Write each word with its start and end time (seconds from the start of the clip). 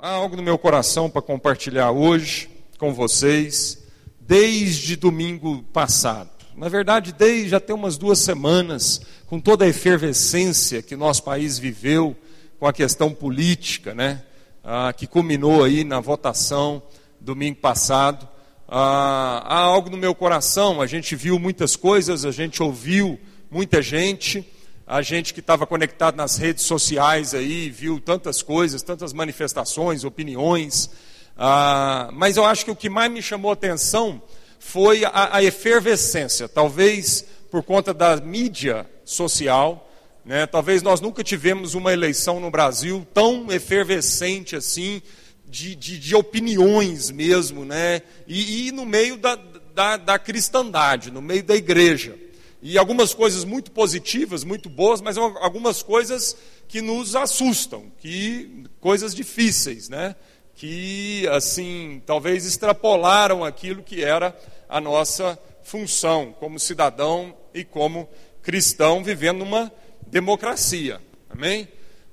há 0.00 0.10
algo 0.10 0.36
no 0.36 0.42
meu 0.42 0.56
coração 0.56 1.10
para 1.10 1.20
compartilhar 1.20 1.90
hoje 1.90 2.48
com 2.78 2.94
vocês, 2.94 3.78
desde 4.20 4.94
domingo 4.94 5.62
passado. 5.72 6.30
Na 6.56 6.68
verdade, 6.68 7.12
desde 7.12 7.48
já 7.48 7.60
tem 7.60 7.74
umas 7.74 7.96
duas 7.96 8.20
semanas, 8.20 9.00
com 9.26 9.40
toda 9.40 9.64
a 9.64 9.68
efervescência 9.68 10.82
que 10.82 10.94
nosso 10.94 11.22
país 11.24 11.58
viveu 11.58 12.16
com 12.58 12.66
a 12.66 12.72
questão 12.72 13.12
política, 13.12 13.94
né? 13.94 14.22
Ah, 14.62 14.92
que 14.92 15.06
culminou 15.06 15.64
aí 15.64 15.82
na 15.82 16.00
votação 16.00 16.82
domingo 17.20 17.56
passado. 17.56 18.28
Ah, 18.68 19.42
há 19.44 19.58
algo 19.58 19.90
no 19.90 19.96
meu 19.96 20.14
coração, 20.14 20.80
a 20.80 20.86
gente 20.86 21.16
viu 21.16 21.38
muitas 21.38 21.74
coisas, 21.74 22.24
a 22.24 22.30
gente 22.30 22.62
ouviu 22.62 23.18
muita 23.50 23.82
gente 23.82 24.46
a 24.88 25.02
gente 25.02 25.34
que 25.34 25.40
estava 25.40 25.66
conectado 25.66 26.16
nas 26.16 26.38
redes 26.38 26.64
sociais 26.64 27.34
aí, 27.34 27.68
viu 27.68 28.00
tantas 28.00 28.40
coisas, 28.40 28.80
tantas 28.80 29.12
manifestações, 29.12 30.02
opiniões, 30.02 30.88
ah, 31.36 32.08
mas 32.14 32.38
eu 32.38 32.44
acho 32.46 32.64
que 32.64 32.70
o 32.70 32.76
que 32.76 32.88
mais 32.88 33.12
me 33.12 33.20
chamou 33.20 33.50
a 33.50 33.52
atenção 33.52 34.22
foi 34.58 35.04
a, 35.04 35.36
a 35.36 35.42
efervescência, 35.42 36.48
talvez 36.48 37.22
por 37.50 37.62
conta 37.62 37.92
da 37.92 38.16
mídia 38.16 38.88
social, 39.04 39.92
né, 40.24 40.46
talvez 40.46 40.82
nós 40.82 41.02
nunca 41.02 41.22
tivemos 41.22 41.74
uma 41.74 41.92
eleição 41.92 42.40
no 42.40 42.50
Brasil 42.50 43.06
tão 43.12 43.52
efervescente 43.52 44.56
assim, 44.56 45.02
de, 45.46 45.76
de, 45.76 45.98
de 45.98 46.14
opiniões 46.14 47.10
mesmo, 47.10 47.62
né, 47.62 48.00
e, 48.26 48.68
e 48.68 48.72
no 48.72 48.86
meio 48.86 49.18
da, 49.18 49.38
da, 49.74 49.98
da 49.98 50.18
cristandade, 50.18 51.10
no 51.10 51.20
meio 51.20 51.42
da 51.42 51.54
igreja 51.54 52.16
e 52.60 52.76
algumas 52.76 53.14
coisas 53.14 53.44
muito 53.44 53.70
positivas, 53.70 54.44
muito 54.44 54.68
boas, 54.68 55.00
mas 55.00 55.16
algumas 55.16 55.82
coisas 55.82 56.36
que 56.66 56.80
nos 56.80 57.14
assustam, 57.14 57.90
que 57.98 58.64
coisas 58.80 59.14
difíceis, 59.14 59.88
né? 59.88 60.16
Que 60.54 61.26
assim, 61.28 62.02
talvez 62.04 62.44
extrapolaram 62.44 63.44
aquilo 63.44 63.82
que 63.82 64.02
era 64.02 64.36
a 64.68 64.80
nossa 64.80 65.38
função 65.62 66.34
como 66.38 66.58
cidadão 66.58 67.34
e 67.54 67.64
como 67.64 68.08
cristão 68.42 69.04
vivendo 69.04 69.38
numa 69.38 69.72
democracia. 70.06 71.00
Amém? 71.30 71.68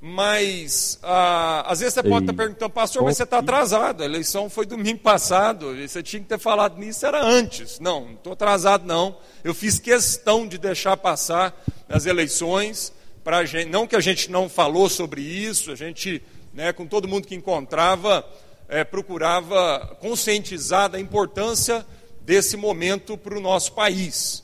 Mas 0.07 0.99
ah, 1.01 1.63
às 1.65 1.79
vezes 1.79 1.95
você 1.95 2.03
pode 2.03 2.25
estar 2.25 2.33
perguntando, 2.35 2.69
pastor, 2.69 3.03
mas 3.03 3.17
você 3.17 3.23
está 3.23 3.39
atrasado, 3.39 4.03
a 4.03 4.05
eleição 4.05 4.51
foi 4.51 4.67
domingo 4.67 4.99
passado, 4.99 5.75
você 5.75 6.03
tinha 6.03 6.21
que 6.21 6.29
ter 6.29 6.37
falado 6.37 6.77
nisso, 6.77 7.07
era 7.07 7.25
antes. 7.25 7.79
Não, 7.79 8.01
não 8.01 8.13
estou 8.13 8.33
atrasado 8.33 8.85
não. 8.85 9.17
Eu 9.43 9.55
fiz 9.55 9.79
questão 9.79 10.47
de 10.47 10.59
deixar 10.59 10.95
passar 10.95 11.59
as 11.89 12.05
eleições, 12.05 12.93
para 13.23 13.43
gente, 13.45 13.67
não 13.67 13.87
que 13.87 13.95
a 13.95 13.99
gente 13.99 14.29
não 14.29 14.47
falou 14.47 14.89
sobre 14.89 15.21
isso, 15.21 15.71
a 15.71 15.75
gente, 15.75 16.21
né, 16.53 16.71
com 16.71 16.85
todo 16.85 17.07
mundo 17.07 17.27
que 17.27 17.33
encontrava, 17.33 18.23
é, 18.69 18.83
procurava 18.83 19.97
conscientizar 19.99 20.87
da 20.87 20.99
importância 20.99 21.83
desse 22.21 22.55
momento 22.55 23.17
para 23.17 23.35
o 23.35 23.41
nosso 23.41 23.73
país. 23.73 24.43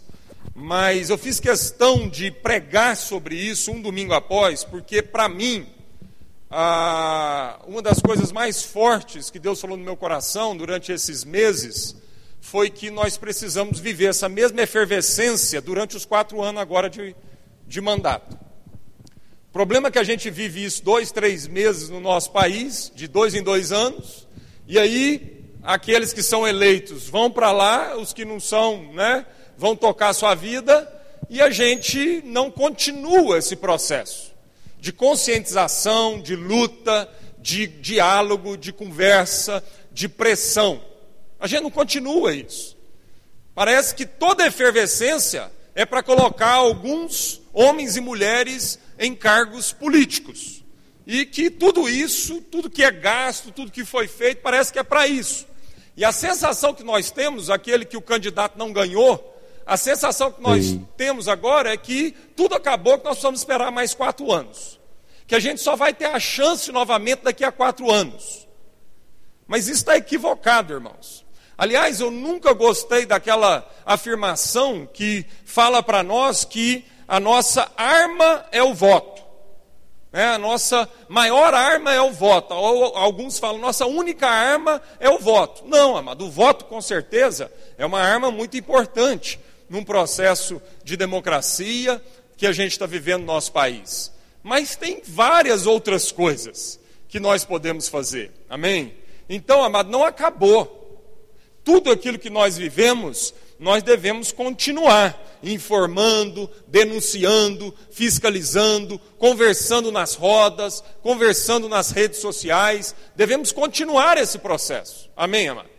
Mas 0.54 1.10
eu 1.10 1.18
fiz 1.18 1.40
questão 1.40 2.10
de 2.10 2.30
pregar 2.30 2.96
sobre 2.96 3.36
isso 3.36 3.72
um 3.72 3.82
domingo 3.82 4.14
após, 4.14 4.64
porque 4.64 5.02
para 5.02 5.28
mim, 5.30 5.68
uma 7.66 7.82
das 7.82 8.00
coisas 8.00 8.32
mais 8.32 8.62
fortes 8.64 9.30
que 9.30 9.40
Deus 9.40 9.62
falou 9.62 9.78
no 9.78 9.84
meu 9.84 9.96
coração 9.96 10.56
durante 10.56 10.92
esses 10.92 11.24
meses 11.24 11.96
foi 12.42 12.70
que 12.70 12.90
nós 12.90 13.18
precisamos 13.18 13.80
viver 13.80 14.08
essa 14.08 14.28
mesma 14.28 14.62
efervescência 14.62 15.62
durante 15.62 15.96
os 15.96 16.06
quatro 16.06 16.42
anos 16.42 16.62
agora 16.62 16.90
de, 16.90 17.16
de 17.68 17.80
mandato. 17.80 18.38
O 19.50 19.52
problema 19.54 19.88
é 19.88 19.92
que 19.92 20.00
a 20.00 20.04
gente 20.04 20.30
vive 20.30 20.64
isso 20.64 20.84
dois, 20.84 21.12
três 21.12 21.48
meses 21.48 21.90
no 21.90 22.00
nosso 22.00 22.32
país, 22.32 22.92
de 22.96 23.08
dois 23.08 23.36
em 23.36 23.44
dois 23.44 23.72
anos, 23.72 24.28
e 24.68 24.80
aí 24.80 25.46
aqueles 25.62 26.14
que 26.14 26.24
são 26.24 26.48
eleitos 26.48 27.08
vão 27.08 27.30
para 27.30 27.52
lá, 27.52 27.98
os 27.98 28.12
que 28.12 28.26
não 28.26 28.40
são, 28.40 28.92
né? 28.94 29.26
Vão 29.62 29.76
tocar 29.76 30.10
a 30.10 30.14
sua 30.14 30.34
vida 30.34 30.92
e 31.30 31.40
a 31.40 31.52
gente 31.52 32.24
não 32.26 32.50
continua 32.50 33.38
esse 33.38 33.56
processo 33.56 34.32
de 34.80 34.92
conscientização, 34.92 36.20
de 36.20 36.36
luta, 36.36 37.08
de 37.38 37.68
diálogo, 37.68 38.58
de 38.58 38.74
conversa, 38.74 39.64
de 39.92 40.10
pressão. 40.10 40.84
A 41.40 41.46
gente 41.46 41.62
não 41.62 41.70
continua 41.70 42.34
isso. 42.34 42.76
Parece 43.54 43.94
que 43.94 44.04
toda 44.04 44.48
efervescência 44.48 45.52
é 45.76 45.86
para 45.86 46.02
colocar 46.02 46.54
alguns 46.54 47.40
homens 47.54 47.96
e 47.96 48.02
mulheres 48.02 48.80
em 48.98 49.14
cargos 49.14 49.72
políticos. 49.72 50.64
E 51.06 51.24
que 51.24 51.52
tudo 51.52 51.88
isso, 51.88 52.42
tudo 52.42 52.68
que 52.68 52.84
é 52.84 52.90
gasto, 52.90 53.52
tudo 53.52 53.72
que 53.72 53.86
foi 53.86 54.08
feito, 54.08 54.42
parece 54.42 54.74
que 54.74 54.80
é 54.80 54.84
para 54.84 55.06
isso. 55.06 55.46
E 55.96 56.04
a 56.04 56.12
sensação 56.12 56.74
que 56.74 56.84
nós 56.84 57.12
temos, 57.12 57.52
aquele 57.52 57.86
que 57.86 57.98
o 57.98 58.02
candidato 58.02 58.58
não 58.58 58.74
ganhou, 58.74 59.31
a 59.66 59.78
sensação 59.78 60.32
que 60.32 60.42
nós 60.42 60.78
temos 60.98 61.28
agora 61.28 61.74
é 61.74 61.78
que 61.78 62.12
tudo 62.36 62.56
acabou, 62.56 62.98
que 62.98 63.06
nós 63.06 63.14
precisamos 63.14 63.42
esperar 63.42 63.72
mais 63.72 63.94
quatro 63.94 64.32
anos. 64.32 64.80
Que 65.28 65.36
a 65.36 65.40
gente 65.40 65.62
só 65.62 65.76
vai 65.76 65.94
ter 65.94 66.06
a 66.06 66.20
chance 66.20 66.72
novamente 66.72 67.22
daqui 67.24 67.44
a 67.44 67.52
quatro 67.52 67.92
anos. 67.92 68.48
Mas 69.48 69.68
isso 69.68 69.80
está 69.80 69.96
equivocado, 69.96 70.74
irmãos. 70.74 71.26
Aliás, 71.58 72.00
eu 72.00 72.10
nunca 72.10 72.54
gostei 72.54 73.06
daquela 73.06 73.70
afirmação 73.86 74.88
que 74.92 75.26
fala 75.46 75.84
para 75.84 76.02
nós 76.02 76.44
que 76.44 76.86
a 77.08 77.20
nossa 77.20 77.70
arma 77.78 78.46
é 78.52 78.64
o 78.64 78.74
voto. 78.74 79.22
É, 80.14 80.26
a 80.26 80.38
nossa 80.38 80.90
maior 81.08 81.54
arma 81.54 81.94
é 81.94 82.02
o 82.02 82.12
voto. 82.12 82.54
Ou, 82.54 82.98
alguns 82.98 83.40
falam, 83.40 83.60
nossa 83.60 83.86
única 83.86 84.28
arma 84.28 84.82
é 85.00 85.10
o 85.10 85.20
voto. 85.20 85.64
Não, 85.66 85.96
amado, 85.96 86.26
o 86.26 86.32
voto 86.32 86.66
com 86.66 86.82
certeza 86.82 87.52
é 87.78 87.86
uma 87.86 88.02
arma 88.02 88.30
muito 88.32 88.58
importante 88.58 89.40
num 89.72 89.86
processo 89.86 90.62
de 90.84 90.98
democracia 90.98 92.04
que 92.36 92.46
a 92.46 92.52
gente 92.52 92.74
está 92.74 92.86
vivendo 92.86 93.22
no 93.22 93.28
nosso 93.28 93.54
país. 93.54 94.12
Mas 94.44 94.76
tem 94.76 95.02
várias 95.08 95.66
outras 95.66 96.12
coisas 96.12 96.78
que 97.08 97.22
nós 97.22 97.46
podemos 97.46 97.88
fazer. 97.88 98.32
Amém? 98.50 98.94
Então, 99.30 99.64
amado, 99.64 99.90
não 99.90 100.04
acabou. 100.04 100.78
Tudo 101.64 101.90
aquilo 101.90 102.20
que 102.20 102.30
nós 102.30 102.58
vivemos, 102.58 103.34
nós 103.58 103.82
devemos 103.82 104.34
continuar 104.34 105.18
informando, 105.42 106.50
denunciando, 106.68 107.74
fiscalizando, 107.92 109.00
conversando 109.18 109.90
nas 109.90 110.16
rodas, 110.16 110.84
conversando 111.02 111.70
nas 111.70 111.92
redes 111.92 112.20
sociais. 112.20 112.94
Devemos 113.16 113.54
continuar 113.54 114.18
esse 114.18 114.38
processo. 114.38 115.10
Amém, 115.16 115.48
amado? 115.48 115.71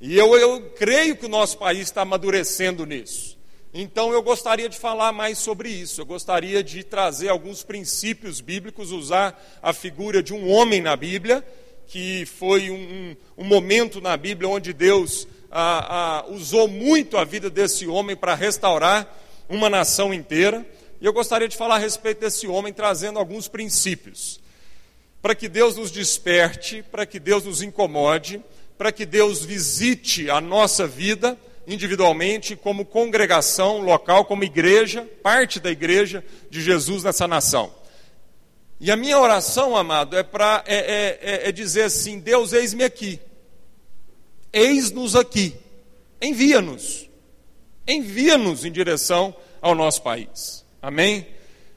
E 0.00 0.16
eu, 0.16 0.34
eu 0.36 0.62
creio 0.76 1.14
que 1.14 1.26
o 1.26 1.28
nosso 1.28 1.58
país 1.58 1.82
está 1.82 2.02
amadurecendo 2.02 2.86
nisso. 2.86 3.38
Então 3.72 4.12
eu 4.12 4.22
gostaria 4.22 4.68
de 4.68 4.78
falar 4.78 5.12
mais 5.12 5.38
sobre 5.38 5.68
isso. 5.68 6.00
Eu 6.00 6.06
gostaria 6.06 6.64
de 6.64 6.82
trazer 6.82 7.28
alguns 7.28 7.62
princípios 7.62 8.40
bíblicos, 8.40 8.90
usar 8.90 9.40
a 9.62 9.72
figura 9.72 10.22
de 10.22 10.32
um 10.32 10.50
homem 10.50 10.80
na 10.80 10.96
Bíblia, 10.96 11.44
que 11.86 12.24
foi 12.24 12.70
um, 12.70 12.76
um, 12.76 13.16
um 13.38 13.44
momento 13.44 14.00
na 14.00 14.16
Bíblia 14.16 14.48
onde 14.48 14.72
Deus 14.72 15.28
ah, 15.50 16.24
ah, 16.24 16.30
usou 16.30 16.66
muito 16.66 17.18
a 17.18 17.24
vida 17.24 17.50
desse 17.50 17.86
homem 17.86 18.16
para 18.16 18.34
restaurar 18.34 19.06
uma 19.48 19.68
nação 19.68 20.14
inteira. 20.14 20.66
E 21.00 21.04
eu 21.04 21.12
gostaria 21.12 21.48
de 21.48 21.56
falar 21.56 21.76
a 21.76 21.78
respeito 21.78 22.20
desse 22.20 22.46
homem, 22.46 22.72
trazendo 22.72 23.18
alguns 23.18 23.48
princípios. 23.48 24.40
Para 25.20 25.34
que 25.34 25.48
Deus 25.48 25.76
nos 25.76 25.90
desperte, 25.90 26.82
para 26.82 27.04
que 27.04 27.20
Deus 27.20 27.44
nos 27.44 27.60
incomode, 27.60 28.42
para 28.80 28.90
que 28.90 29.04
Deus 29.04 29.44
visite 29.44 30.30
a 30.30 30.40
nossa 30.40 30.86
vida 30.86 31.38
individualmente, 31.66 32.56
como 32.56 32.86
congregação 32.86 33.82
local, 33.82 34.24
como 34.24 34.42
igreja, 34.42 35.06
parte 35.22 35.60
da 35.60 35.70
igreja 35.70 36.24
de 36.48 36.62
Jesus 36.62 37.04
nessa 37.04 37.28
nação. 37.28 37.70
E 38.80 38.90
a 38.90 38.96
minha 38.96 39.20
oração, 39.20 39.76
amado, 39.76 40.16
é 40.16 40.22
para 40.22 40.64
é, 40.66 40.76
é, 40.76 41.18
é, 41.20 41.48
é 41.50 41.52
dizer 41.52 41.82
assim: 41.82 42.18
Deus, 42.18 42.54
eis-me 42.54 42.82
aqui, 42.82 43.20
eis-nos 44.50 45.14
aqui, 45.14 45.54
envia-nos, 46.18 47.06
envia-nos 47.86 48.64
em 48.64 48.72
direção 48.72 49.36
ao 49.60 49.74
nosso 49.74 50.00
país. 50.00 50.64
Amém? 50.80 51.26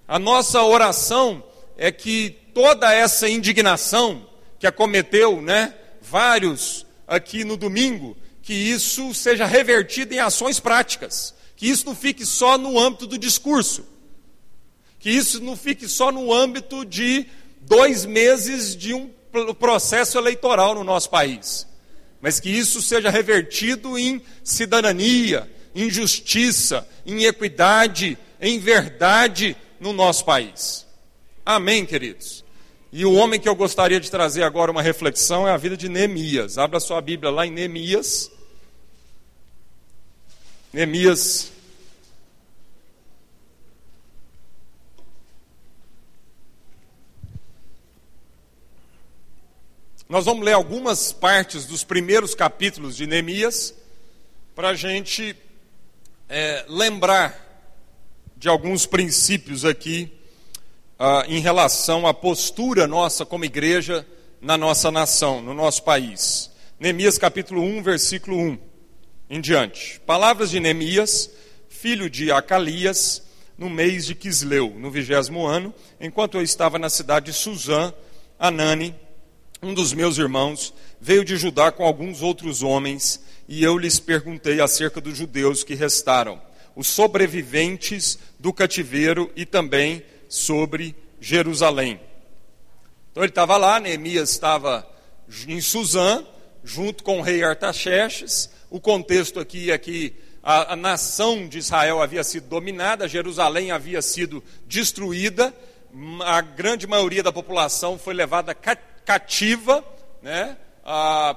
A 0.08 0.18
nossa 0.18 0.64
oração 0.64 1.44
é 1.78 1.92
que 1.92 2.30
toda 2.54 2.94
essa 2.94 3.28
indignação 3.28 4.26
que 4.58 4.66
acometeu, 4.66 5.42
né, 5.42 5.74
vários 6.02 6.86
aqui 7.14 7.44
no 7.44 7.56
domingo, 7.56 8.18
que 8.42 8.54
isso 8.54 9.14
seja 9.14 9.46
revertido 9.46 10.14
em 10.14 10.20
ações 10.20 10.60
práticas, 10.60 11.34
que 11.56 11.68
isso 11.68 11.86
não 11.86 11.96
fique 11.96 12.26
só 12.26 12.58
no 12.58 12.80
âmbito 12.80 13.08
do 13.08 13.18
discurso, 13.18 13.86
que 15.00 15.10
isso 15.10 15.42
não 15.42 15.56
fique 15.56 15.88
só 15.88 16.12
no 16.12 16.34
âmbito 16.34 16.84
de 16.84 17.26
dois 17.62 18.06
meses 18.06 18.76
de 18.76 18.94
um 18.94 19.10
processo 19.58 20.18
eleitoral 20.18 20.76
no 20.76 20.84
nosso 20.84 21.10
país, 21.10 21.68
mas 22.22 22.40
que 22.40 22.50
isso 22.50 22.82
seja 22.82 23.10
revertido 23.10 23.98
em 23.98 24.22
cidadania, 24.44 25.50
em 25.74 25.90
justiça, 25.90 26.88
em 27.06 27.24
equidade, 27.24 28.18
em 28.40 28.60
verdade 28.60 29.56
no 29.80 29.94
nosso 29.94 30.26
país. 30.26 30.86
Amém, 31.46 31.86
queridos? 31.86 32.43
E 32.96 33.08
o 33.08 33.14
homem 33.14 33.40
que 33.40 33.50
eu 33.50 33.56
gostaria 33.56 34.00
de 34.00 34.12
trazer 34.12 34.44
agora 34.44 34.70
uma 34.70 34.84
reflexão 34.84 35.48
é 35.48 35.52
a 35.52 35.58
vida 35.58 35.76
de 35.76 35.90
Neemias. 35.90 36.60
Abra 36.60 36.80
sua 36.80 37.02
Bíblia 37.02 37.32
lá 37.32 37.44
em 37.44 37.50
Neemias. 37.50 38.30
Neemias. 40.72 41.52
Nós 50.08 50.26
vamos 50.26 50.46
ler 50.46 50.54
algumas 50.54 51.12
partes 51.12 51.66
dos 51.66 51.84
primeiros 51.84 52.36
capítulos 52.36 52.96
de 52.96 53.08
Neemias 53.08 53.74
para 54.54 54.70
a 54.70 54.76
gente 54.76 55.36
é, 56.30 56.64
lembrar 56.70 57.74
de 58.38 58.48
alguns 58.48 58.86
princípios 58.86 59.66
aqui 59.66 60.14
uh, 61.00 61.24
em 61.28 61.40
relação 61.40 62.06
à 62.08 62.14
postura 62.14 62.88
nossa 62.88 63.26
como 63.26 63.46
igreja 63.46 64.06
na 64.42 64.58
nossa 64.58 64.92
nação, 64.92 65.42
no 65.42 65.54
nosso 65.54 65.84
país. 65.84 66.52
Neemias 66.80 67.18
capítulo 67.18 67.62
1, 67.62 67.82
versículo 67.84 68.38
1 68.38 68.58
em 69.30 69.42
diante. 69.42 70.00
Palavras 70.02 70.52
de 70.52 70.60
Neemias, 70.60 71.30
filho 71.70 72.10
de 72.10 72.32
Acalias, 72.32 73.24
no 73.58 73.70
mês 73.70 74.06
de 74.06 74.16
Quisleu, 74.16 74.74
no 74.78 74.92
vigésimo 74.92 75.46
ano, 75.46 75.74
enquanto 76.00 76.38
eu 76.38 76.42
estava 76.42 76.78
na 76.78 76.90
cidade 76.90 77.28
de 77.28 77.34
Suzã, 77.34 77.94
Anani, 78.38 78.94
um 79.62 79.74
dos 79.74 79.94
meus 79.94 80.18
irmãos, 80.18 80.74
veio 81.00 81.24
de 81.24 81.38
Judá 81.38 81.72
com 81.72 81.86
alguns 81.86 82.22
outros 82.22 82.62
homens, 82.62 83.22
e 83.48 83.64
eu 83.64 83.78
lhes 83.78 84.00
perguntei 84.00 84.60
acerca 84.60 85.00
dos 85.00 85.18
judeus 85.18 85.64
que 85.64 85.76
restaram, 85.76 86.42
os 86.76 86.88
sobreviventes 86.88 88.18
do 88.40 88.52
cativeiro 88.52 89.32
e 89.36 89.46
também 89.46 90.04
sobre 90.34 90.96
Jerusalém. 91.22 92.02
Então 93.12 93.22
ele 93.22 93.30
estava 93.30 93.56
lá, 93.56 93.80
Neemias 93.80 94.32
estava 94.32 94.84
em 95.48 95.62
Suzã, 95.62 96.26
junto 96.64 97.04
com 97.04 97.20
o 97.20 97.22
rei 97.22 97.44
Artaxerxes. 97.44 98.50
O 98.68 98.80
contexto 98.80 99.40
aqui 99.40 99.72
é 99.72 99.78
que 99.78 100.16
a, 100.42 100.74
a, 100.74 100.76
nação 100.76 101.48
de 101.48 101.60
Israel 101.60 102.02
havia 102.02 102.24
sido 102.24 102.48
dominada, 102.48 103.08
Jerusalém 103.08 103.70
havia 103.70 104.02
sido 104.02 104.44
destruída, 104.66 105.54
a 106.26 106.42
grande 106.42 106.88
maioria 106.88 107.22
da 107.22 107.32
população 107.32 108.00
foi 108.00 108.16
levada 108.16 108.56
cativa, 108.56 109.86
né, 110.20 110.58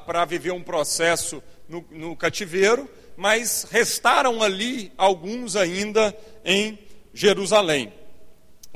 para 0.07 0.25
viver 0.25 0.53
um 0.53 0.63
processo 0.63 1.43
no, 1.69 1.85
no 1.91 2.17
cativeiro, 2.17 2.89
mas 3.15 3.67
restaram 3.71 4.43
ali 4.43 4.91
alguns 4.97 5.55
ainda 5.55 6.17
em 6.43 6.79
Jerusalém. 7.13 7.93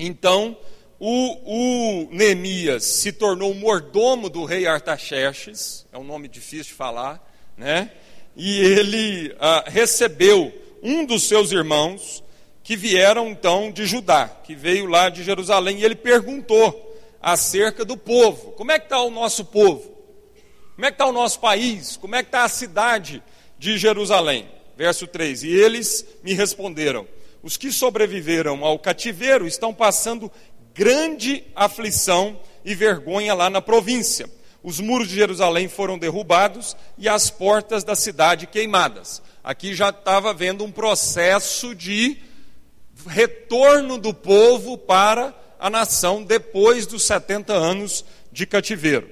Então, 0.02 0.56
o, 0.98 2.06
o 2.06 2.08
Neemias 2.10 2.84
se 2.84 3.12
tornou 3.12 3.54
mordomo 3.54 4.30
do 4.30 4.44
rei 4.44 4.66
Artaxerxes, 4.66 5.86
é 5.92 5.98
um 5.98 6.04
nome 6.04 6.26
difícil 6.26 6.72
de 6.72 6.74
falar, 6.74 7.22
né? 7.56 7.90
E 8.34 8.60
ele 8.60 9.36
ah, 9.38 9.64
recebeu 9.66 10.52
um 10.82 11.04
dos 11.04 11.24
seus 11.24 11.52
irmãos 11.52 12.24
que 12.62 12.76
vieram 12.76 13.28
então 13.28 13.70
de 13.70 13.84
Judá, 13.84 14.28
que 14.28 14.54
veio 14.54 14.86
lá 14.86 15.10
de 15.10 15.22
Jerusalém, 15.22 15.80
e 15.80 15.84
ele 15.84 15.94
perguntou 15.94 16.98
acerca 17.20 17.84
do 17.84 17.96
povo: 17.96 18.52
como 18.52 18.72
é 18.72 18.78
que 18.78 18.86
está 18.86 19.02
o 19.02 19.10
nosso 19.10 19.44
povo? 19.44 19.98
Como 20.76 20.86
é 20.86 20.90
que 20.90 20.94
está 20.94 21.06
o 21.06 21.12
nosso 21.12 21.40
país? 21.40 21.98
Como 21.98 22.14
é 22.14 22.22
que 22.22 22.28
está 22.28 22.44
a 22.44 22.48
cidade 22.48 23.22
de 23.58 23.76
Jerusalém? 23.76 24.48
Verso 24.78 25.06
3: 25.06 25.42
E 25.42 25.48
eles 25.50 26.06
me 26.22 26.32
responderam: 26.32 27.06
os 27.42 27.56
que 27.56 27.72
sobreviveram 27.72 28.64
ao 28.64 28.78
cativeiro 28.78 29.46
estão 29.46 29.72
passando 29.72 30.30
grande 30.74 31.44
aflição 31.54 32.38
e 32.64 32.74
vergonha 32.74 33.34
lá 33.34 33.48
na 33.48 33.60
província. 33.60 34.28
Os 34.62 34.78
muros 34.78 35.08
de 35.08 35.14
Jerusalém 35.14 35.68
foram 35.68 35.98
derrubados 35.98 36.76
e 36.98 37.08
as 37.08 37.30
portas 37.30 37.82
da 37.82 37.94
cidade 37.94 38.46
queimadas. 38.46 39.22
Aqui 39.42 39.74
já 39.74 39.88
estava 39.88 40.34
vendo 40.34 40.64
um 40.64 40.70
processo 40.70 41.74
de 41.74 42.18
retorno 43.06 43.96
do 43.96 44.12
povo 44.12 44.76
para 44.76 45.34
a 45.58 45.70
nação 45.70 46.22
depois 46.22 46.86
dos 46.86 47.04
70 47.04 47.54
anos 47.54 48.04
de 48.30 48.46
cativeiro. 48.46 49.08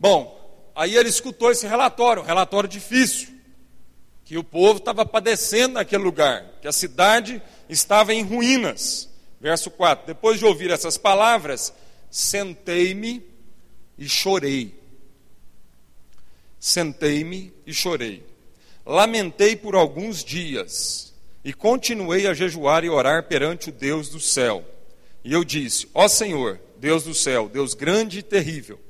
Bom, 0.00 0.70
aí 0.74 0.96
ele 0.96 1.10
escutou 1.10 1.50
esse 1.50 1.66
relatório, 1.66 2.22
um 2.22 2.26
relatório 2.26 2.68
difícil 2.68 3.33
que 4.24 4.38
o 4.38 4.44
povo 4.44 4.78
estava 4.78 5.04
padecendo 5.04 5.74
naquele 5.74 6.02
lugar, 6.02 6.58
que 6.62 6.68
a 6.68 6.72
cidade 6.72 7.42
estava 7.68 8.14
em 8.14 8.22
ruínas. 8.22 9.08
Verso 9.40 9.70
4: 9.70 10.06
Depois 10.06 10.38
de 10.38 10.44
ouvir 10.44 10.70
essas 10.70 10.96
palavras, 10.96 11.72
sentei-me 12.10 13.22
e 13.98 14.08
chorei. 14.08 14.74
Sentei-me 16.58 17.52
e 17.66 17.74
chorei. 17.74 18.24
Lamentei 18.86 19.54
por 19.56 19.74
alguns 19.74 20.24
dias 20.24 21.12
e 21.44 21.52
continuei 21.52 22.26
a 22.26 22.32
jejuar 22.32 22.84
e 22.84 22.88
orar 22.88 23.24
perante 23.24 23.68
o 23.68 23.72
Deus 23.72 24.08
do 24.08 24.18
céu. 24.18 24.64
E 25.22 25.32
eu 25.32 25.44
disse: 25.44 25.88
Ó 25.92 26.08
Senhor, 26.08 26.58
Deus 26.78 27.04
do 27.04 27.14
céu, 27.14 27.48
Deus 27.48 27.74
grande 27.74 28.20
e 28.20 28.22
terrível, 28.22 28.80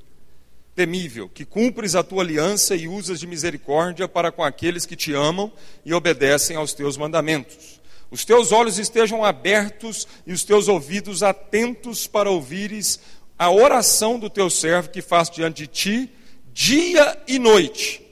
temível, 0.75 1.29
que 1.29 1.45
cumpres 1.45 1.95
a 1.95 2.03
tua 2.03 2.21
aliança 2.21 2.75
e 2.75 2.87
usas 2.87 3.19
de 3.19 3.25
misericórdia 3.25 4.07
para 4.07 4.31
com 4.31 4.43
aqueles 4.43 4.85
que 4.85 4.95
te 4.95 5.13
amam 5.13 5.51
e 5.85 5.93
obedecem 5.93 6.57
aos 6.57 6.73
teus 6.73 6.97
mandamentos. 6.97 7.79
Os 8.11 8.25
teus 8.25 8.51
olhos 8.51 8.77
estejam 8.77 9.23
abertos 9.23 10.07
e 10.27 10.33
os 10.33 10.43
teus 10.43 10.67
ouvidos 10.67 11.23
atentos 11.23 12.05
para 12.05 12.29
ouvires 12.29 12.99
a 13.39 13.49
oração 13.49 14.19
do 14.19 14.29
teu 14.29 14.49
servo 14.49 14.89
que 14.89 15.01
faz 15.01 15.29
diante 15.29 15.63
de 15.63 15.67
ti, 15.67 16.09
dia 16.53 17.17
e 17.27 17.39
noite, 17.39 18.05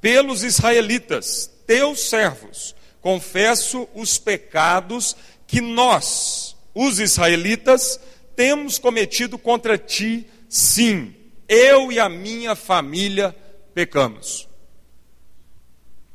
pelos 0.00 0.42
israelitas, 0.42 1.50
teus 1.66 2.08
servos. 2.08 2.74
Confesso 3.00 3.88
os 3.94 4.18
pecados 4.18 5.16
que 5.46 5.60
nós, 5.60 6.56
os 6.74 7.00
israelitas, 7.00 7.98
temos 8.36 8.78
cometido 8.78 9.38
contra 9.38 9.78
ti, 9.78 10.26
sim 10.48 11.14
eu 11.52 11.92
e 11.92 12.00
a 12.00 12.08
minha 12.08 12.56
família 12.56 13.36
pecamos. 13.74 14.48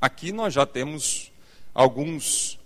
Aqui 0.02 0.32
nós 0.32 0.52
já 0.52 0.66
temos 0.66 1.32
alguns, 1.76 2.60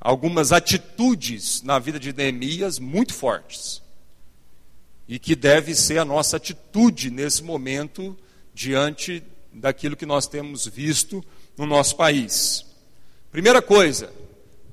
algumas 0.00 0.50
atitudes 0.50 1.62
na 1.62 1.78
vida 1.78 2.00
de 2.00 2.12
Neemias 2.12 2.80
muito 2.80 3.14
fortes. 3.14 3.80
E 5.06 5.16
que 5.16 5.36
deve 5.36 5.76
ser 5.76 5.98
a 5.98 6.04
nossa 6.04 6.36
atitude 6.36 7.08
nesse 7.08 7.42
momento 7.44 8.18
diante 8.52 9.22
daquilo 9.52 9.96
que 9.96 10.04
nós 10.04 10.26
temos 10.26 10.66
visto 10.66 11.24
no 11.56 11.66
nosso 11.66 11.94
país. 11.94 12.66
Primeira 13.30 13.62
coisa, 13.62 14.12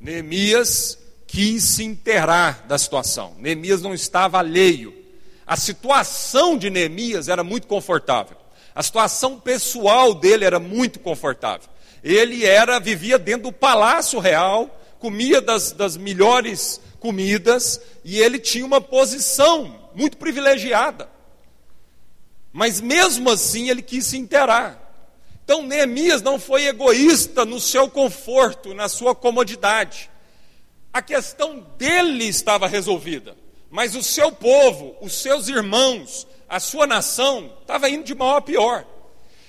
Neemias 0.01 0.97
quis 1.27 1.63
se 1.63 1.83
inteirar 1.83 2.65
da 2.67 2.77
situação. 2.79 3.35
Neemias 3.37 3.83
não 3.83 3.93
estava 3.93 4.39
alheio 4.39 5.04
a 5.45 5.55
situação 5.55 6.57
de 6.57 6.69
Neemias 6.69 7.29
era 7.29 7.43
muito 7.43 7.67
confortável. 7.67 8.37
A 8.73 8.81
situação 8.81 9.39
pessoal 9.39 10.13
dele 10.13 10.43
era 10.43 10.59
muito 10.59 10.99
confortável. 10.99 11.69
Ele 12.03 12.45
era 12.45 12.79
vivia 12.79 13.17
dentro 13.17 13.43
do 13.43 13.51
palácio 13.51 14.19
real, 14.19 14.81
comia 14.99 15.39
das, 15.39 15.71
das 15.71 15.95
melhores 15.97 16.81
comidas 16.99 17.79
e 18.03 18.19
ele 18.19 18.39
tinha 18.39 18.65
uma 18.65 18.81
posição 18.81 19.89
muito 19.93 20.17
privilegiada. 20.17 21.09
Mas 22.51 22.81
mesmo 22.81 23.29
assim 23.29 23.69
ele 23.69 23.81
quis 23.81 24.07
se 24.07 24.17
inteirar. 24.17 24.81
Então 25.43 25.61
Neemias 25.61 26.23
não 26.23 26.39
foi 26.39 26.65
egoísta 26.65 27.45
no 27.45 27.59
seu 27.59 27.87
conforto, 27.87 28.73
na 28.73 28.89
sua 28.89 29.13
comodidade. 29.13 30.09
A 30.91 31.01
questão 31.01 31.59
dele 31.77 32.25
estava 32.25 32.67
resolvida. 32.67 33.35
Mas 33.75 33.93
o 33.93 34.01
seu 34.01 34.31
povo, 34.31 34.95
os 35.01 35.15
seus 35.15 35.49
irmãos, 35.49 36.25
a 36.47 36.61
sua 36.61 36.87
nação, 36.87 37.51
estava 37.59 37.89
indo 37.89 38.05
de 38.05 38.15
mal 38.15 38.37
a 38.37 38.41
pior. 38.41 38.87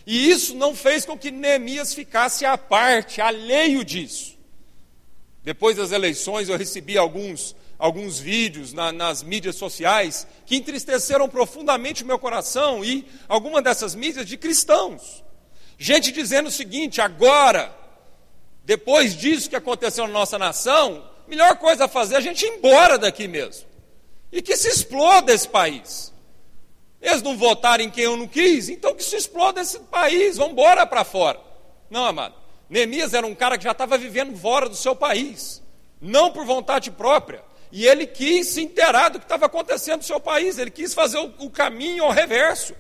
E 0.04 0.28
isso 0.28 0.56
não 0.56 0.75
fez 0.75 1.04
com 1.04 1.16
que 1.16 1.30
Neemias 1.30 1.95
ficasse 1.95 2.45
à 2.45 2.59
parte, 2.59 3.21
alheio 3.21 3.85
disso. 3.85 4.37
Depois 5.45 5.76
das 5.76 5.92
eleições, 5.92 6.49
eu 6.49 6.59
recebi 6.59 6.99
alguns, 6.99 7.54
alguns 7.78 8.18
vídeos 8.18 8.73
na, 8.73 8.90
nas 8.90 9.23
mídias 9.23 9.54
sociais 9.54 10.26
que 10.45 10.56
entristeceram 10.56 11.28
profundamente 11.28 12.02
o 12.02 12.06
meu 12.06 12.18
coração 12.18 12.85
e 12.85 13.06
alguma 13.28 13.62
dessas 13.62 13.95
mídias 13.95 14.26
de 14.26 14.37
cristãos. 14.37 15.23
Gente 15.78 16.11
dizendo 16.11 16.49
o 16.49 16.50
seguinte: 16.52 17.00
agora, 17.00 17.73
depois 18.64 19.16
disso 19.16 19.49
que 19.49 19.54
aconteceu 19.54 20.04
na 20.09 20.12
nossa 20.12 20.37
nação, 20.37 21.09
melhor 21.28 21.59
coisa 21.59 21.85
a 21.85 21.88
fazer 21.88 22.16
é 22.16 22.18
a 22.18 22.21
gente 22.21 22.45
ir 22.45 22.49
embora 22.49 22.99
daqui 22.99 23.28
mesmo 23.28 23.75
e 24.30 24.42
que 24.42 24.56
se 24.56 24.68
exploda 24.68 25.33
esse 25.33 25.49
país. 25.49 26.12
Eles 27.00 27.23
não 27.23 27.37
votaram 27.37 27.85
em 27.85 27.90
quem 27.90 28.04
eu 28.04 28.16
não 28.16 28.26
quis, 28.26 28.68
então 28.68 28.95
que 28.95 29.04
se 29.04 29.16
exploda 29.16 29.61
esse 29.61 29.78
país, 29.80 30.37
vamos 30.37 30.52
embora 30.52 30.87
para 30.87 31.04
fora. 31.04 31.40
Não, 31.88 32.04
amado. 32.04 32.35
Neemias 32.68 33.14
era 33.14 33.26
um 33.26 33.35
cara 33.35 33.56
que 33.56 33.64
já 33.64 33.71
estava 33.71 33.97
vivendo 33.97 34.37
fora 34.37 34.68
do 34.68 34.75
seu 34.75 34.97
país, 34.97 35.62
não 36.00 36.33
por 36.33 36.45
vontade 36.45 36.90
própria. 36.90 37.45
e 37.71 37.87
ele 37.87 38.06
quis 38.06 38.49
se 38.49 38.62
inteirar 38.62 39.11
do 39.11 39.18
que 39.18 39.25
estava 39.25 39.47
acontecendo 39.47 39.99
no 39.99 40.02
seu 40.02 40.21
país, 40.21 40.56
ele 40.56 40.71
quis 40.71 40.95
fazer 40.95 41.18
o, 41.18 41.33
o 41.38 41.50
caminho 41.50 42.04
ao 42.04 42.12
reverso. 42.12 42.75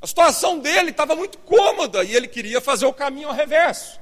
A 0.00 0.06
situação 0.06 0.58
dele 0.58 0.90
estava 0.90 1.14
muito 1.14 1.38
cômoda 1.38 2.04
e 2.04 2.14
ele 2.14 2.28
queria 2.28 2.60
fazer 2.60 2.84
o 2.84 2.92
caminho 2.92 3.28
ao 3.28 3.34
reverso. 3.34 3.98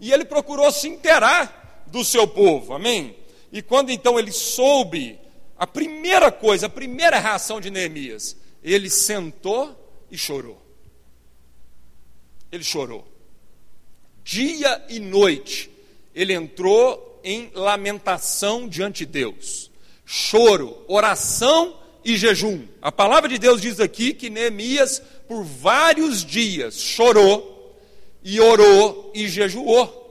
E 0.00 0.12
ele 0.12 0.24
procurou 0.24 0.70
se 0.72 0.88
inteirar 0.88 1.84
do 1.86 2.04
seu 2.04 2.26
povo, 2.26 2.74
amém? 2.74 3.16
E 3.52 3.62
quando 3.62 3.90
então 3.90 4.18
ele 4.18 4.32
soube, 4.32 5.18
a 5.56 5.66
primeira 5.66 6.30
coisa, 6.30 6.66
a 6.66 6.70
primeira 6.70 7.18
reação 7.18 7.60
de 7.60 7.70
Neemias, 7.70 8.36
ele 8.62 8.90
sentou 8.90 9.74
e 10.10 10.18
chorou. 10.18 10.60
Ele 12.52 12.64
chorou. 12.64 13.06
Dia 14.22 14.84
e 14.88 14.98
noite, 14.98 15.70
ele 16.14 16.32
entrou 16.32 17.20
em 17.22 17.50
lamentação 17.54 18.68
diante 18.68 19.06
de 19.06 19.12
Deus. 19.12 19.70
Choro, 20.04 20.84
oração 20.86 21.78
e 22.04 22.16
jejum. 22.16 22.66
A 22.82 22.92
palavra 22.92 23.28
de 23.28 23.38
Deus 23.38 23.60
diz 23.60 23.80
aqui 23.80 24.12
que 24.12 24.30
Neemias, 24.30 25.00
por 25.26 25.42
vários 25.42 26.24
dias, 26.24 26.80
chorou 26.80 27.74
e 28.22 28.40
orou 28.40 29.10
e 29.14 29.28
jejuou. 29.28 30.04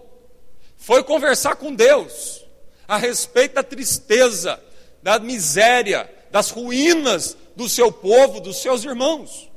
Foi 0.77 1.04
conversar 1.04 1.56
com 1.56 1.74
Deus 1.74 2.45
a 2.88 2.98
respeito 2.98 3.56
da 3.56 3.63
tristeza, 3.63 4.62
da 5.01 5.20
miséria, 5.20 6.10
das 6.32 6.50
ruínas 6.50 7.38
do 7.56 7.70
seu 7.70 7.92
povo, 7.92 8.39
dos 8.39 8.62
seus 8.62 8.84
irmãos. 8.84 9.50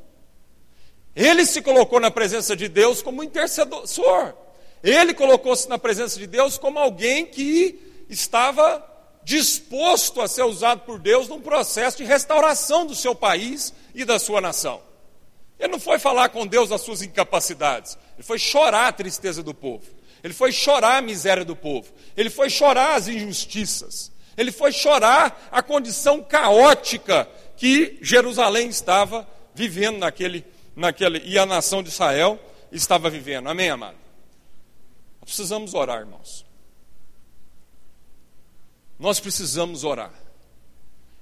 Ele 1.14 1.44
se 1.44 1.60
colocou 1.60 1.98
na 1.98 2.10
presença 2.10 2.54
de 2.54 2.68
Deus 2.68 3.02
como 3.02 3.24
intercessor. 3.24 4.34
Ele 4.82 5.12
colocou-se 5.12 5.68
na 5.68 5.78
presença 5.78 6.18
de 6.18 6.26
Deus 6.26 6.56
como 6.56 6.78
alguém 6.78 7.26
que 7.26 8.04
estava 8.08 8.84
disposto 9.24 10.20
a 10.20 10.28
ser 10.28 10.44
usado 10.44 10.82
por 10.82 10.98
Deus 10.98 11.28
num 11.28 11.40
processo 11.40 11.98
de 11.98 12.04
restauração 12.04 12.86
do 12.86 12.94
seu 12.94 13.14
país 13.14 13.74
e 13.94 14.04
da 14.04 14.18
sua 14.18 14.40
nação. 14.40 14.80
Ele 15.58 15.72
não 15.72 15.80
foi 15.80 15.98
falar 15.98 16.28
com 16.28 16.46
Deus 16.46 16.68
das 16.68 16.80
suas 16.82 17.02
incapacidades, 17.02 17.98
ele 18.14 18.22
foi 18.22 18.38
chorar 18.38 18.88
a 18.88 18.92
tristeza 18.92 19.42
do 19.42 19.52
povo, 19.52 19.84
ele 20.28 20.34
foi 20.34 20.52
chorar 20.52 20.98
a 20.98 21.00
miséria 21.00 21.42
do 21.42 21.56
povo, 21.56 21.90
ele 22.14 22.28
foi 22.28 22.50
chorar 22.50 22.96
as 22.96 23.08
injustiças, 23.08 24.12
ele 24.36 24.52
foi 24.52 24.70
chorar 24.72 25.48
a 25.50 25.62
condição 25.62 26.22
caótica 26.22 27.26
que 27.56 27.98
Jerusalém 28.02 28.68
estava 28.68 29.26
vivendo 29.54 29.96
naquele, 29.96 30.44
naquele 30.76 31.22
e 31.24 31.38
a 31.38 31.46
nação 31.46 31.82
de 31.82 31.88
Israel 31.88 32.38
estava 32.70 33.08
vivendo. 33.08 33.48
Amém, 33.48 33.70
amado? 33.70 33.96
Precisamos 35.22 35.72
orar, 35.72 36.00
irmãos. 36.00 36.44
Nós 38.98 39.18
precisamos 39.18 39.82
orar. 39.82 40.12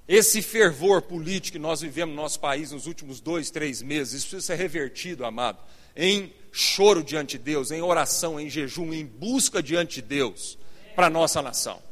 Esse 0.08 0.42
fervor 0.42 1.02
político 1.02 1.52
que 1.52 1.58
nós 1.60 1.80
vivemos 1.80 2.14
no 2.14 2.22
nosso 2.22 2.40
país 2.40 2.72
nos 2.72 2.86
últimos 2.88 3.20
dois, 3.20 3.50
três 3.50 3.82
meses, 3.82 4.14
isso 4.14 4.30
precisa 4.30 4.46
ser 4.46 4.56
revertido, 4.56 5.24
amado, 5.24 5.58
em 5.94 6.32
choro 6.58 7.04
diante 7.04 7.36
de 7.36 7.44
Deus, 7.44 7.70
em 7.70 7.82
oração, 7.82 8.40
em 8.40 8.48
jejum, 8.48 8.90
em 8.94 9.04
busca 9.04 9.62
diante 9.62 9.96
de 9.96 10.08
Deus 10.08 10.56
para 10.94 11.08
a 11.08 11.10
nossa 11.10 11.42
nação. 11.42 11.82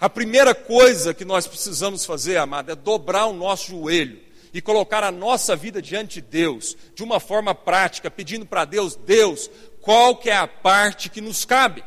A 0.00 0.10
primeira 0.10 0.52
coisa 0.52 1.14
que 1.14 1.24
nós 1.24 1.46
precisamos 1.46 2.04
fazer, 2.04 2.38
amado, 2.38 2.72
é 2.72 2.74
dobrar 2.74 3.26
o 3.26 3.32
nosso 3.32 3.70
joelho 3.70 4.18
e 4.52 4.60
colocar 4.60 5.04
a 5.04 5.12
nossa 5.12 5.54
vida 5.54 5.80
diante 5.80 6.20
de 6.20 6.28
Deus, 6.28 6.76
de 6.92 7.04
uma 7.04 7.20
forma 7.20 7.54
prática, 7.54 8.10
pedindo 8.10 8.44
para 8.44 8.64
Deus, 8.64 8.96
Deus, 8.96 9.48
qual 9.80 10.16
que 10.16 10.28
é 10.28 10.36
a 10.36 10.48
parte 10.48 11.08
que 11.08 11.20
nos 11.20 11.44
cabe? 11.44 11.84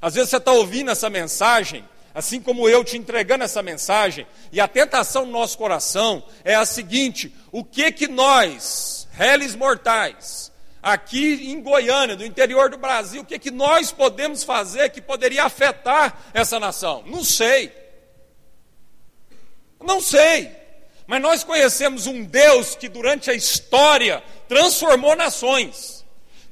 Às 0.00 0.14
vezes 0.14 0.30
você 0.30 0.36
está 0.36 0.52
ouvindo 0.52 0.92
essa 0.92 1.10
mensagem 1.10 1.84
assim 2.14 2.40
como 2.40 2.68
eu 2.68 2.84
te 2.84 2.96
entregando 2.96 3.44
essa 3.44 3.62
mensagem, 3.62 4.26
e 4.52 4.60
a 4.60 4.66
tentação 4.66 5.24
no 5.24 5.32
nosso 5.32 5.56
coração 5.56 6.24
é 6.44 6.54
a 6.54 6.66
seguinte: 6.66 7.34
o 7.52 7.64
que 7.64 7.90
que 7.92 8.08
nós, 8.08 9.08
réis 9.12 9.54
mortais, 9.54 10.49
aqui 10.82 11.50
em 11.50 11.62
Goiânia, 11.62 12.16
no 12.16 12.24
interior 12.24 12.70
do 12.70 12.78
Brasil, 12.78 13.22
o 13.22 13.24
que 13.24 13.38
que 13.38 13.50
nós 13.50 13.92
podemos 13.92 14.42
fazer 14.44 14.90
que 14.90 15.00
poderia 15.00 15.44
afetar 15.44 16.18
essa 16.32 16.58
nação? 16.58 17.02
Não 17.06 17.24
sei. 17.24 17.72
Não 19.80 20.00
sei. 20.00 20.50
Mas 21.06 21.20
nós 21.20 21.44
conhecemos 21.44 22.06
um 22.06 22.24
Deus 22.24 22.74
que 22.74 22.88
durante 22.88 23.30
a 23.30 23.34
história 23.34 24.22
transformou 24.48 25.16
nações 25.16 26.00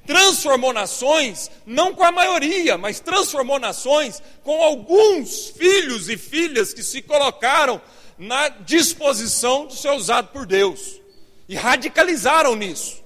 transformou 0.08 0.72
nações, 0.72 1.50
não 1.66 1.94
com 1.94 2.02
a 2.02 2.10
maioria, 2.10 2.78
mas 2.78 2.98
transformou 2.98 3.60
nações 3.60 4.22
com 4.42 4.62
alguns 4.62 5.50
filhos 5.50 6.08
e 6.08 6.16
filhas 6.16 6.72
que 6.72 6.82
se 6.82 7.02
colocaram 7.02 7.78
na 8.16 8.48
disposição 8.48 9.66
de 9.66 9.76
ser 9.76 9.90
usado 9.90 10.28
por 10.28 10.46
Deus 10.46 10.98
e 11.46 11.54
radicalizaram 11.54 12.56
nisso. 12.56 13.04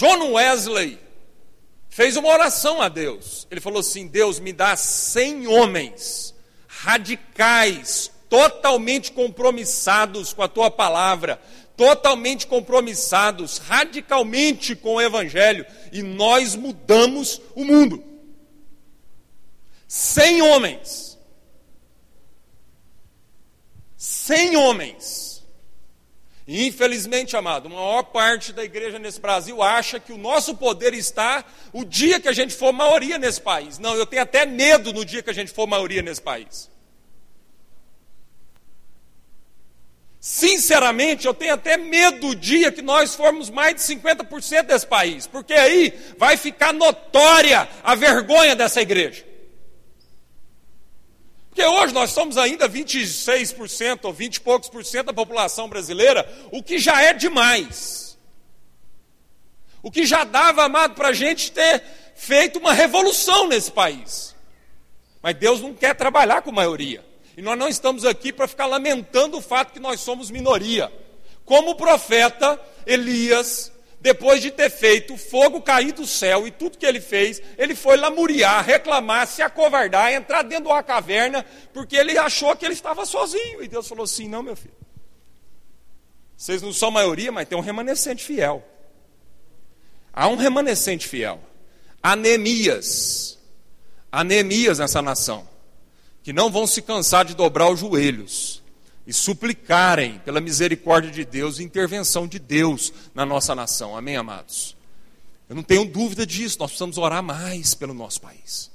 John 0.00 0.32
Wesley 0.32 0.98
fez 1.90 2.16
uma 2.16 2.30
oração 2.30 2.80
a 2.80 2.88
Deus. 2.88 3.46
Ele 3.50 3.60
falou 3.60 3.80
assim: 3.80 4.06
Deus 4.06 4.40
me 4.40 4.50
dá 4.50 4.74
cem 4.74 5.46
homens 5.46 6.34
radicais, 6.66 8.10
totalmente 8.26 9.12
compromissados 9.12 10.32
com 10.32 10.42
a 10.42 10.48
tua 10.48 10.70
palavra, 10.70 11.38
totalmente 11.76 12.46
compromissados, 12.46 13.58
radicalmente 13.58 14.74
com 14.74 14.94
o 14.94 15.00
Evangelho, 15.02 15.66
e 15.92 16.02
nós 16.02 16.54
mudamos 16.54 17.38
o 17.54 17.62
mundo. 17.62 18.02
Cem 19.86 20.40
homens. 20.40 21.18
Cem 23.98 24.56
homens. 24.56 25.29
Infelizmente, 26.52 27.36
amado, 27.36 27.68
a 27.68 27.70
maior 27.70 28.02
parte 28.02 28.52
da 28.52 28.64
igreja 28.64 28.98
nesse 28.98 29.20
Brasil 29.20 29.62
acha 29.62 30.00
que 30.00 30.12
o 30.12 30.18
nosso 30.18 30.56
poder 30.56 30.92
está 30.94 31.44
o 31.72 31.84
dia 31.84 32.18
que 32.18 32.26
a 32.26 32.32
gente 32.32 32.52
for 32.52 32.72
maioria 32.72 33.18
nesse 33.18 33.40
país. 33.40 33.78
Não, 33.78 33.94
eu 33.94 34.04
tenho 34.04 34.22
até 34.22 34.44
medo 34.44 34.92
no 34.92 35.04
dia 35.04 35.22
que 35.22 35.30
a 35.30 35.32
gente 35.32 35.52
for 35.52 35.68
maioria 35.68 36.02
nesse 36.02 36.20
país. 36.20 36.68
Sinceramente, 40.18 41.24
eu 41.24 41.32
tenho 41.32 41.54
até 41.54 41.76
medo 41.76 42.18
do 42.18 42.34
dia 42.34 42.72
que 42.72 42.82
nós 42.82 43.14
formos 43.14 43.48
mais 43.48 43.76
de 43.76 43.82
50% 43.82 44.62
desse 44.64 44.88
país, 44.88 45.28
porque 45.28 45.52
aí 45.52 45.96
vai 46.18 46.36
ficar 46.36 46.72
notória 46.72 47.68
a 47.80 47.94
vergonha 47.94 48.56
dessa 48.56 48.82
igreja. 48.82 49.29
Porque 51.50 51.64
hoje 51.64 51.92
nós 51.92 52.10
somos 52.10 52.38
ainda 52.38 52.68
26% 52.68 54.04
ou 54.04 54.12
20 54.12 54.36
e 54.36 54.40
poucos 54.40 54.68
por 54.68 54.84
cento 54.84 55.06
da 55.06 55.12
população 55.12 55.68
brasileira, 55.68 56.26
o 56.52 56.62
que 56.62 56.78
já 56.78 57.02
é 57.02 57.12
demais. 57.12 58.16
O 59.82 59.90
que 59.90 60.06
já 60.06 60.24
dava, 60.24 60.64
amado, 60.64 60.94
para 60.94 61.08
a 61.08 61.12
gente 61.12 61.50
ter 61.50 61.82
feito 62.14 62.58
uma 62.58 62.72
revolução 62.72 63.48
nesse 63.48 63.72
país. 63.72 64.34
Mas 65.20 65.34
Deus 65.36 65.60
não 65.60 65.74
quer 65.74 65.94
trabalhar 65.94 66.42
com 66.42 66.52
maioria. 66.52 67.04
E 67.36 67.42
nós 67.42 67.58
não 67.58 67.68
estamos 67.68 68.04
aqui 68.04 68.32
para 68.32 68.46
ficar 68.46 68.66
lamentando 68.66 69.38
o 69.38 69.42
fato 69.42 69.72
que 69.72 69.80
nós 69.80 70.00
somos 70.00 70.30
minoria. 70.30 70.92
Como 71.44 71.70
o 71.70 71.74
profeta 71.74 72.60
Elias, 72.86 73.72
depois 74.00 74.40
de 74.40 74.50
ter 74.50 74.70
feito 74.70 75.16
fogo 75.16 75.60
cair 75.60 75.92
do 75.92 76.06
céu 76.06 76.46
e 76.46 76.50
tudo 76.50 76.78
que 76.78 76.86
ele 76.86 77.00
fez, 77.00 77.42
ele 77.58 77.74
foi 77.74 77.96
lamuriar, 77.96 78.64
reclamar, 78.64 79.26
se 79.26 79.42
acovardar, 79.42 80.12
entrar 80.12 80.42
dentro 80.42 80.64
de 80.64 80.70
uma 80.70 80.82
caverna, 80.82 81.44
porque 81.74 81.96
ele 81.96 82.16
achou 82.16 82.56
que 82.56 82.64
ele 82.64 82.72
estava 82.72 83.04
sozinho. 83.04 83.62
E 83.62 83.68
Deus 83.68 83.86
falou 83.86 84.04
assim: 84.04 84.28
não, 84.28 84.42
meu 84.42 84.56
filho. 84.56 84.74
Vocês 86.36 86.62
não 86.62 86.72
são 86.72 86.90
maioria, 86.90 87.30
mas 87.30 87.46
tem 87.46 87.58
um 87.58 87.60
remanescente 87.60 88.24
fiel. 88.24 88.64
Há 90.12 90.26
um 90.28 90.36
remanescente 90.36 91.06
fiel. 91.06 91.38
Anemias. 92.02 93.38
Anemias 94.10 94.78
nessa 94.78 95.02
nação 95.02 95.46
que 96.22 96.32
não 96.32 96.50
vão 96.50 96.66
se 96.66 96.82
cansar 96.82 97.24
de 97.24 97.34
dobrar 97.34 97.70
os 97.70 97.80
joelhos 97.80 98.59
e 99.10 99.12
suplicarem 99.12 100.20
pela 100.20 100.40
misericórdia 100.40 101.10
de 101.10 101.24
Deus 101.24 101.58
e 101.58 101.64
intervenção 101.64 102.28
de 102.28 102.38
Deus 102.38 102.92
na 103.12 103.26
nossa 103.26 103.56
nação. 103.56 103.96
Amém, 103.96 104.16
amados? 104.16 104.76
Eu 105.48 105.56
não 105.56 105.64
tenho 105.64 105.84
dúvida 105.84 106.24
disso, 106.24 106.60
nós 106.60 106.70
precisamos 106.70 106.96
orar 106.96 107.20
mais 107.20 107.74
pelo 107.74 107.92
nosso 107.92 108.20
país. 108.20 108.70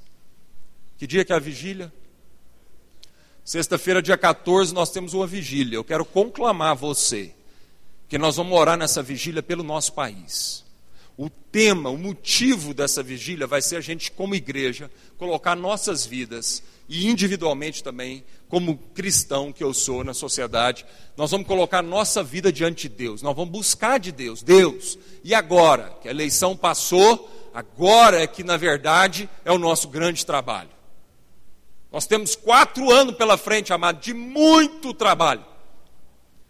Que 0.98 1.06
dia 1.06 1.24
que 1.24 1.32
é 1.32 1.36
a 1.36 1.38
vigília? 1.38 1.90
Sexta-feira, 3.46 4.02
dia 4.02 4.18
14, 4.18 4.74
nós 4.74 4.90
temos 4.90 5.14
uma 5.14 5.26
vigília. 5.26 5.76
Eu 5.76 5.84
quero 5.84 6.04
conclamar 6.04 6.76
você 6.76 7.32
que 8.06 8.18
nós 8.18 8.36
vamos 8.36 8.58
orar 8.58 8.76
nessa 8.76 9.02
vigília 9.02 9.42
pelo 9.42 9.62
nosso 9.62 9.94
país. 9.94 10.65
O 11.16 11.30
tema, 11.30 11.88
o 11.88 11.96
motivo 11.96 12.74
dessa 12.74 13.02
vigília 13.02 13.46
vai 13.46 13.62
ser 13.62 13.76
a 13.76 13.80
gente, 13.80 14.10
como 14.10 14.34
igreja, 14.34 14.90
colocar 15.16 15.56
nossas 15.56 16.04
vidas 16.04 16.62
e 16.88 17.08
individualmente 17.08 17.82
também, 17.82 18.22
como 18.48 18.76
cristão 18.94 19.52
que 19.52 19.64
eu 19.64 19.74
sou 19.74 20.04
na 20.04 20.14
sociedade, 20.14 20.86
nós 21.16 21.30
vamos 21.30 21.46
colocar 21.46 21.82
nossa 21.82 22.22
vida 22.22 22.52
diante 22.52 22.88
de 22.88 22.94
Deus, 22.94 23.22
nós 23.22 23.34
vamos 23.34 23.50
buscar 23.50 23.98
de 23.98 24.12
Deus, 24.12 24.42
Deus, 24.42 24.98
e 25.24 25.34
agora 25.34 25.96
que 26.00 26.06
a 26.06 26.12
eleição 26.12 26.56
passou, 26.56 27.50
agora 27.52 28.22
é 28.22 28.26
que 28.26 28.44
na 28.44 28.56
verdade 28.56 29.28
é 29.44 29.50
o 29.50 29.58
nosso 29.58 29.88
grande 29.88 30.24
trabalho. 30.24 30.70
Nós 31.90 32.06
temos 32.06 32.36
quatro 32.36 32.90
anos 32.90 33.16
pela 33.16 33.38
frente, 33.38 33.72
amado, 33.72 34.00
de 34.00 34.12
muito 34.12 34.92
trabalho. 34.92 35.44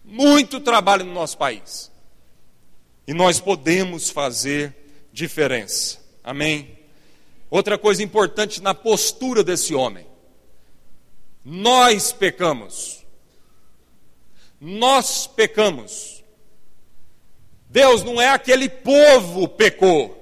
Muito 0.05 0.61
trabalho 0.61 1.05
no 1.05 1.13
nosso 1.13 1.39
país. 1.39 1.91
E 3.07 3.15
nós 3.15 3.41
podemos 3.41 4.11
fazer 4.11 4.75
diferença. 5.13 5.99
Amém? 6.25 6.77
Outra 7.49 7.79
coisa 7.79 8.03
importante 8.03 8.61
na 8.61 8.75
postura 8.75 9.45
desse 9.45 9.75
homem. 9.75 10.07
Nós 11.45 12.13
pecamos. 12.13 13.07
Nós 14.61 15.27
pecamos. 15.27 16.25
Deus 17.69 18.03
não 18.03 18.21
é 18.21 18.29
aquele 18.29 18.69
povo 18.69 19.47
pecou. 19.47 20.17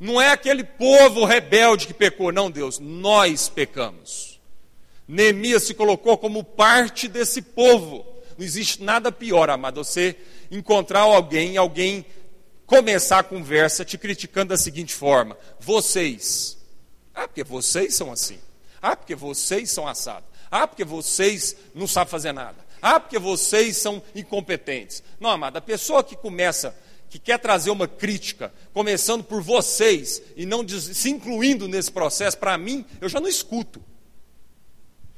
Não 0.00 0.20
é 0.20 0.30
aquele 0.30 0.64
povo 0.64 1.24
rebelde 1.24 1.86
que 1.86 1.94
pecou, 1.94 2.32
não, 2.32 2.50
Deus. 2.50 2.78
Nós 2.78 3.48
pecamos. 3.48 4.40
Neemias 5.06 5.64
se 5.64 5.74
colocou 5.74 6.18
como 6.18 6.44
parte 6.44 7.08
desse 7.08 7.42
povo. 7.42 8.06
Não 8.36 8.44
existe 8.44 8.82
nada 8.82 9.10
pior, 9.10 9.50
amado, 9.50 9.82
você 9.82 10.16
encontrar 10.50 11.00
alguém, 11.00 11.56
alguém 11.56 12.04
começar 12.66 13.20
a 13.20 13.24
conversa 13.24 13.84
te 13.84 13.98
criticando 13.98 14.50
da 14.50 14.56
seguinte 14.56 14.94
forma: 14.94 15.36
vocês. 15.58 16.56
Ah, 17.14 17.26
porque 17.26 17.42
vocês 17.42 17.94
são 17.94 18.12
assim. 18.12 18.38
Ah, 18.80 18.94
porque 18.94 19.14
vocês 19.14 19.70
são 19.70 19.88
assados. 19.88 20.28
Ah, 20.50 20.66
porque 20.66 20.84
vocês 20.84 21.56
não 21.74 21.86
sabem 21.86 22.10
fazer 22.10 22.32
nada. 22.32 22.64
Ah, 22.80 23.00
porque 23.00 23.18
vocês 23.18 23.76
são 23.76 24.02
incompetentes. 24.14 25.02
Não, 25.18 25.30
amado, 25.30 25.56
a 25.56 25.60
pessoa 25.60 26.04
que 26.04 26.16
começa, 26.16 26.76
que 27.10 27.18
quer 27.18 27.38
trazer 27.38 27.70
uma 27.70 27.88
crítica, 27.88 28.52
começando 28.72 29.24
por 29.24 29.42
vocês 29.42 30.22
e 30.36 30.46
não 30.46 30.66
se 30.68 31.10
incluindo 31.10 31.66
nesse 31.66 31.90
processo, 31.90 32.38
para 32.38 32.56
mim, 32.56 32.84
eu 33.00 33.08
já 33.08 33.20
não 33.20 33.28
escuto. 33.28 33.82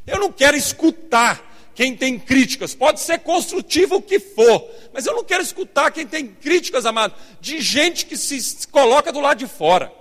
Eu 0.06 0.18
não 0.18 0.32
quero 0.32 0.56
escutar 0.56 1.49
quem 1.74 1.96
tem 1.96 2.18
críticas, 2.18 2.74
pode 2.74 3.00
ser 3.00 3.20
construtivo 3.20 3.96
o 3.96 4.02
que 4.02 4.18
for, 4.18 4.68
mas 4.92 5.06
eu 5.06 5.14
não 5.14 5.24
quero 5.24 5.42
escutar 5.42 5.90
quem 5.90 6.06
tem 6.06 6.26
críticas, 6.26 6.84
amado, 6.84 7.14
de 7.40 7.60
gente 7.60 8.06
que 8.06 8.16
se 8.16 8.66
coloca 8.68 9.12
do 9.12 9.20
lado 9.20 9.38
de 9.38 9.46
fora. 9.46 9.92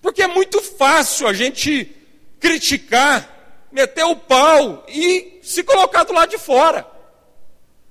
Porque 0.00 0.22
é 0.22 0.26
muito 0.26 0.62
fácil 0.62 1.26
a 1.26 1.32
gente 1.32 1.94
criticar, 2.38 3.68
meter 3.70 4.04
o 4.04 4.16
pau 4.16 4.84
e 4.88 5.38
se 5.42 5.62
colocar 5.62 6.04
do 6.04 6.12
lado 6.12 6.30
de 6.30 6.38
fora. 6.38 6.86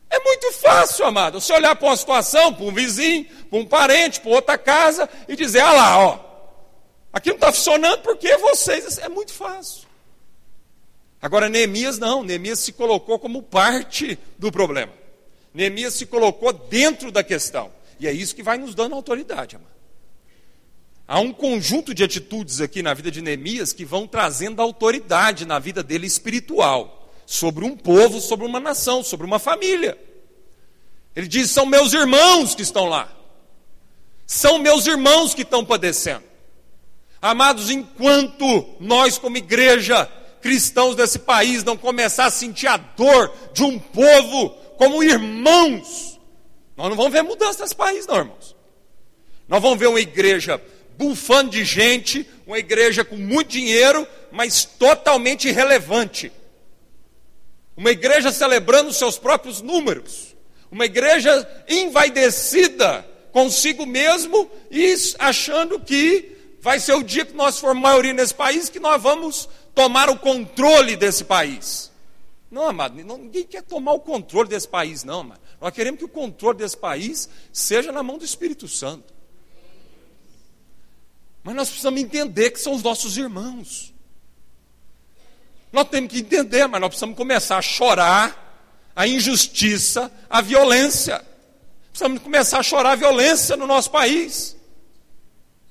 É 0.09 0.19
muito 0.19 0.51
fácil, 0.53 1.05
amado, 1.05 1.39
você 1.39 1.53
olhar 1.53 1.75
para 1.75 1.87
uma 1.87 1.95
situação, 1.95 2.51
para 2.51 2.65
um 2.65 2.73
vizinho, 2.73 3.25
para 3.49 3.59
um 3.59 3.65
parente, 3.65 4.19
para 4.19 4.31
outra 4.31 4.57
casa 4.57 5.07
e 5.27 5.35
dizer: 5.35 5.59
ah 5.59 5.71
lá, 5.71 5.99
ó, 5.99 6.19
aqui 7.13 7.29
não 7.29 7.35
está 7.35 7.51
funcionando 7.51 8.01
porque 8.01 8.35
vocês. 8.37 8.97
É 8.97 9.07
muito 9.07 9.31
fácil. 9.31 9.88
Agora, 11.21 11.49
Neemias 11.49 11.97
não, 11.97 12.23
Neemias 12.23 12.59
se 12.59 12.71
colocou 12.71 13.19
como 13.19 13.43
parte 13.43 14.17
do 14.37 14.51
problema. 14.51 14.93
Neemias 15.53 15.95
se 15.95 16.05
colocou 16.05 16.53
dentro 16.53 17.11
da 17.11 17.23
questão. 17.23 17.71
E 17.99 18.07
é 18.07 18.11
isso 18.13 18.35
que 18.35 18.43
vai 18.43 18.57
nos 18.57 18.73
dando 18.73 18.95
autoridade, 18.95 19.55
amado. 19.57 19.79
Há 21.05 21.19
um 21.19 21.33
conjunto 21.33 21.93
de 21.93 22.03
atitudes 22.03 22.61
aqui 22.61 22.83
na 22.83 22.93
vida 22.93 23.09
de 23.09 23.21
Neemias 23.21 23.73
que 23.73 23.83
vão 23.83 24.05
trazendo 24.07 24.61
autoridade 24.61 25.43
na 25.43 25.57
vida 25.57 25.81
dele 25.81 26.05
espiritual, 26.05 27.11
sobre 27.25 27.65
um 27.65 27.75
povo, 27.75 28.21
sobre 28.21 28.45
uma 28.45 28.59
nação, 28.59 29.03
sobre 29.03 29.25
uma 29.25 29.39
família. 29.39 29.97
Ele 31.15 31.27
diz: 31.27 31.49
são 31.49 31.65
meus 31.65 31.93
irmãos 31.93 32.53
que 32.53 32.61
estão 32.61 32.85
lá, 32.85 33.11
são 34.25 34.59
meus 34.59 34.85
irmãos 34.85 35.33
que 35.33 35.41
estão 35.41 35.65
padecendo. 35.65 36.23
Amados, 37.21 37.69
enquanto 37.69 38.75
nós, 38.79 39.17
como 39.17 39.35
igreja, 39.35 40.09
cristãos 40.41 40.95
desse 40.95 41.19
país, 41.19 41.63
não 41.63 41.77
começar 41.77 42.25
a 42.25 42.31
sentir 42.31 42.67
a 42.67 42.77
dor 42.77 43.31
de 43.53 43.63
um 43.63 43.77
povo 43.77 44.49
como 44.77 45.03
irmãos, 45.03 46.19
nós 46.77 46.87
não 46.89 46.95
vamos 46.95 47.11
ver 47.11 47.21
mudança 47.21 47.61
nesse 47.61 47.75
país, 47.75 48.07
não, 48.07 48.15
irmãos. 48.15 48.55
Nós 49.49 49.61
vamos 49.61 49.77
ver 49.77 49.87
uma 49.87 49.99
igreja 49.99 50.61
bufando 50.97 51.51
de 51.51 51.65
gente, 51.65 52.25
uma 52.47 52.57
igreja 52.57 53.03
com 53.03 53.17
muito 53.17 53.49
dinheiro, 53.49 54.07
mas 54.31 54.63
totalmente 54.63 55.49
irrelevante. 55.49 56.31
Uma 57.75 57.91
igreja 57.91 58.31
celebrando 58.31 58.93
seus 58.93 59.17
próprios 59.17 59.61
números. 59.61 60.35
Uma 60.71 60.85
igreja 60.85 61.45
envaidecida 61.67 63.05
consigo 63.31 63.85
mesmo 63.85 64.49
e 64.71 64.95
achando 65.17 65.79
que 65.79 66.37
vai 66.61 66.79
ser 66.79 66.93
o 66.93 67.03
dia 67.03 67.25
que 67.25 67.33
nós 67.33 67.59
formos 67.59 67.81
maioria 67.81 68.13
nesse 68.13 68.33
país 68.33 68.69
que 68.69 68.79
nós 68.79 69.01
vamos 69.01 69.49
tomar 69.73 70.09
o 70.09 70.17
controle 70.17 70.95
desse 70.95 71.23
país. 71.23 71.91
Não, 72.49 72.67
amado, 72.67 72.95
ninguém 72.95 73.45
quer 73.45 73.61
tomar 73.61 73.93
o 73.93 73.99
controle 73.99 74.49
desse 74.49 74.67
país, 74.67 75.03
não, 75.03 75.19
amado. 75.21 75.41
Nós 75.61 75.73
queremos 75.73 75.99
que 75.99 76.05
o 76.05 76.09
controle 76.09 76.57
desse 76.57 76.77
país 76.77 77.29
seja 77.53 77.91
na 77.91 78.01
mão 78.01 78.17
do 78.17 78.25
Espírito 78.25 78.67
Santo. 78.67 79.13
Mas 81.43 81.55
nós 81.55 81.69
precisamos 81.69 82.01
entender 82.01 82.51
que 82.51 82.59
são 82.59 82.73
os 82.73 82.83
nossos 82.83 83.17
irmãos. 83.17 83.93
Nós 85.71 85.87
temos 85.89 86.11
que 86.11 86.19
entender, 86.19 86.67
mas 86.67 86.81
nós 86.81 86.89
precisamos 86.89 87.15
começar 87.15 87.57
a 87.57 87.61
chorar 87.61 88.49
a 88.95 89.07
injustiça, 89.07 90.11
a 90.29 90.41
violência. 90.41 91.23
Precisamos 91.91 92.21
começar 92.21 92.59
a 92.59 92.63
chorar 92.63 92.91
a 92.91 92.95
violência 92.95 93.55
no 93.55 93.67
nosso 93.67 93.91
país. 93.91 94.57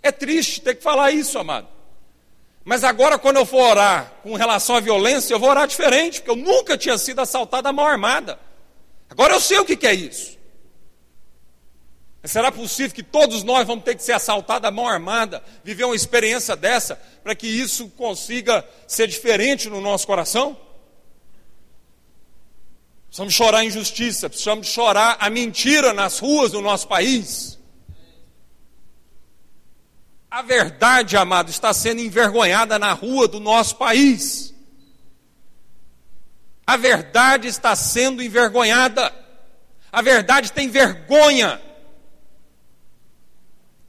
É 0.02 0.12
triste 0.12 0.60
ter 0.60 0.76
que 0.76 0.82
falar 0.82 1.10
isso, 1.10 1.38
amado. 1.38 1.66
Mas 2.68 2.84
agora, 2.84 3.18
quando 3.18 3.38
eu 3.38 3.46
for 3.46 3.70
orar 3.70 4.12
com 4.22 4.34
relação 4.34 4.76
à 4.76 4.80
violência, 4.80 5.32
eu 5.32 5.40
vou 5.40 5.48
orar 5.48 5.66
diferente, 5.66 6.20
porque 6.20 6.30
eu 6.30 6.36
nunca 6.36 6.76
tinha 6.76 6.98
sido 6.98 7.18
assaltado 7.18 7.66
à 7.66 7.72
mão 7.72 7.86
armada. 7.86 8.38
Agora 9.08 9.32
eu 9.32 9.40
sei 9.40 9.58
o 9.58 9.64
que 9.64 9.86
é 9.86 9.94
isso. 9.94 10.36
Será 12.24 12.52
possível 12.52 12.94
que 12.94 13.02
todos 13.02 13.42
nós 13.42 13.66
vamos 13.66 13.84
ter 13.84 13.94
que 13.94 14.02
ser 14.02 14.12
assaltados 14.12 14.68
à 14.68 14.70
mão 14.70 14.86
armada, 14.86 15.42
viver 15.64 15.84
uma 15.84 15.96
experiência 15.96 16.54
dessa, 16.54 17.00
para 17.22 17.34
que 17.34 17.46
isso 17.46 17.88
consiga 17.96 18.62
ser 18.86 19.06
diferente 19.06 19.70
no 19.70 19.80
nosso 19.80 20.06
coração? 20.06 20.54
Precisamos 23.06 23.32
chorar 23.32 23.60
a 23.60 23.64
injustiça, 23.64 24.28
precisamos 24.28 24.66
chorar 24.66 25.16
a 25.18 25.30
mentira 25.30 25.94
nas 25.94 26.18
ruas 26.18 26.52
do 26.52 26.60
nosso 26.60 26.86
país. 26.86 27.57
A 30.30 30.42
verdade, 30.42 31.16
amado, 31.16 31.50
está 31.50 31.72
sendo 31.72 32.00
envergonhada 32.02 32.78
na 32.78 32.92
rua 32.92 33.26
do 33.26 33.40
nosso 33.40 33.76
país. 33.76 34.54
A 36.66 36.76
verdade 36.76 37.48
está 37.48 37.74
sendo 37.74 38.22
envergonhada. 38.22 39.10
A 39.90 40.02
verdade 40.02 40.52
tem 40.52 40.68
vergonha 40.68 41.58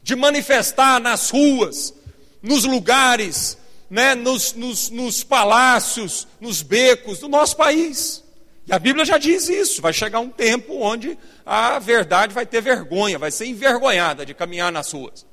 de 0.02 0.16
manifestar 0.16 1.00
nas 1.02 1.30
ruas, 1.30 1.94
nos 2.42 2.64
lugares, 2.64 3.58
né, 3.90 4.16
nos, 4.16 4.54
nos, 4.54 4.90
nos 4.90 5.24
palácios, 5.26 6.26
nos 6.40 6.62
becos 6.62 7.20
do 7.20 7.28
nosso 7.28 7.58
país. 7.58 8.24
E 8.66 8.74
a 8.74 8.80
Bíblia 8.80 9.04
já 9.04 9.18
diz 9.18 9.50
isso: 9.50 9.82
vai 9.82 9.92
chegar 9.92 10.22
um 10.22 10.30
tempo 10.30 10.80
onde 10.80 11.18
a 11.46 11.80
verdade 11.80 12.34
vai 12.34 12.46
ter 12.46 12.62
vergonha, 12.62 13.20
vai 13.20 13.30
ser 13.30 13.46
envergonhada 13.46 14.26
de 14.26 14.34
caminhar 14.34 14.72
nas 14.72 14.90
ruas. 14.94 15.29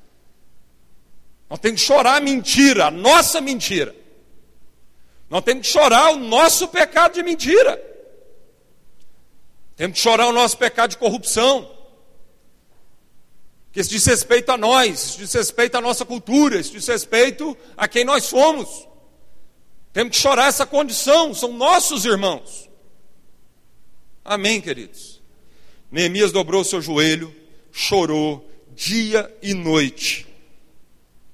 Nós 1.49 1.59
temos 1.59 1.81
que 1.81 1.87
chorar 1.87 2.17
a 2.17 2.21
mentira, 2.21 2.87
a 2.87 2.91
nossa 2.91 3.39
mentira. 3.39 3.95
Nós 5.29 5.43
temos 5.43 5.65
que 5.65 5.73
chorar 5.73 6.11
o 6.11 6.17
nosso 6.17 6.67
pecado 6.67 7.13
de 7.13 7.23
mentira. 7.23 7.81
Temos 9.75 9.97
que 9.97 10.03
chorar 10.03 10.27
o 10.27 10.33
nosso 10.33 10.57
pecado 10.57 10.91
de 10.91 10.97
corrupção 10.97 11.77
que 13.77 13.81
isso 13.81 13.91
diz 13.91 14.05
respeito 14.07 14.51
a 14.51 14.57
nós, 14.57 15.03
isso 15.03 15.17
diz 15.19 15.33
respeito 15.33 15.75
à 15.75 15.81
nossa 15.81 16.03
cultura, 16.03 16.59
isso 16.59 16.71
diz 16.71 16.87
respeito 16.87 17.55
a 17.77 17.87
quem 17.87 18.03
nós 18.03 18.23
somos. 18.23 18.87
Temos 19.93 20.15
que 20.15 20.21
chorar 20.21 20.47
essa 20.47 20.65
condição, 20.65 21.31
são 21.31 21.53
nossos 21.53 22.03
irmãos. 22.03 22.67
Amém, 24.25 24.59
queridos? 24.59 25.21
Neemias 25.91 26.31
dobrou 26.31 26.63
seu 26.63 26.81
joelho, 26.81 27.31
chorou 27.71 28.49
dia 28.73 29.31
e 29.43 29.53
noite 29.53 30.26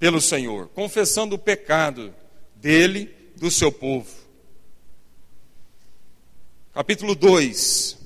pelo 0.03 0.19
Senhor, 0.19 0.67
confessando 0.73 1.35
o 1.35 1.39
pecado 1.39 2.13
dele, 2.57 3.09
do 3.37 3.49
seu 3.49 3.71
povo. 3.71 4.13
Capítulo 6.73 7.15
2, 7.15 7.97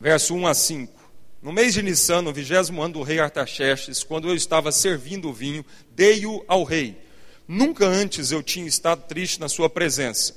verso 0.00 0.34
1 0.34 0.46
a 0.46 0.54
5. 0.54 1.10
No 1.42 1.52
mês 1.52 1.74
de 1.74 1.82
Nissan, 1.82 2.22
no 2.22 2.32
vigésimo 2.32 2.82
ano 2.82 2.94
do 2.94 3.02
rei 3.02 3.20
Artaxerxes, 3.20 4.02
quando 4.02 4.28
eu 4.28 4.34
estava 4.34 4.72
servindo 4.72 5.28
o 5.28 5.32
vinho, 5.34 5.62
dei-o 5.90 6.42
ao 6.48 6.64
rei. 6.64 7.02
Nunca 7.46 7.84
antes 7.84 8.32
eu 8.32 8.42
tinha 8.42 8.66
estado 8.66 9.02
triste 9.02 9.38
na 9.38 9.50
sua 9.50 9.68
presença. 9.68 10.34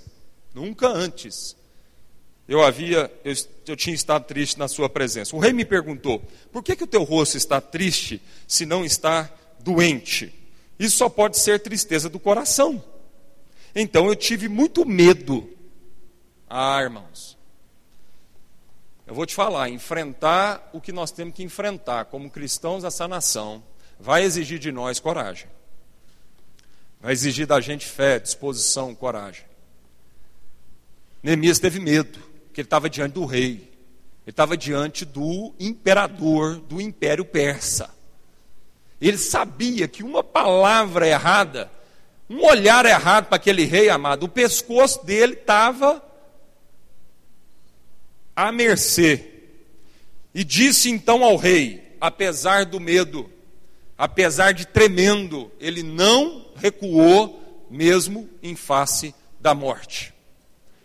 Nunca 0.54 0.90
antes 0.90 1.56
eu 2.46 2.62
havia, 2.62 3.10
eu, 3.24 3.34
eu, 3.68 3.76
tinha 3.78 3.96
estado 3.96 4.26
triste 4.26 4.60
na 4.60 4.68
sua 4.68 4.90
presença. 4.90 5.34
O 5.34 5.40
rei 5.40 5.54
me 5.54 5.64
perguntou: 5.64 6.22
por 6.52 6.62
que, 6.62 6.76
que 6.76 6.84
o 6.84 6.88
teu 6.88 7.04
rosto 7.04 7.38
está 7.38 7.62
triste 7.62 8.22
se 8.46 8.66
não 8.66 8.84
está 8.84 9.34
doente? 9.60 10.34
Isso 10.78 10.98
só 10.98 11.10
pode 11.10 11.38
ser 11.38 11.60
tristeza 11.60 12.10
do 12.10 12.20
coração. 12.20 12.84
Então 13.76 14.08
eu 14.08 14.16
tive 14.16 14.48
muito 14.48 14.86
medo. 14.86 15.50
Ah, 16.50 16.82
irmãos. 16.82 17.38
Eu 19.06 19.14
vou 19.14 19.26
te 19.26 19.34
falar, 19.34 19.70
enfrentar 19.70 20.70
o 20.72 20.80
que 20.80 20.92
nós 20.92 21.12
temos 21.12 21.34
que 21.34 21.44
enfrentar 21.44 22.06
como 22.06 22.30
cristãos 22.30 22.84
dessa 22.84 23.08
nação 23.08 23.64
vai 24.00 24.24
exigir 24.24 24.60
de 24.60 24.72
nós 24.72 25.00
coragem. 25.00 25.48
Vai 27.02 27.14
exigir 27.14 27.48
da 27.48 27.60
gente 27.60 27.86
fé, 27.86 28.20
disposição, 28.20 28.94
coragem. 28.94 29.46
Neemias 31.24 31.60
teve 31.60 31.80
medo, 31.80 32.20
porque 32.46 32.62
ele 32.62 32.68
estava 32.68 32.90
diante 32.90 33.14
do 33.14 33.26
rei. 33.26 33.52
Ele 33.52 34.32
estava 34.32 34.56
diante 34.56 35.06
do 35.06 35.54
imperador 35.60 36.58
do 36.58 36.80
Império 36.80 37.26
Persa. 37.26 37.90
Ele 39.02 39.18
sabia 39.18 39.88
que 39.88 40.04
uma 40.04 40.24
palavra 40.24 41.08
errada, 41.08 41.72
um 42.30 42.46
olhar 42.46 42.86
errado 42.86 43.28
para 43.28 43.38
aquele 43.38 43.66
rei 43.66 43.90
amado, 43.90 44.24
o 44.24 44.30
pescoço 44.30 45.06
dele 45.06 45.34
estava 45.34 46.04
à 48.36 48.52
mercê. 48.52 49.26
E 50.34 50.44
disse 50.44 50.90
então 50.90 51.24
ao 51.24 51.36
rei, 51.36 51.96
apesar 52.00 52.66
do 52.66 52.80
medo, 52.80 53.30
apesar 53.98 54.54
de 54.54 54.66
tremendo, 54.66 55.52
ele 55.60 55.82
não 55.82 56.46
recuou, 56.56 57.68
mesmo 57.70 58.30
em 58.44 58.56
face 58.56 59.14
da 59.40 59.54
morte. 59.54 60.14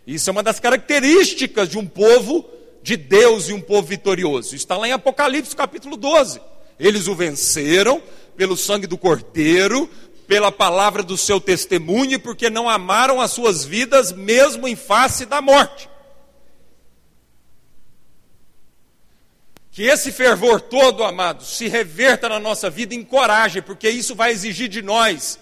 Isso 0.07 0.29
é 0.29 0.31
uma 0.31 0.43
das 0.43 0.59
características 0.59 1.67
de 1.67 1.77
um 1.77 1.85
povo 1.85 2.47
de 2.81 2.95
Deus 2.95 3.49
e 3.49 3.53
um 3.53 3.61
povo 3.61 3.87
vitorioso. 3.87 4.55
Está 4.55 4.77
lá 4.77 4.87
em 4.87 4.91
Apocalipse 4.91 5.55
capítulo 5.55 5.97
12. 5.97 6.39
Eles 6.79 7.07
o 7.07 7.15
venceram 7.15 8.01
pelo 8.35 8.57
sangue 8.57 8.87
do 8.87 8.97
Cordeiro, 8.97 9.89
pela 10.27 10.51
palavra 10.51 11.03
do 11.03 11.17
seu 11.17 11.39
testemunho, 11.39 12.19
porque 12.19 12.49
não 12.49 12.69
amaram 12.69 13.21
as 13.21 13.31
suas 13.31 13.63
vidas, 13.63 14.11
mesmo 14.11 14.67
em 14.67 14.75
face 14.75 15.25
da 15.25 15.41
morte. 15.41 15.89
Que 19.71 19.83
esse 19.83 20.11
fervor 20.11 20.61
todo, 20.61 21.03
amados, 21.03 21.57
se 21.57 21.67
reverta 21.67 22.29
na 22.29 22.39
nossa 22.39 22.69
vida 22.69 22.95
em 22.95 23.03
coragem, 23.03 23.61
porque 23.61 23.89
isso 23.89 24.15
vai 24.15 24.31
exigir 24.31 24.69
de 24.69 24.81
nós 24.81 25.37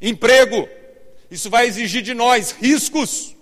emprego, 0.00 0.68
isso 1.30 1.50
vai 1.50 1.66
exigir 1.66 2.02
de 2.02 2.14
nós 2.14 2.52
riscos. 2.52 3.34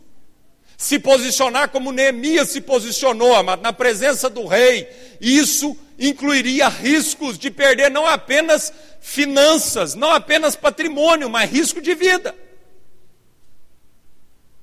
Se 0.77 0.99
posicionar 0.99 1.71
como 1.71 1.93
Neemias 1.93 2.51
se 2.51 2.61
posicionou, 2.61 3.35
amado, 3.35 3.63
na 3.63 3.73
presença 3.73 4.29
do 4.29 4.47
rei, 4.47 4.89
isso 5.21 5.77
incluiria 5.99 6.69
riscos 6.69 7.39
de 7.39 7.51
perder 7.51 7.91
não 7.91 8.07
apenas 8.07 8.73
finanças, 9.01 9.95
não 9.95 10.13
apenas 10.13 10.57
patrimônio, 10.57 11.31
mas 11.31 11.51
risco 11.51 11.81
de 11.81 11.95
vida. 11.95 12.35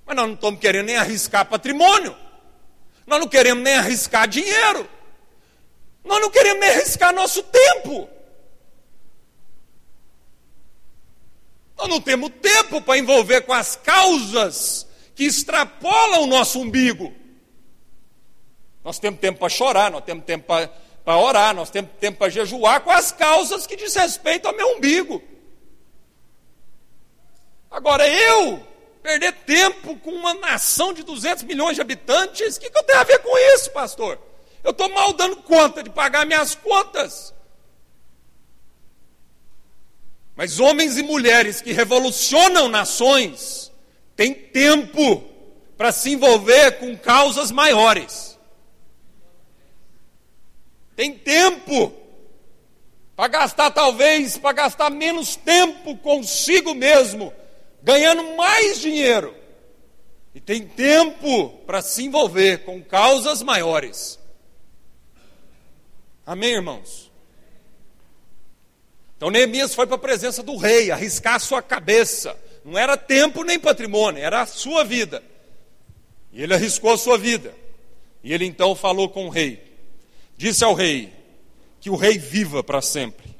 Mas 0.06 0.16
nós 0.16 0.28
não 0.28 0.36
estamos 0.36 0.60
querendo 0.60 0.88
nem 0.88 0.98
arriscar 0.98 1.46
patrimônio, 1.46 2.16
nós 3.08 3.20
não 3.20 3.28
queremos 3.28 3.64
nem 3.64 3.76
arriscar 3.76 4.28
dinheiro, 4.28 4.90
nós 6.04 6.22
não 6.22 6.30
queremos 6.30 6.60
nem 6.60 6.70
arriscar 6.70 7.14
nosso 7.14 7.42
tempo. 7.44 8.10
Nós 11.78 11.90
não 11.90 12.00
temos 12.00 12.30
tempo 12.42 12.82
para 12.82 12.98
envolver 12.98 13.42
com 13.42 13.54
as 13.54 13.76
causas 13.76 14.88
que 15.16 15.26
extrapolam 15.26 16.24
o 16.24 16.28
nosso 16.28 16.60
umbigo. 16.62 17.14
Nós 18.84 19.00
temos 19.00 19.20
tempo 19.20 19.40
para 19.40 19.50
chorar, 19.50 19.92
nós 19.92 20.04
temos 20.04 20.26
tempo 20.26 20.46
para 20.46 20.70
para 21.04 21.18
orar, 21.18 21.54
nós 21.56 21.70
temos 21.70 21.92
tempo 22.00 22.20
para 22.20 22.30
jejuar 22.30 22.82
com 22.82 22.92
as 22.92 23.12
causas 23.12 23.68
que 23.68 23.76
diz 23.76 23.94
respeito 23.94 24.48
ao 24.48 24.56
meu 24.56 24.78
umbigo. 24.78 25.22
Agora, 27.70 28.08
eu 28.08 28.66
perder 29.02 29.34
tempo 29.46 29.98
com 29.98 30.12
uma 30.12 30.34
nação 30.34 30.94
de 30.94 31.04
200 31.04 31.44
milhões 31.44 31.76
de 31.76 31.82
habitantes, 31.82 32.56
o 32.56 32.60
que, 32.60 32.70
que 32.70 32.78
eu 32.78 32.84
tenho 32.84 33.00
a 33.00 33.04
ver 33.04 33.20
com 33.20 33.38
isso, 33.56 33.70
pastor? 33.72 34.18
Eu 34.64 34.72
estou 34.72 34.90
mal 34.90 35.12
dando 35.12 35.38
conta 35.38 35.84
de 35.84 35.90
pagar 35.90 36.26
minhas 36.26 36.56
contas. 36.56 37.34
Mas 40.36 40.60
homens 40.60 40.98
e 40.98 41.04
mulheres 41.04 41.62
que 41.62 41.74
revolucionam 41.74 42.70
nações 42.70 43.72
têm 44.16 44.34
tempo 44.34 45.24
para 45.78 45.92
se 45.92 46.12
envolver 46.12 46.80
com 46.80 46.98
causas 46.98 47.52
maiores. 47.52 48.33
Tem 50.96 51.14
tempo 51.18 51.94
para 53.16 53.28
gastar, 53.28 53.72
talvez, 53.72 54.38
para 54.38 54.54
gastar 54.54 54.90
menos 54.90 55.36
tempo 55.36 55.96
consigo 55.98 56.74
mesmo, 56.74 57.34
ganhando 57.82 58.36
mais 58.36 58.80
dinheiro. 58.80 59.36
E 60.34 60.40
tem 60.40 60.66
tempo 60.66 61.50
para 61.66 61.82
se 61.82 62.04
envolver 62.04 62.66
com 62.66 62.82
causas 62.84 63.44
maiores. 63.44 64.20
Amém, 66.26 66.54
irmãos? 66.54 67.12
Então 69.16 69.30
Neemias 69.30 69.76
foi 69.76 69.86
para 69.86 69.96
a 69.96 70.00
presença 70.00 70.42
do 70.42 70.58
rei, 70.58 70.90
arriscar 70.90 71.36
a 71.36 71.40
sua 71.40 71.62
cabeça. 71.62 72.38
Não 72.66 72.78
era 72.78 72.98
tempo 72.98 73.44
nem 73.44 73.60
patrimônio, 73.60 74.24
era 74.24 74.42
a 74.42 74.46
sua 74.46 74.84
vida. 74.84 75.24
E 76.32 76.42
ele 76.42 76.54
arriscou 76.54 76.94
a 76.94 76.98
sua 76.98 77.18
vida. 77.18 77.54
E 78.24 78.34
ele 78.34 78.46
então 78.46 78.74
falou 78.74 79.08
com 79.08 79.28
o 79.28 79.30
rei. 79.30 79.73
Disse 80.38 80.64
ao 80.64 80.74
rei: 80.74 81.14
Que 81.80 81.90
o 81.90 81.96
rei 81.96 82.18
viva 82.18 82.64
para 82.64 82.82
sempre. 82.82 83.36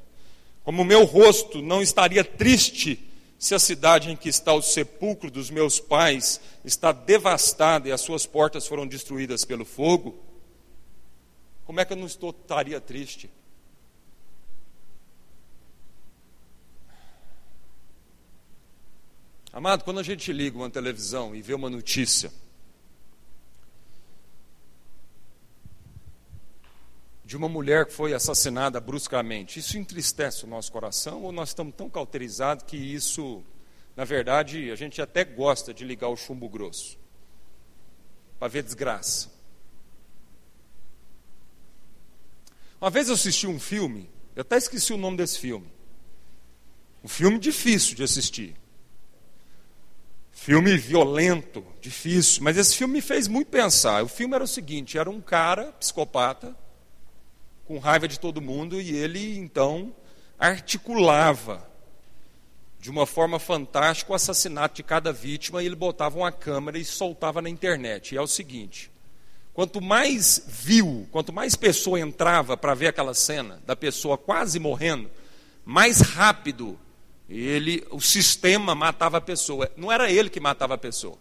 Como 0.62 0.82
o 0.82 0.84
meu 0.84 1.04
rosto 1.04 1.60
não 1.60 1.82
estaria 1.82 2.24
triste 2.24 3.10
se 3.38 3.54
a 3.54 3.58
cidade 3.58 4.10
em 4.10 4.16
que 4.16 4.30
está 4.30 4.54
o 4.54 4.62
sepulcro 4.62 5.30
dos 5.30 5.50
meus 5.50 5.78
pais 5.78 6.40
está 6.64 6.92
devastada 6.92 7.88
e 7.88 7.92
as 7.92 8.00
suas 8.00 8.24
portas 8.24 8.66
foram 8.66 8.86
destruídas 8.86 9.44
pelo 9.44 9.66
fogo, 9.66 10.18
como 11.66 11.80
é 11.80 11.84
que 11.84 11.92
eu 11.92 11.96
não 11.96 12.06
estou, 12.06 12.30
estaria 12.30 12.80
triste? 12.80 13.30
Amado, 19.52 19.84
quando 19.84 20.00
a 20.00 20.02
gente 20.02 20.32
liga 20.32 20.56
uma 20.56 20.68
televisão 20.68 21.34
e 21.34 21.40
vê 21.40 21.54
uma 21.54 21.70
notícia, 21.70 22.32
de 27.24 27.36
uma 27.36 27.48
mulher 27.48 27.86
que 27.86 27.92
foi 27.92 28.12
assassinada 28.12 28.78
bruscamente. 28.80 29.58
Isso 29.58 29.78
entristece 29.78 30.44
o 30.44 30.48
nosso 30.48 30.70
coração 30.70 31.22
ou 31.22 31.32
nós 31.32 31.48
estamos 31.48 31.74
tão 31.74 31.88
cauterizados 31.88 32.64
que 32.66 32.76
isso, 32.76 33.42
na 33.96 34.04
verdade, 34.04 34.70
a 34.70 34.76
gente 34.76 35.00
até 35.00 35.24
gosta 35.24 35.72
de 35.72 35.84
ligar 35.84 36.08
o 36.08 36.16
chumbo 36.16 36.48
grosso 36.48 36.98
para 38.38 38.48
ver 38.48 38.62
desgraça. 38.62 39.32
Uma 42.78 42.90
vez 42.90 43.08
eu 43.08 43.14
assisti 43.14 43.46
um 43.46 43.58
filme, 43.58 44.10
eu 44.36 44.42
até 44.42 44.58
esqueci 44.58 44.92
o 44.92 44.98
nome 44.98 45.16
desse 45.16 45.38
filme. 45.38 45.72
Um 47.02 47.08
filme 47.08 47.38
difícil 47.38 47.94
de 47.94 48.02
assistir. 48.02 48.54
Filme 50.30 50.76
violento, 50.76 51.64
difícil, 51.80 52.42
mas 52.42 52.58
esse 52.58 52.76
filme 52.76 52.94
me 52.94 53.00
fez 53.00 53.28
muito 53.28 53.48
pensar. 53.48 54.02
O 54.02 54.08
filme 54.08 54.34
era 54.34 54.44
o 54.44 54.48
seguinte: 54.48 54.98
era 54.98 55.08
um 55.08 55.20
cara 55.20 55.72
psicopata 55.72 56.54
com 57.66 57.78
raiva 57.78 58.06
de 58.06 58.20
todo 58.20 58.40
mundo 58.40 58.80
e 58.80 58.94
ele 58.94 59.38
então 59.38 59.94
articulava 60.38 61.66
de 62.78 62.90
uma 62.90 63.06
forma 63.06 63.38
fantástica 63.38 64.12
o 64.12 64.14
assassinato 64.14 64.76
de 64.76 64.82
cada 64.82 65.12
vítima 65.12 65.62
e 65.62 65.66
ele 65.66 65.74
botava 65.74 66.18
uma 66.18 66.30
câmera 66.30 66.78
e 66.78 66.84
soltava 66.84 67.40
na 67.40 67.48
internet. 67.48 68.14
E 68.14 68.18
é 68.18 68.20
o 68.20 68.26
seguinte: 68.26 68.90
quanto 69.54 69.80
mais 69.80 70.44
viu, 70.46 71.08
quanto 71.10 71.32
mais 71.32 71.54
pessoa 71.54 71.98
entrava 71.98 72.56
para 72.56 72.74
ver 72.74 72.88
aquela 72.88 73.14
cena 73.14 73.62
da 73.64 73.74
pessoa 73.74 74.18
quase 74.18 74.58
morrendo, 74.58 75.10
mais 75.64 76.00
rápido 76.00 76.78
ele, 77.26 77.86
o 77.90 78.00
sistema 78.00 78.74
matava 78.74 79.16
a 79.16 79.20
pessoa. 79.20 79.70
Não 79.76 79.90
era 79.90 80.10
ele 80.10 80.28
que 80.28 80.38
matava 80.38 80.74
a 80.74 80.78
pessoa. 80.78 81.16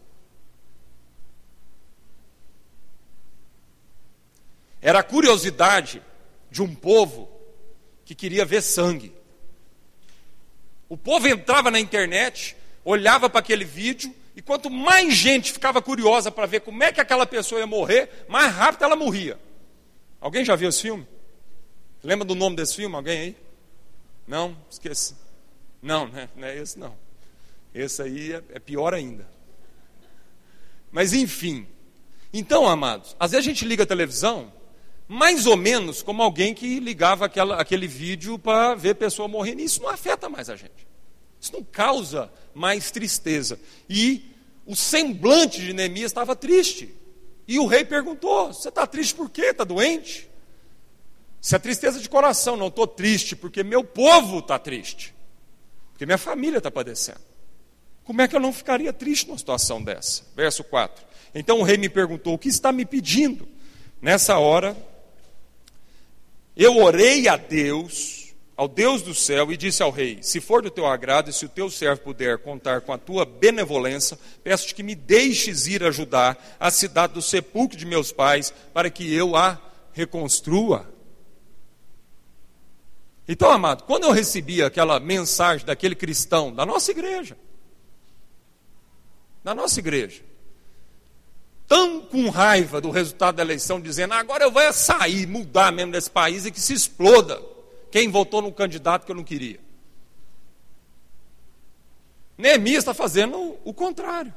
Era 4.82 5.00
a 5.00 5.04
curiosidade 5.04 6.02
de 6.54 6.62
um 6.62 6.76
povo 6.76 7.28
que 8.06 8.14
queria 8.14 8.46
ver 8.46 8.62
sangue. 8.62 9.12
O 10.88 10.96
povo 10.96 11.28
entrava 11.28 11.72
na 11.72 11.80
internet, 11.80 12.56
olhava 12.86 13.28
para 13.28 13.40
aquele 13.40 13.66
vídeo, 13.66 14.14
e 14.36 14.42
quanto 14.42 14.70
mais 14.70 15.16
gente 15.16 15.52
ficava 15.52 15.82
curiosa 15.82 16.32
para 16.32 16.46
ver 16.46 16.62
como 16.62 16.84
é 16.84 16.94
que 16.94 17.02
aquela 17.02 17.26
pessoa 17.26 17.60
ia 17.60 17.66
morrer, 17.66 18.26
mais 18.30 18.54
rápido 18.54 18.84
ela 18.84 18.96
morria. 18.96 19.40
Alguém 20.22 20.46
já 20.46 20.56
viu 20.56 20.70
esse 20.70 20.84
filme? 20.84 21.08
Lembra 22.04 22.24
do 22.24 22.36
nome 22.36 22.56
desse 22.56 22.76
filme? 22.76 22.96
Alguém 22.96 23.20
aí? 23.20 23.38
Não? 24.28 24.56
Esqueci. 24.70 25.16
Não, 25.82 26.08
né? 26.08 26.30
não 26.36 26.48
é 26.48 26.56
esse 26.56 26.78
não. 26.78 26.96
Esse 27.74 28.00
aí 28.04 28.34
é, 28.34 28.44
é 28.54 28.60
pior 28.60 28.94
ainda. 28.94 29.28
Mas 30.92 31.14
enfim. 31.14 31.66
Então, 32.32 32.68
amados, 32.68 33.16
às 33.20 33.32
vezes 33.32 33.44
a 33.44 33.50
gente 33.50 33.66
liga 33.66 33.82
a 33.82 33.88
televisão 33.88 34.54
mais 35.08 35.46
ou 35.46 35.58
menos 35.58 36.02
como 36.02 36.22
alguém 36.22 36.54
que 36.54 36.80
ligava 36.80 37.26
aquela, 37.26 37.60
aquele 37.60 37.88
vídeo 37.88 38.40
para 38.40 38.76
ver 38.76 38.96
pessoa 38.96 39.28
morrendo. 39.28 39.62
Isso 39.62 39.82
não 39.82 39.90
afeta 39.90 40.30
mais 40.30 40.50
a 40.50 40.56
gente. 40.56 40.88
Isso 41.40 41.54
não 41.54 41.64
causa 41.64 42.32
mais 42.54 42.90
tristeza. 42.90 43.60
E 43.90 44.32
o 44.66 44.76
semblante 44.76 45.62
de 45.62 45.74
Neemias 45.74 46.12
estava 46.12 46.36
triste. 46.36 46.94
E 47.48 47.60
o 47.60 47.66
rei 47.66 47.84
perguntou: 47.84 48.54
Você 48.54 48.70
está 48.70 48.88
triste 48.88 49.14
por 49.14 49.30
quê? 49.30 49.48
Está 49.48 49.64
doente? 49.64 50.30
Se 51.42 51.56
é 51.56 51.60
tristeza 51.60 52.00
de 52.00 52.08
coração, 52.08 52.56
não 52.56 52.68
estou 52.68 52.88
triste 52.88 53.36
porque 53.36 53.64
meu 53.64 53.84
povo 53.84 54.40
está 54.40 54.58
triste, 54.58 55.14
porque 55.92 56.06
minha 56.06 56.18
família 56.18 56.60
está 56.60 56.72
padecendo. 56.72 57.20
Como 58.06 58.22
é 58.22 58.28
que 58.28 58.36
eu 58.36 58.40
não 58.40 58.54
ficaria 58.54 58.94
triste 58.94 59.28
numa 59.28 59.38
situação 59.38 59.84
dessa? 59.84 60.24
Verso 60.36 60.64
4. 60.64 61.06
Então 61.36 61.60
o 61.60 61.64
rei 61.64 61.78
me 61.78 61.90
perguntou: 61.90 62.36
O 62.36 62.38
que 62.38 62.48
está 62.48 62.72
me 62.72 62.86
pedindo? 62.86 63.46
Nessa 64.02 64.38
hora, 64.38 64.76
eu 66.56 66.78
orei 66.78 67.28
a 67.28 67.36
Deus, 67.36 68.34
ao 68.56 68.68
Deus 68.68 69.02
do 69.02 69.16
céu, 69.16 69.52
e 69.52 69.58
disse 69.58 69.82
ao 69.82 69.90
rei: 69.90 70.20
Se 70.22 70.40
for 70.40 70.62
do 70.62 70.70
teu 70.70 70.86
agrado 70.86 71.30
e 71.30 71.34
se 71.34 71.46
o 71.46 71.50
teu 71.50 71.70
servo 71.70 72.02
puder 72.02 72.38
contar 72.38 72.82
com 72.82 72.94
a 72.94 72.98
tua 72.98 73.26
benevolência, 73.26 74.18
peço-te 74.44 74.76
que 74.76 74.84
me 74.84 74.96
deixes 74.96 75.66
ir 75.68 75.84
ajudar 75.84 76.58
a 76.60 76.70
cidade 76.70 77.14
do 77.14 77.22
sepulcro 77.22 77.78
de 77.78 77.86
meus 77.86 78.12
pais, 78.12 78.54
para 78.74 78.90
que 78.90 79.14
eu 79.14 79.36
a 79.36 79.60
reconstrua. 79.94 80.92
Então, 83.28 83.50
amado, 83.50 83.84
quando 83.84 84.04
eu 84.04 84.12
recebi 84.12 84.62
aquela 84.62 85.00
mensagem 85.00 85.66
daquele 85.66 85.96
cristão 85.96 86.54
da 86.54 86.66
nossa 86.66 86.92
igreja, 86.92 87.38
da 89.44 89.56
nossa 89.56 89.80
igreja, 89.80 90.22
tão 91.68 92.02
com 92.02 92.30
raiva 92.30 92.80
do 92.80 92.90
resultado 92.90 93.36
da 93.36 93.44
eleição, 93.44 93.80
dizendo: 93.80 94.14
agora 94.14 94.44
eu 94.44 94.52
vou 94.52 94.74
sair, 94.74 95.28
mudar 95.28 95.72
mesmo 95.72 95.92
desse 95.92 96.10
país 96.10 96.46
e 96.46 96.52
que 96.52 96.60
se 96.60 96.74
exploda 96.74 97.42
quem 97.92 98.10
votou 98.10 98.42
no 98.42 98.52
candidato 98.52 99.06
que 99.06 99.12
eu 99.12 99.16
não 99.16 99.24
queria. 99.24 99.60
Neemias 102.38 102.80
está 102.80 102.94
fazendo 102.94 103.58
o 103.64 103.74
contrário. 103.74 104.34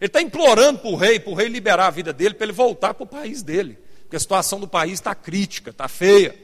Ele 0.00 0.08
está 0.08 0.20
implorando 0.20 0.80
para 0.80 0.90
o 0.90 0.96
rei, 0.96 1.20
para 1.20 1.30
o 1.30 1.34
rei 1.34 1.48
liberar 1.48 1.86
a 1.86 1.90
vida 1.90 2.12
dele, 2.12 2.34
para 2.34 2.46
ele 2.46 2.52
voltar 2.52 2.94
para 2.94 3.04
o 3.04 3.06
país 3.06 3.42
dele. 3.42 3.78
Porque 4.02 4.16
a 4.16 4.20
situação 4.20 4.58
do 4.58 4.66
país 4.66 4.94
está 4.94 5.14
crítica, 5.14 5.70
está 5.70 5.86
feia. 5.86 6.34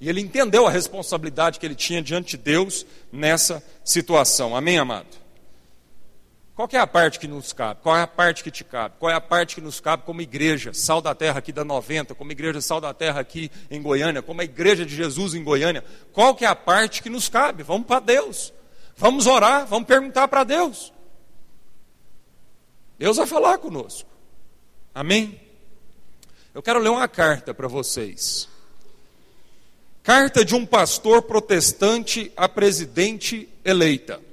E 0.00 0.08
ele 0.08 0.20
entendeu 0.20 0.66
a 0.66 0.70
responsabilidade 0.70 1.58
que 1.58 1.66
ele 1.66 1.74
tinha 1.74 2.02
diante 2.02 2.36
de 2.36 2.42
Deus 2.42 2.86
nessa 3.10 3.62
situação. 3.84 4.54
Amém, 4.54 4.78
amado? 4.78 5.25
Qual 6.56 6.66
é 6.72 6.78
a 6.78 6.86
parte 6.86 7.18
que 7.18 7.28
nos 7.28 7.52
cabe? 7.52 7.80
Qual 7.82 7.94
é 7.94 8.00
a 8.00 8.06
parte 8.06 8.42
que 8.42 8.50
te 8.50 8.64
cabe? 8.64 8.94
Qual 8.98 9.12
é 9.12 9.14
a 9.14 9.20
parte 9.20 9.56
que 9.56 9.60
nos 9.60 9.78
cabe 9.78 10.04
como 10.04 10.22
igreja, 10.22 10.72
Sal 10.72 11.02
da 11.02 11.14
Terra 11.14 11.38
aqui 11.38 11.52
da 11.52 11.62
90, 11.62 12.14
como 12.14 12.32
igreja 12.32 12.62
Sal 12.62 12.80
da 12.80 12.94
Terra 12.94 13.20
aqui 13.20 13.50
em 13.70 13.82
Goiânia, 13.82 14.22
como 14.22 14.40
a 14.40 14.44
igreja 14.44 14.86
de 14.86 14.96
Jesus 14.96 15.34
em 15.34 15.44
Goiânia? 15.44 15.84
Qual 16.14 16.34
que 16.34 16.46
é 16.46 16.48
a 16.48 16.56
parte 16.56 17.02
que 17.02 17.10
nos 17.10 17.28
cabe? 17.28 17.62
Vamos 17.62 17.86
para 17.86 18.00
Deus. 18.00 18.54
Vamos 18.96 19.26
orar, 19.26 19.66
vamos 19.66 19.86
perguntar 19.86 20.28
para 20.28 20.44
Deus. 20.44 20.94
Deus 22.98 23.18
vai 23.18 23.26
falar 23.26 23.58
conosco. 23.58 24.08
Amém? 24.94 25.38
Eu 26.54 26.62
quero 26.62 26.78
ler 26.78 26.88
uma 26.88 27.06
carta 27.06 27.52
para 27.52 27.68
vocês. 27.68 28.48
Carta 30.02 30.42
de 30.42 30.54
um 30.54 30.64
pastor 30.64 31.20
protestante 31.20 32.32
a 32.34 32.48
presidente 32.48 33.46
eleita. 33.62 34.24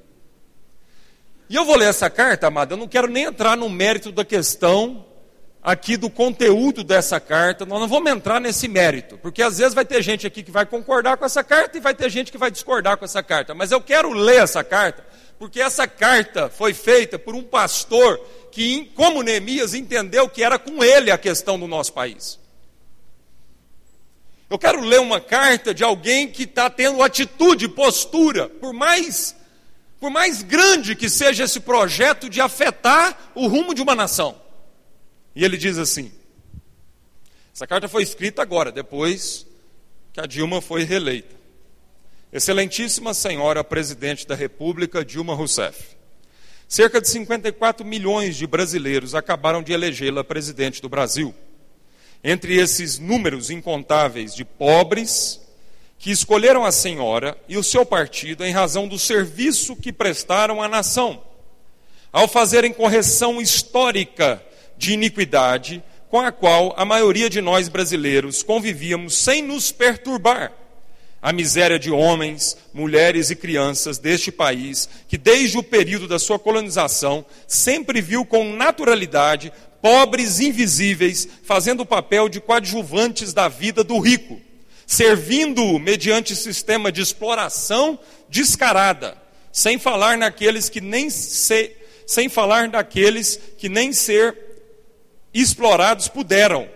E 1.53 1.55
eu 1.55 1.63
vou 1.63 1.75
ler 1.75 1.89
essa 1.89 2.09
carta, 2.09 2.47
amada, 2.47 2.73
eu 2.73 2.77
não 2.79 2.87
quero 2.87 3.07
nem 3.07 3.25
entrar 3.25 3.55
no 3.55 3.69
mérito 3.69 4.11
da 4.11 4.25
questão 4.25 5.05
aqui 5.61 5.95
do 5.95 6.09
conteúdo 6.09 6.83
dessa 6.83 7.19
carta, 7.19 7.63
nós 7.63 7.79
não 7.79 7.87
vamos 7.87 8.11
entrar 8.11 8.41
nesse 8.41 8.67
mérito, 8.67 9.19
porque 9.19 9.43
às 9.43 9.59
vezes 9.59 9.75
vai 9.75 9.85
ter 9.85 10.01
gente 10.01 10.25
aqui 10.25 10.41
que 10.41 10.49
vai 10.49 10.65
concordar 10.65 11.15
com 11.15 11.25
essa 11.25 11.43
carta 11.43 11.77
e 11.77 11.79
vai 11.79 11.93
ter 11.93 12.09
gente 12.09 12.31
que 12.31 12.39
vai 12.39 12.49
discordar 12.49 12.97
com 12.97 13.05
essa 13.05 13.21
carta, 13.21 13.53
mas 13.53 13.71
eu 13.71 13.79
quero 13.79 14.11
ler 14.13 14.41
essa 14.41 14.63
carta, 14.63 15.05
porque 15.37 15.61
essa 15.61 15.87
carta 15.87 16.49
foi 16.49 16.73
feita 16.73 17.19
por 17.19 17.35
um 17.35 17.43
pastor 17.43 18.19
que, 18.51 18.91
como 18.95 19.21
Neemias, 19.21 19.75
entendeu 19.75 20.27
que 20.27 20.43
era 20.43 20.57
com 20.57 20.83
ele 20.83 21.11
a 21.11 21.19
questão 21.19 21.59
do 21.59 21.67
nosso 21.67 21.93
país. 21.93 22.39
Eu 24.49 24.57
quero 24.57 24.81
ler 24.81 25.01
uma 25.01 25.21
carta 25.21 25.71
de 25.71 25.83
alguém 25.83 26.29
que 26.29 26.45
está 26.45 26.67
tendo 26.67 27.03
atitude, 27.03 27.67
postura, 27.67 28.49
por 28.49 28.73
mais 28.73 29.35
por 30.03 30.09
mais 30.09 30.43
grande 30.43 30.97
que 30.97 31.07
seja 31.07 31.45
esse 31.45 31.61
projeto 31.61 32.29
de 32.29 32.41
afetar 32.41 33.31
o 33.33 33.47
rumo 33.47 33.73
de 33.73 33.81
uma 33.81 33.95
nação. 33.95 34.35
E 35.33 35.45
ele 35.45 35.55
diz 35.55 35.77
assim: 35.77 36.11
essa 37.55 37.65
carta 37.65 37.87
foi 37.87 38.03
escrita 38.03 38.41
agora, 38.41 38.69
depois 38.69 39.47
que 40.11 40.19
a 40.19 40.25
Dilma 40.25 40.59
foi 40.59 40.83
reeleita. 40.83 41.33
Excelentíssima 42.33 43.13
Senhora 43.13 43.63
Presidente 43.63 44.27
da 44.27 44.35
República, 44.35 45.05
Dilma 45.05 45.33
Rousseff. 45.33 45.95
Cerca 46.67 46.99
de 46.99 47.07
54 47.07 47.85
milhões 47.85 48.35
de 48.35 48.45
brasileiros 48.45 49.15
acabaram 49.15 49.63
de 49.63 49.71
elegê-la 49.71 50.21
presidente 50.21 50.81
do 50.81 50.89
Brasil. 50.89 51.33
Entre 52.21 52.57
esses 52.57 52.99
números 52.99 53.49
incontáveis 53.49 54.35
de 54.35 54.43
pobres, 54.43 55.39
que 56.03 56.11
escolheram 56.11 56.65
a 56.65 56.71
senhora 56.73 57.37
e 57.47 57.55
o 57.55 57.63
seu 57.63 57.85
partido 57.85 58.43
em 58.43 58.51
razão 58.51 58.89
do 58.89 58.99
serviço 58.99 59.73
que 59.73 59.93
prestaram 59.93 60.61
à 60.61 60.67
nação, 60.67 61.23
ao 62.11 62.27
fazerem 62.27 62.73
correção 62.73 63.41
histórica 63.41 64.43
de 64.77 64.91
iniquidade 64.91 65.81
com 66.09 66.19
a 66.19 66.29
qual 66.29 66.73
a 66.75 66.83
maioria 66.83 67.29
de 67.29 67.39
nós 67.39 67.69
brasileiros 67.69 68.43
convivíamos 68.43 69.15
sem 69.15 69.41
nos 69.41 69.71
perturbar. 69.71 70.51
A 71.21 71.31
miséria 71.31 71.79
de 71.79 71.89
homens, 71.89 72.57
mulheres 72.73 73.29
e 73.29 73.35
crianças 73.37 73.97
deste 73.97 74.29
país, 74.29 74.89
que 75.07 75.17
desde 75.17 75.57
o 75.57 75.63
período 75.63 76.05
da 76.05 76.19
sua 76.19 76.37
colonização 76.37 77.25
sempre 77.47 78.01
viu 78.01 78.25
com 78.25 78.53
naturalidade 78.53 79.53
pobres 79.81 80.41
invisíveis 80.41 81.25
fazendo 81.45 81.83
o 81.83 81.85
papel 81.85 82.27
de 82.27 82.41
coadjuvantes 82.41 83.31
da 83.31 83.47
vida 83.47 83.85
do 83.85 83.97
rico 83.99 84.41
servindo 84.85 85.79
mediante 85.79 86.35
sistema 86.35 86.91
de 86.91 87.01
exploração 87.01 87.97
descarada, 88.29 89.17
sem 89.51 89.77
falar 89.77 90.17
naqueles 90.17 90.69
que 90.69 90.81
nem 90.81 91.09
se, 91.09 91.71
sem 92.05 92.29
falar 92.29 92.67
daqueles 92.69 93.39
que 93.57 93.69
nem 93.69 93.93
ser 93.93 94.37
explorados 95.33 96.07
puderam, 96.07 96.67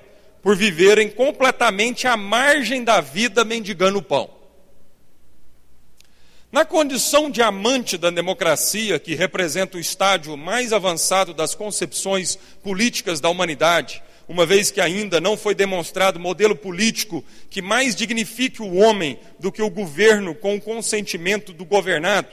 por 0.41 0.55
viverem 0.55 1.09
completamente 1.09 2.07
à 2.07 2.15
margem 2.15 2.83
da 2.83 3.01
vida 3.01 3.43
mendigando 3.43 4.01
pão. 4.01 4.37
Na 6.49 6.63
condição 6.63 7.29
de 7.29 7.41
amante 7.41 7.97
da 7.97 8.09
democracia, 8.09 8.97
que 8.97 9.13
representa 9.13 9.75
o 9.75 9.79
estádio 9.79 10.37
mais 10.37 10.71
avançado 10.71 11.33
das 11.33 11.53
concepções 11.53 12.37
políticas 12.63 13.19
da 13.19 13.27
humanidade, 13.27 14.01
uma 14.27 14.45
vez 14.45 14.69
que 14.69 14.81
ainda 14.81 15.21
não 15.21 15.37
foi 15.37 15.55
demonstrado 15.55 16.19
modelo 16.19 16.55
político 16.55 17.23
que 17.49 17.61
mais 17.61 17.95
dignifique 17.95 18.61
o 18.61 18.75
homem 18.75 19.17
do 19.39 19.51
que 19.51 19.61
o 19.61 19.69
governo 19.69 20.35
com 20.35 20.55
o 20.55 20.61
consentimento 20.61 21.53
do 21.53 21.63
governado, 21.63 22.27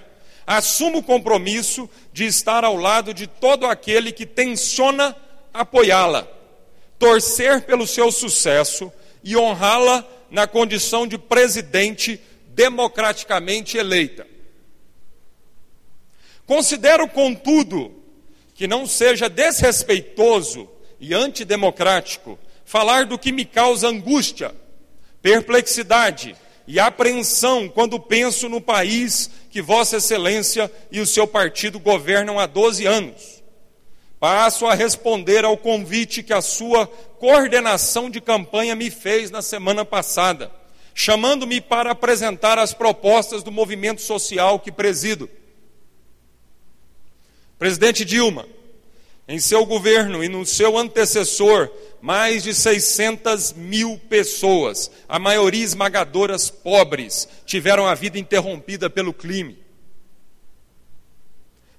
assumo 0.45 0.99
o 0.99 1.03
compromisso 1.03 1.89
de 2.13 2.25
estar 2.25 2.65
ao 2.65 2.77
lado 2.77 3.15
de 3.15 3.27
todo 3.27 3.65
aquele 3.67 4.11
que 4.11 4.27
tenciona 4.27 5.17
apoiá-la, 5.53 6.27
torcer 6.99 7.63
pelo 7.63 7.87
seu 7.87 8.11
sucesso 8.11 8.93
e 9.23 9.37
honrá-la 9.37 10.05
na 10.31 10.49
condição 10.49 11.07
de 11.07 11.17
presidente 11.17 12.21
democraticamente 12.49 13.79
eleita. 13.79 14.27
Considero, 16.45 17.09
contudo, 17.09 17.95
que 18.55 18.67
não 18.67 18.87
seja 18.87 19.29
desrespeitoso 19.29 20.69
e 21.01 21.15
antidemocrático 21.15 22.39
falar 22.65 23.07
do 23.07 23.19
que 23.19 23.31
me 23.31 23.45
causa 23.45 23.89
angústia, 23.89 24.55
perplexidade 25.21 26.35
e 26.67 26.81
apreensão 26.81 27.69
quando 27.69 28.01
penso 28.01 28.49
no 28.49 28.61
país 28.61 29.31
que 29.51 29.61
Vossa 29.61 29.99
Excelência 29.99 30.71
e 30.91 31.01
o 31.01 31.07
seu 31.07 31.27
partido 31.27 31.79
governam 31.79 32.39
há 32.39 32.47
12 32.47 32.87
anos. 32.87 33.43
Passo 34.19 34.67
a 34.67 34.75
responder 34.75 35.45
ao 35.45 35.57
convite 35.57 36.23
que 36.23 36.33
a 36.33 36.41
sua 36.41 36.87
coordenação 36.87 38.09
de 38.09 38.21
campanha 38.21 38.75
me 38.75 38.91
fez 38.91 39.31
na 39.31 39.43
semana 39.43 39.85
passada, 39.85 40.51
chamando-me 40.95 41.61
para 41.61 41.91
apresentar 41.91 42.59
as 42.59 42.73
propostas 42.73 43.43
do 43.43 43.53
movimento 43.53 44.01
social 44.01 44.59
que 44.59 44.73
presido. 44.73 45.29
Presidente 47.59 48.05
Dilma, 48.05 48.47
em 49.27 49.39
seu 49.39 49.65
governo 49.65 50.23
e 50.23 50.29
no 50.29 50.45
seu 50.45 50.77
antecessor, 50.77 51.71
mais 52.01 52.43
de 52.43 52.55
600 52.55 53.55
mil 53.55 53.99
pessoas, 54.09 54.91
a 55.09 55.19
maioria 55.19 55.65
esmagadoras 55.65 56.51
pobres, 56.51 57.27
tiveram 57.47 57.87
a 57.87 57.95
vida 57.95 58.19
interrompida 58.19 58.91
pelo 58.91 59.15
crime. 59.15 59.59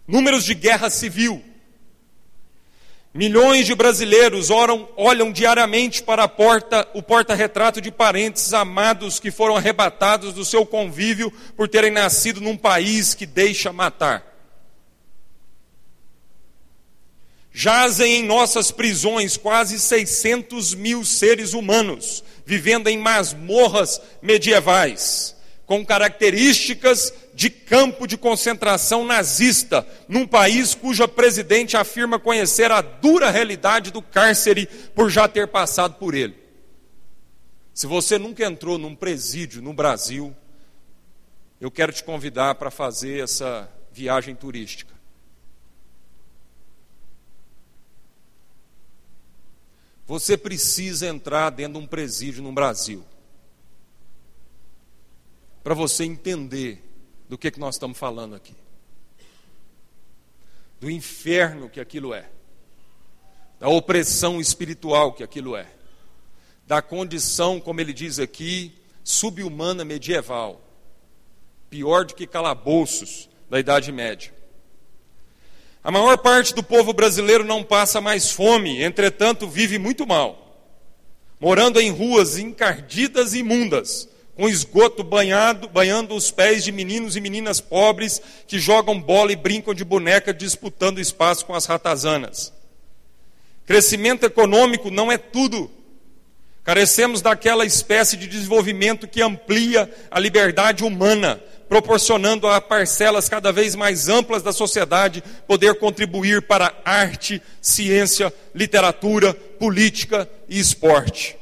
Números 0.07 0.43
de 0.43 0.55
guerra 0.55 0.89
civil. 0.89 1.43
Milhões 3.13 3.65
de 3.65 3.73
brasileiros 3.73 4.49
oram, 4.49 4.89
olham 4.97 5.31
diariamente 5.31 6.03
para 6.03 6.23
a 6.23 6.27
porta, 6.27 6.85
o 6.93 7.01
porta-retrato 7.01 7.79
de 7.79 7.89
parentes 7.89 8.53
amados 8.53 9.19
que 9.19 9.31
foram 9.31 9.55
arrebatados 9.55 10.33
do 10.33 10.43
seu 10.43 10.65
convívio 10.65 11.31
por 11.55 11.69
terem 11.69 11.91
nascido 11.91 12.41
num 12.41 12.57
país 12.57 13.13
que 13.13 13.25
deixa 13.25 13.71
matar. 13.71 14.34
Jazem 17.57 18.15
em 18.15 18.23
nossas 18.25 18.69
prisões 18.69 19.37
quase 19.37 19.79
600 19.79 20.73
mil 20.73 21.05
seres 21.05 21.53
humanos, 21.53 22.21
vivendo 22.45 22.89
em 22.89 22.97
masmorras 22.97 24.01
medievais, 24.21 25.33
com 25.65 25.85
características 25.85 27.13
de 27.33 27.49
campo 27.49 28.05
de 28.05 28.17
concentração 28.17 29.05
nazista, 29.05 29.87
num 30.05 30.27
país 30.27 30.75
cuja 30.75 31.07
presidente 31.07 31.77
afirma 31.77 32.19
conhecer 32.19 32.73
a 32.73 32.81
dura 32.81 33.31
realidade 33.31 33.89
do 33.89 34.01
cárcere 34.01 34.65
por 34.93 35.09
já 35.09 35.25
ter 35.25 35.47
passado 35.47 35.93
por 35.93 36.13
ele. 36.13 36.35
Se 37.73 37.87
você 37.87 38.17
nunca 38.17 38.43
entrou 38.43 38.77
num 38.77 38.93
presídio 38.93 39.61
no 39.61 39.71
Brasil, 39.71 40.35
eu 41.61 41.71
quero 41.71 41.93
te 41.93 42.03
convidar 42.03 42.55
para 42.55 42.69
fazer 42.69 43.23
essa 43.23 43.71
viagem 43.93 44.35
turística. 44.35 44.94
Você 50.07 50.37
precisa 50.37 51.07
entrar 51.07 51.49
dentro 51.49 51.79
de 51.79 51.85
um 51.85 51.87
presídio 51.87 52.43
no 52.43 52.51
Brasil. 52.51 53.03
Para 55.63 55.73
você 55.73 56.03
entender 56.03 56.83
do 57.27 57.37
que, 57.37 57.49
que 57.49 57.59
nós 57.59 57.75
estamos 57.75 57.97
falando 57.97 58.35
aqui. 58.35 58.53
Do 60.79 60.91
inferno 60.91 61.69
que 61.69 61.79
aquilo 61.79 62.13
é. 62.13 62.29
Da 63.59 63.67
opressão 63.67 64.39
espiritual 64.39 65.13
que 65.13 65.23
aquilo 65.23 65.55
é. 65.55 65.67
Da 66.67 66.81
condição, 66.83 67.59
como 67.59 67.81
ele 67.81 67.93
diz 67.93 68.19
aqui, 68.19 68.75
subhumana 69.03 69.83
medieval. 69.83 70.61
Pior 71.67 72.05
do 72.05 72.13
que 72.13 72.27
calabouços 72.27 73.27
da 73.49 73.59
Idade 73.59 73.91
Média. 73.91 74.34
A 75.85 75.91
maior 75.91 76.17
parte 76.17 76.51
do 76.51 76.63
povo 76.63 76.93
brasileiro 76.93 77.43
não 77.43 77.63
passa 77.63 78.01
mais 78.01 78.31
fome, 78.31 78.81
entretanto, 78.81 79.47
vive 79.47 79.77
muito 79.77 80.07
mal, 80.07 80.59
morando 81.39 81.79
em 81.79 81.91
ruas 81.91 82.39
encardidas 82.39 83.35
e 83.35 83.37
imundas, 83.37 84.09
com 84.35 84.49
esgoto 84.49 85.03
banhado, 85.03 85.69
banhando 85.69 86.15
os 86.15 86.31
pés 86.31 86.63
de 86.63 86.71
meninos 86.71 87.15
e 87.15 87.21
meninas 87.21 87.61
pobres 87.61 88.19
que 88.47 88.57
jogam 88.57 88.99
bola 88.99 89.31
e 89.31 89.35
brincam 89.35 89.75
de 89.75 89.85
boneca 89.85 90.33
disputando 90.33 90.97
espaço 90.97 91.45
com 91.45 91.53
as 91.53 91.67
ratazanas. 91.67 92.51
Crescimento 93.63 94.25
econômico 94.25 94.89
não 94.89 95.11
é 95.11 95.19
tudo. 95.19 95.69
Carecemos 96.63 97.21
daquela 97.21 97.63
espécie 97.63 98.17
de 98.17 98.25
desenvolvimento 98.25 99.07
que 99.07 99.21
amplia 99.21 99.87
a 100.09 100.19
liberdade 100.19 100.83
humana, 100.83 101.39
proporcionando 101.67 102.47
a 102.47 102.61
parcelas 102.61 103.27
cada 103.27 103.51
vez 103.51 103.75
mais 103.75 104.07
amplas 104.07 104.43
da 104.43 104.53
sociedade 104.53 105.23
poder 105.47 105.75
contribuir 105.75 106.41
para 106.43 106.73
arte, 106.83 107.41
ciência, 107.61 108.33
literatura, 108.53 109.33
política 109.33 110.29
e 110.47 110.59
esporte. 110.59 111.37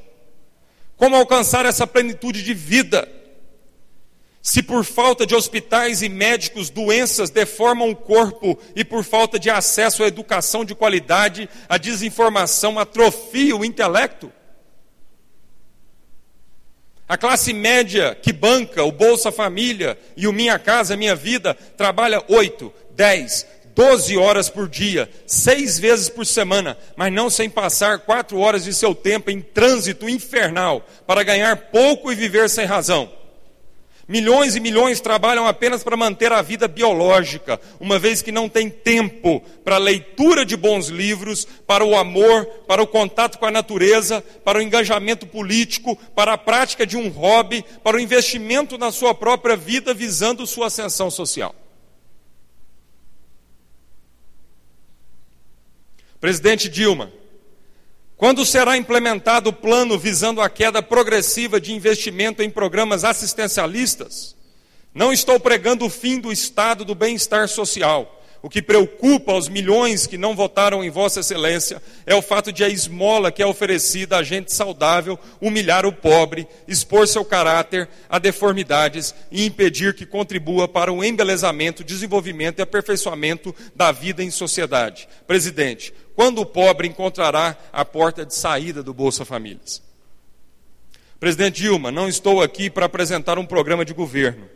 Como 0.95 1.15
alcançar 1.15 1.65
essa 1.65 1.85
plenitude 1.85 2.43
de 2.43 2.53
vida? 2.53 3.07
Se 4.41 4.61
por 4.61 4.83
falta 4.83 5.25
de 5.25 5.33
hospitais 5.33 6.01
e 6.01 6.09
médicos 6.09 6.69
doenças 6.69 7.29
deformam 7.29 7.89
o 7.89 7.95
corpo 7.95 8.59
e 8.75 8.83
por 8.83 9.03
falta 9.03 9.39
de 9.39 9.49
acesso 9.49 10.03
à 10.03 10.07
educação 10.07 10.65
de 10.65 10.75
qualidade, 10.75 11.49
a 11.69 11.77
desinformação 11.77 12.77
atrofia 12.77 13.55
o 13.55 13.63
intelecto? 13.63 14.31
A 17.13 17.17
classe 17.17 17.53
média 17.53 18.17
que 18.19 18.33
banca 18.33 18.83
o 18.83 18.91
Bolsa 18.91 19.31
Família 19.31 19.95
e 20.17 20.27
o 20.27 20.33
Minha 20.33 20.57
Casa 20.57 20.97
Minha 20.97 21.15
Vida 21.15 21.53
trabalha 21.77 22.23
8, 22.27 22.73
10, 22.95 23.45
12 23.75 24.17
horas 24.17 24.49
por 24.49 24.67
dia, 24.67 25.07
seis 25.27 25.77
vezes 25.77 26.09
por 26.09 26.25
semana, 26.25 26.75
mas 26.95 27.13
não 27.13 27.29
sem 27.29 27.51
passar 27.51 27.99
quatro 27.99 28.39
horas 28.39 28.63
de 28.63 28.73
seu 28.73 28.95
tempo 28.95 29.29
em 29.29 29.41
trânsito 29.41 30.09
infernal 30.09 30.83
para 31.05 31.21
ganhar 31.21 31.55
pouco 31.55 32.11
e 32.11 32.15
viver 32.15 32.49
sem 32.49 32.65
razão. 32.65 33.11
Milhões 34.05 34.55
e 34.55 34.59
milhões 34.59 34.99
trabalham 34.99 35.47
apenas 35.47 35.81
para 35.81 35.95
manter 35.95 36.31
a 36.33 36.41
vida 36.41 36.67
biológica, 36.67 37.59
uma 37.79 37.97
vez 37.97 38.21
que 38.21 38.33
não 38.33 38.49
tem 38.49 38.69
tempo 38.69 39.41
para 39.63 39.75
a 39.75 39.79
leitura 39.79 40.45
de 40.45 40.57
bons 40.57 40.87
livros, 40.87 41.45
para 41.65 41.85
o 41.85 41.95
amor, 41.95 42.45
para 42.67 42.83
o 42.83 42.87
contato 42.87 43.39
com 43.39 43.45
a 43.45 43.51
natureza, 43.51 44.21
para 44.43 44.59
o 44.59 44.61
engajamento 44.61 45.25
político, 45.25 45.95
para 46.13 46.33
a 46.33 46.37
prática 46.37 46.85
de 46.85 46.97
um 46.97 47.07
hobby, 47.07 47.63
para 47.81 47.95
o 47.95 47.99
investimento 47.99 48.77
na 48.77 48.91
sua 48.91 49.15
própria 49.15 49.55
vida 49.55 49.93
visando 49.93 50.45
sua 50.45 50.67
ascensão 50.67 51.09
social. 51.09 51.55
Presidente 56.19 56.67
Dilma, 56.67 57.09
quando 58.17 58.45
será 58.45 58.77
implementado 58.77 59.49
o 59.49 59.53
plano 59.53 59.97
visando 59.97 60.41
a 60.41 60.49
queda 60.49 60.81
progressiva 60.81 61.59
de 61.59 61.73
investimento 61.73 62.41
em 62.41 62.49
programas 62.49 63.03
assistencialistas? 63.03 64.35
Não 64.93 65.11
estou 65.11 65.39
pregando 65.39 65.85
o 65.85 65.89
fim 65.89 66.19
do 66.19 66.31
estado 66.31 66.85
do 66.85 66.93
bem-estar 66.93 67.47
social. 67.47 68.22
O 68.43 68.49
que 68.49 68.61
preocupa 68.61 69.33
os 69.33 69.47
milhões 69.47 70.05
que 70.05 70.17
não 70.17 70.35
votaram 70.35 70.83
em 70.83 70.89
Vossa 70.89 71.21
Excelência 71.21 71.81
é 72.05 72.13
o 72.13 72.21
fato 72.21 72.51
de 72.51 72.61
a 72.61 72.67
esmola 72.67 73.31
que 73.31 73.41
é 73.41 73.45
oferecida 73.45 74.17
a 74.17 74.21
gente 74.21 74.51
saudável 74.51 75.17
humilhar 75.39 75.85
o 75.85 75.93
pobre, 75.93 76.45
expor 76.67 77.07
seu 77.07 77.23
caráter 77.23 77.87
a 78.09 78.19
deformidades 78.19 79.15
e 79.31 79.45
impedir 79.45 79.95
que 79.95 80.05
contribua 80.05 80.67
para 80.67 80.91
o 80.91 81.01
embelezamento, 81.01 81.85
desenvolvimento 81.85 82.59
e 82.59 82.61
aperfeiçoamento 82.61 83.55
da 83.73 83.93
vida 83.93 84.21
em 84.21 84.29
sociedade. 84.29 85.07
Presidente, 85.25 85.93
quando 86.13 86.41
o 86.41 86.45
pobre 86.45 86.85
encontrará 86.85 87.57
a 87.71 87.85
porta 87.85 88.25
de 88.25 88.35
saída 88.35 88.83
do 88.83 88.93
Bolsa 88.93 89.23
Famílias? 89.23 89.81
Presidente 91.17 91.61
Dilma, 91.61 91.93
não 91.93 92.09
estou 92.09 92.41
aqui 92.41 92.69
para 92.69 92.87
apresentar 92.87 93.39
um 93.39 93.45
programa 93.45 93.85
de 93.85 93.93
governo. 93.93 94.49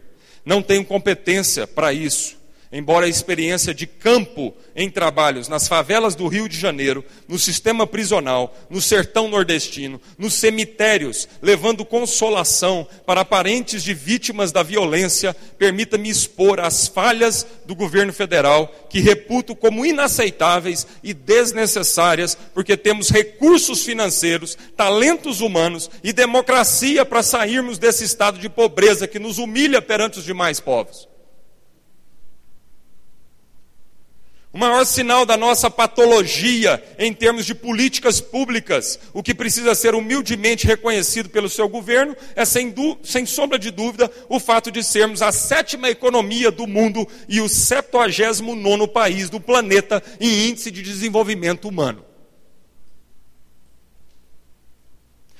Não 0.43 0.61
tenho 0.61 0.83
competência 0.83 1.65
para 1.65 1.93
isso 1.93 2.35
embora 2.71 3.05
a 3.05 3.09
experiência 3.09 3.73
de 3.73 3.87
campo 3.87 4.53
em 4.75 4.89
trabalhos 4.89 5.47
nas 5.47 5.67
favelas 5.67 6.15
do 6.15 6.27
Rio 6.27 6.47
de 6.47 6.57
Janeiro, 6.57 7.03
no 7.27 7.39
sistema 7.39 7.87
prisional, 7.87 8.55
no 8.69 8.81
sertão 8.81 9.27
nordestino, 9.27 9.99
nos 10.17 10.33
cemitérios, 10.33 11.27
levando 11.41 11.85
consolação 11.85 12.87
para 13.05 13.25
parentes 13.25 13.83
de 13.83 13.93
vítimas 13.93 14.51
da 14.51 14.61
violência, 14.61 15.35
permita-me 15.57 16.09
expor 16.09 16.59
as 16.59 16.87
falhas 16.87 17.45
do 17.65 17.75
governo 17.75 18.13
federal, 18.13 18.67
que 18.89 18.99
reputo 18.99 19.55
como 19.55 19.85
inaceitáveis 19.85 20.85
e 21.01 21.13
desnecessárias, 21.13 22.37
porque 22.53 22.77
temos 22.77 23.09
recursos 23.09 23.83
financeiros, 23.83 24.57
talentos 24.75 25.41
humanos 25.41 25.89
e 26.03 26.13
democracia 26.13 27.05
para 27.05 27.23
sairmos 27.23 27.79
desse 27.79 28.03
estado 28.03 28.37
de 28.37 28.49
pobreza 28.49 29.07
que 29.07 29.19
nos 29.19 29.37
humilha 29.37 29.81
perante 29.81 30.19
os 30.19 30.25
demais 30.25 30.59
povos. 30.59 31.07
O 34.57 34.59
maior 34.59 34.87
sinal 34.87 35.23
da 35.23 35.37
nossa 35.37 35.69
patologia 35.69 36.83
em 36.97 37.13
termos 37.13 37.45
de 37.45 37.53
políticas 37.53 38.19
públicas, 38.19 38.99
o 39.13 39.21
que 39.21 39.35
precisa 39.35 39.75
ser 39.75 39.93
humildemente 39.93 40.65
reconhecido 40.65 41.29
pelo 41.29 41.47
seu 41.47 41.69
governo, 41.69 42.17
é 42.35 42.43
sem, 42.43 42.73
sem 43.03 43.23
sombra 43.23 43.59
de 43.59 43.69
dúvida 43.69 44.11
o 44.27 44.39
fato 44.39 44.71
de 44.71 44.83
sermos 44.83 45.21
a 45.21 45.31
sétima 45.31 45.91
economia 45.91 46.49
do 46.49 46.65
mundo 46.65 47.07
e 47.29 47.39
o 47.39 47.47
79 47.47 48.87
país 48.87 49.29
do 49.29 49.39
planeta 49.39 50.01
em 50.19 50.49
índice 50.49 50.71
de 50.71 50.81
desenvolvimento 50.81 51.67
humano. 51.67 52.03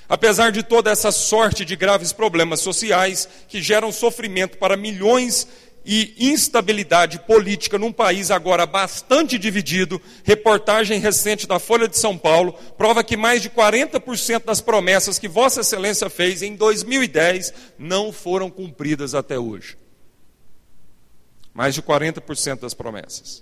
Apesar 0.10 0.52
de 0.52 0.64
toda 0.64 0.90
essa 0.90 1.12
sorte 1.12 1.66
de 1.66 1.76
graves 1.76 2.14
problemas 2.14 2.62
sociais 2.62 3.28
que 3.50 3.62
geram 3.62 3.92
sofrimento 3.92 4.58
para 4.58 4.78
milhões 4.78 5.48
e 5.90 6.14
instabilidade 6.20 7.18
política 7.20 7.78
num 7.78 7.94
país 7.94 8.30
agora 8.30 8.66
bastante 8.66 9.38
dividido, 9.38 10.02
reportagem 10.26 11.00
recente 11.00 11.48
da 11.48 11.60
Folha 11.60 11.88
de 11.88 11.98
São 11.98 12.18
Paulo 12.18 12.52
prova 12.78 13.06
que 13.06 13.16
mais 13.16 13.42
de 13.42 13.50
40% 13.50 14.44
das 14.44 14.60
promessas 14.60 15.18
que 15.18 15.30
Vossa 15.30 15.62
Excelência 15.62 16.10
fez 16.10 16.42
em 16.42 16.58
2010 16.58 17.54
não 17.80 18.12
foram 18.12 18.50
cumpridas 18.50 19.16
até 19.16 19.40
hoje. 19.40 19.78
Mais 21.54 21.74
de 21.74 21.82
40% 21.82 22.60
das 22.60 22.74
promessas. 22.74 23.42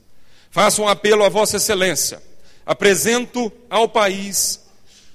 Faço 0.52 0.84
um 0.84 0.88
apelo 0.88 1.24
a 1.24 1.30
Vossa 1.30 1.58
Excelência. 1.58 2.22
Apresento 2.64 3.52
ao 3.68 3.90
país, 3.90 4.64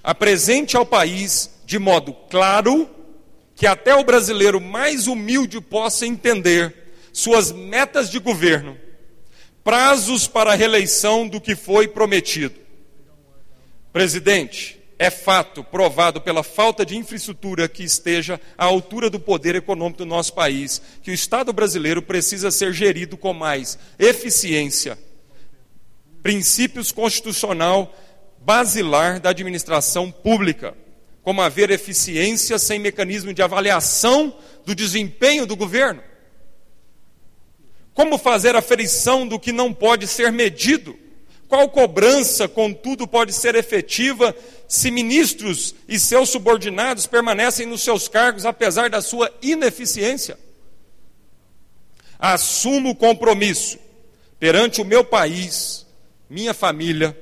apresente 0.03 0.77
ao 0.77 0.85
país 0.85 1.49
de 1.65 1.79
modo 1.79 2.13
claro, 2.29 2.91
que 3.55 3.69
até 3.69 3.95
o 3.95 4.03
brasileiro 4.03 4.61
mais 4.61 5.07
humilde 5.07 5.61
possa 5.61 6.05
entender 6.05 6.80
suas 7.13 7.53
metas 7.53 8.11
de 8.11 8.19
governo, 8.19 8.77
prazos 9.63 10.27
para 10.27 10.53
a 10.53 10.55
reeleição 10.55 11.29
do 11.29 11.41
que 11.41 11.55
foi 11.55 11.89
prometido. 11.89 12.59
Presidente, 13.93 14.81
é 14.99 15.09
fato 15.09 15.65
provado 15.65 16.21
pela 16.21 16.43
falta 16.43 16.85
de 16.85 16.95
infraestrutura 16.95 17.67
que 17.67 17.83
esteja 17.83 18.39
à 18.59 18.67
altura 18.67 19.09
do 19.09 19.19
poder 19.19 19.55
econômico 19.55 20.01
do 20.01 20.07
nosso 20.07 20.35
país, 20.35 20.81
que 21.03 21.11
o 21.11 21.15
Estado 21.15 21.55
brasileiro 21.55 22.03
precisa 22.03 22.51
ser 22.51 22.75
gerido 22.75 23.17
com 23.17 23.33
mais 23.33 23.79
eficiência, 23.99 24.99
princípios 26.23 26.93
constitucional 26.93 27.97
basilar 28.41 29.19
da 29.19 29.31
administração 29.31 30.11
pública, 30.11 30.75
como 31.23 31.41
haver 31.41 31.71
eficiência 31.71 32.59
sem 32.59 32.79
mecanismo 32.79 33.33
de 33.33 33.41
avaliação 33.41 34.37
do 34.67 34.75
desempenho 34.75 35.47
do 35.47 35.57
governo. 35.57 36.03
Como 37.95 38.19
fazer 38.19 38.55
a 38.57 38.63
ferição 38.63 39.27
do 39.27 39.39
que 39.39 39.53
não 39.53 39.73
pode 39.73 40.07
ser 40.07 40.33
medido? 40.33 40.97
Qual 41.49 41.69
cobrança, 41.69 42.47
contudo, 42.47 43.09
pode 43.09 43.33
ser 43.33 43.57
efetiva 43.57 44.35
se 44.69 44.89
ministros 44.89 45.75
e 45.89 45.99
seus 45.99 46.31
subordinados 46.31 47.09
permanecem 47.09 47.67
nos 47.67 47.83
seus 47.83 48.07
cargos 48.07 48.47
apesar 48.47 48.89
da 48.89 49.03
sua 49.03 49.33
ineficiência? 49.43 50.39
Assumo 52.19 52.91
o 52.91 52.95
compromisso 52.95 53.79
perante 54.39 54.81
o 54.81 54.85
meu 54.85 55.05
país, 55.05 55.85
minha 56.29 56.55
família 56.55 57.19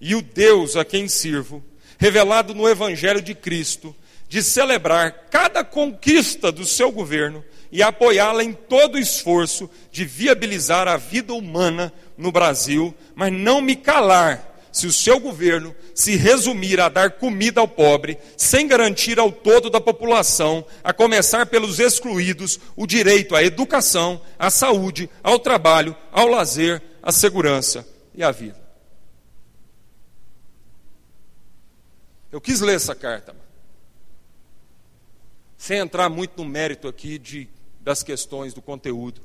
e 0.00 0.16
o 0.16 0.22
Deus 0.22 0.74
a 0.74 0.84
quem 0.84 1.06
sirvo, 1.06 1.62
revelado 1.96 2.54
no 2.54 2.68
Evangelho 2.68 3.22
de 3.22 3.36
Cristo, 3.36 3.94
de 4.28 4.42
celebrar 4.42 5.28
cada 5.30 5.62
conquista 5.62 6.50
do 6.50 6.66
seu 6.66 6.90
governo 6.90 7.44
e 7.72 7.82
apoiá-la 7.82 8.42
em 8.42 8.52
todo 8.52 8.96
o 8.96 8.98
esforço 8.98 9.70
de 9.92 10.04
viabilizar 10.04 10.88
a 10.88 10.96
vida 10.96 11.32
humana 11.32 11.92
no 12.16 12.32
Brasil, 12.32 12.94
mas 13.14 13.32
não 13.32 13.60
me 13.60 13.76
calar 13.76 14.50
se 14.72 14.86
o 14.86 14.92
seu 14.92 15.18
governo 15.18 15.74
se 15.94 16.16
resumir 16.16 16.80
a 16.80 16.88
dar 16.88 17.12
comida 17.12 17.60
ao 17.60 17.68
pobre, 17.68 18.18
sem 18.36 18.66
garantir 18.66 19.18
ao 19.18 19.32
todo 19.32 19.68
da 19.68 19.80
população, 19.80 20.64
a 20.82 20.92
começar 20.92 21.46
pelos 21.46 21.78
excluídos, 21.78 22.58
o 22.76 22.86
direito 22.86 23.34
à 23.34 23.42
educação, 23.42 24.20
à 24.38 24.50
saúde, 24.50 25.10
ao 25.22 25.38
trabalho, 25.38 25.96
ao 26.12 26.28
lazer, 26.28 26.82
à 27.02 27.10
segurança 27.10 27.86
e 28.14 28.22
à 28.22 28.30
vida. 28.30 28.60
Eu 32.30 32.40
quis 32.40 32.60
ler 32.60 32.76
essa 32.76 32.94
carta, 32.94 33.34
sem 35.58 35.78
entrar 35.78 36.08
muito 36.08 36.42
no 36.42 36.48
mérito 36.48 36.86
aqui 36.86 37.18
de, 37.18 37.48
das 37.80 38.02
questões 38.02 38.54
do 38.54 38.62
conteúdo. 38.62 39.20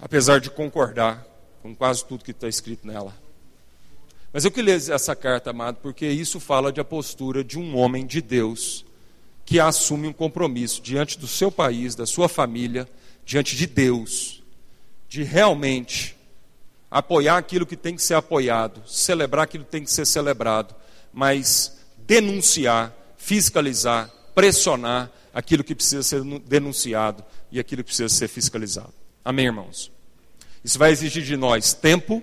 apesar 0.00 0.40
de 0.40 0.50
concordar 0.50 1.26
com 1.62 1.74
quase 1.74 2.04
tudo 2.04 2.24
que 2.24 2.30
está 2.30 2.48
escrito 2.48 2.86
nela. 2.86 3.14
Mas 4.32 4.44
eu 4.44 4.50
queria 4.50 4.76
ler 4.76 4.90
essa 4.90 5.16
carta, 5.16 5.50
amado, 5.50 5.78
porque 5.82 6.06
isso 6.06 6.38
fala 6.38 6.72
de 6.72 6.80
a 6.80 6.84
postura 6.84 7.42
de 7.42 7.58
um 7.58 7.76
homem 7.76 8.06
de 8.06 8.20
Deus 8.20 8.84
que 9.44 9.60
assume 9.60 10.08
um 10.08 10.12
compromisso 10.12 10.82
diante 10.82 11.18
do 11.18 11.26
seu 11.26 11.50
país, 11.50 11.94
da 11.94 12.04
sua 12.04 12.28
família, 12.28 12.88
diante 13.24 13.56
de 13.56 13.66
Deus, 13.66 14.42
de 15.08 15.22
realmente 15.22 16.16
apoiar 16.90 17.38
aquilo 17.38 17.64
que 17.64 17.76
tem 17.76 17.94
que 17.94 18.02
ser 18.02 18.14
apoiado, 18.14 18.82
celebrar 18.88 19.44
aquilo 19.44 19.64
que 19.64 19.70
tem 19.70 19.84
que 19.84 19.90
ser 19.90 20.04
celebrado, 20.04 20.74
mas 21.12 21.78
denunciar, 21.98 22.92
fiscalizar, 23.16 24.10
pressionar 24.34 25.10
aquilo 25.36 25.62
que 25.62 25.74
precisa 25.74 26.02
ser 26.02 26.24
denunciado 26.46 27.22
e 27.52 27.60
aquilo 27.60 27.84
que 27.84 27.88
precisa 27.88 28.08
ser 28.08 28.26
fiscalizado. 28.26 28.94
Amém, 29.22 29.44
irmãos? 29.44 29.92
Isso 30.64 30.78
vai 30.78 30.90
exigir 30.90 31.22
de 31.22 31.36
nós 31.36 31.74
tempo, 31.74 32.22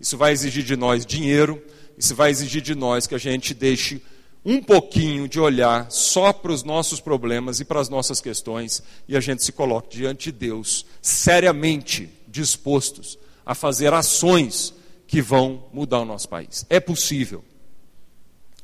isso 0.00 0.16
vai 0.16 0.32
exigir 0.32 0.64
de 0.64 0.74
nós 0.74 1.04
dinheiro, 1.04 1.62
isso 1.98 2.14
vai 2.14 2.30
exigir 2.30 2.62
de 2.62 2.74
nós 2.74 3.06
que 3.06 3.14
a 3.14 3.18
gente 3.18 3.52
deixe 3.52 4.00
um 4.42 4.62
pouquinho 4.62 5.28
de 5.28 5.38
olhar 5.38 5.90
só 5.90 6.32
para 6.32 6.50
os 6.50 6.62
nossos 6.62 6.98
problemas 6.98 7.60
e 7.60 7.64
para 7.64 7.78
as 7.78 7.90
nossas 7.90 8.22
questões 8.22 8.82
e 9.06 9.14
a 9.14 9.20
gente 9.20 9.44
se 9.44 9.52
coloque 9.52 9.94
diante 9.94 10.32
de 10.32 10.38
Deus, 10.38 10.86
seriamente 11.02 12.08
dispostos 12.26 13.18
a 13.44 13.54
fazer 13.54 13.92
ações 13.92 14.72
que 15.06 15.20
vão 15.20 15.66
mudar 15.74 16.00
o 16.00 16.06
nosso 16.06 16.26
país. 16.26 16.64
É 16.70 16.80
possível. 16.80 17.44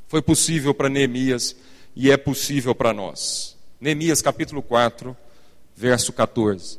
Foi 0.08 0.22
possível 0.22 0.72
para 0.72 0.88
Neemias 0.88 1.54
e 1.94 2.10
é 2.10 2.16
possível 2.16 2.74
para 2.74 2.94
nós. 2.94 3.60
Neemias 3.82 4.22
capítulo 4.22 4.62
4, 4.62 5.16
verso 5.74 6.12
14. 6.12 6.78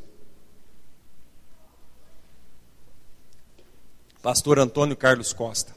pastor 4.22 4.58
Antônio 4.58 4.96
Carlos 4.96 5.34
Costa, 5.34 5.76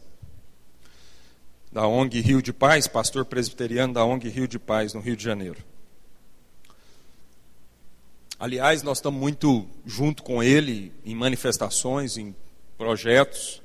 da 1.70 1.86
ONG 1.86 2.22
Rio 2.22 2.42
de 2.42 2.54
Paz, 2.54 2.88
pastor 2.88 3.26
presbiteriano 3.26 3.94
da 3.94 4.06
ONG 4.06 4.30
Rio 4.30 4.48
de 4.48 4.58
Paz, 4.58 4.94
no 4.94 5.02
Rio 5.02 5.18
de 5.18 5.24
Janeiro. 5.26 5.62
Aliás, 8.40 8.82
nós 8.82 9.00
estamos 9.00 9.20
muito 9.20 9.68
junto 9.86 10.24
com 10.24 10.42
ele 10.42 10.94
em 11.04 11.14
manifestações, 11.14 12.16
em 12.16 12.34
projetos, 12.78 13.62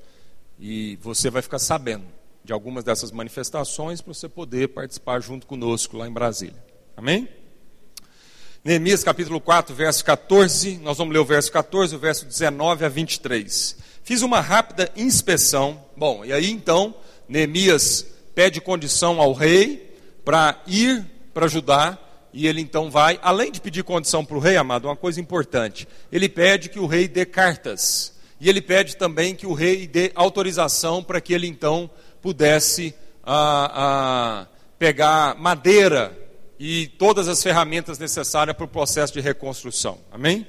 e 0.58 0.96
você 0.96 1.30
vai 1.30 1.42
ficar 1.42 1.60
sabendo 1.60 2.06
de 2.42 2.52
algumas 2.52 2.82
dessas 2.82 3.12
manifestações 3.12 4.00
para 4.00 4.12
você 4.12 4.28
poder 4.28 4.70
participar 4.70 5.20
junto 5.20 5.46
conosco 5.46 5.96
lá 5.96 6.08
em 6.08 6.12
Brasília. 6.12 6.60
Amém? 6.96 7.28
Neemias 8.64 9.02
capítulo 9.02 9.40
4, 9.40 9.74
verso 9.74 10.04
14, 10.04 10.78
nós 10.84 10.96
vamos 10.96 11.12
ler 11.12 11.18
o 11.18 11.24
verso 11.24 11.50
14, 11.50 11.96
o 11.96 11.98
verso 11.98 12.24
19 12.24 12.84
a 12.84 12.88
23. 12.88 13.76
Fiz 14.04 14.22
uma 14.22 14.40
rápida 14.40 14.88
inspeção. 14.94 15.82
Bom, 15.96 16.24
e 16.24 16.32
aí 16.32 16.48
então, 16.48 16.94
Neemias 17.28 18.06
pede 18.36 18.60
condição 18.60 19.20
ao 19.20 19.32
rei 19.32 19.98
para 20.24 20.62
ir 20.64 21.04
para 21.34 21.48
Judá. 21.48 21.98
E 22.32 22.46
ele 22.46 22.60
então 22.60 22.88
vai, 22.88 23.18
além 23.20 23.50
de 23.50 23.60
pedir 23.60 23.82
condição 23.82 24.24
para 24.24 24.36
o 24.36 24.40
rei, 24.40 24.56
amado, 24.56 24.86
uma 24.86 24.94
coisa 24.94 25.20
importante: 25.20 25.88
ele 26.12 26.28
pede 26.28 26.68
que 26.68 26.78
o 26.78 26.86
rei 26.86 27.08
dê 27.08 27.26
cartas. 27.26 28.14
E 28.40 28.48
ele 28.48 28.62
pede 28.62 28.96
também 28.96 29.34
que 29.34 29.46
o 29.46 29.54
rei 29.54 29.88
dê 29.88 30.12
autorização 30.14 31.02
para 31.02 31.20
que 31.20 31.32
ele 31.32 31.48
então 31.48 31.90
pudesse 32.20 32.94
ah, 33.24 33.72
ah, 33.74 34.46
pegar 34.78 35.34
madeira 35.34 36.21
e 36.64 36.86
todas 36.86 37.26
as 37.26 37.42
ferramentas 37.42 37.98
necessárias 37.98 38.56
para 38.56 38.64
o 38.64 38.68
processo 38.68 39.12
de 39.12 39.20
reconstrução. 39.20 39.98
Amém? 40.12 40.46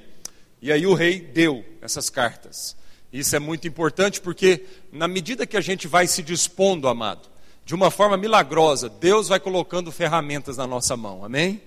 E 0.62 0.70
aí 0.70 0.86
o 0.86 0.94
rei 0.94 1.18
deu 1.18 1.64
essas 1.82 2.08
cartas. 2.08 2.76
Isso 3.12 3.34
é 3.34 3.40
muito 3.40 3.66
importante 3.66 4.20
porque, 4.20 4.64
na 4.92 5.08
medida 5.08 5.44
que 5.44 5.56
a 5.56 5.60
gente 5.60 5.88
vai 5.88 6.06
se 6.06 6.22
dispondo, 6.22 6.86
amado, 6.86 7.28
de 7.64 7.74
uma 7.74 7.90
forma 7.90 8.16
milagrosa, 8.16 8.88
Deus 8.88 9.26
vai 9.26 9.40
colocando 9.40 9.90
ferramentas 9.90 10.56
na 10.56 10.68
nossa 10.68 10.96
mão, 10.96 11.24
amém? 11.24 11.60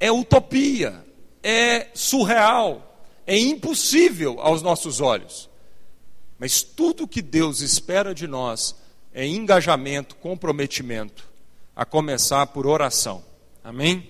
É 0.00 0.10
utopia, 0.10 1.06
é 1.44 1.90
surreal, 1.94 3.06
é 3.24 3.38
impossível 3.38 4.40
aos 4.40 4.62
nossos 4.62 5.00
olhos. 5.00 5.48
Mas 6.40 6.60
tudo 6.60 7.06
que 7.06 7.22
Deus 7.22 7.60
espera 7.60 8.12
de 8.12 8.26
nós 8.26 8.74
é 9.14 9.24
engajamento, 9.24 10.16
comprometimento, 10.16 11.29
a 11.80 11.84
começar 11.86 12.46
por 12.48 12.66
oração, 12.66 13.24
amém? 13.64 14.06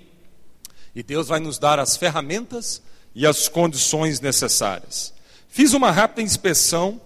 E 0.92 1.04
Deus 1.04 1.28
vai 1.28 1.38
nos 1.38 1.56
dar 1.56 1.78
as 1.78 1.96
ferramentas 1.96 2.82
e 3.14 3.24
as 3.24 3.48
condições 3.48 4.18
necessárias. 4.18 5.14
Fiz 5.48 5.72
uma 5.72 5.92
rápida 5.92 6.20
inspeção, 6.20 7.00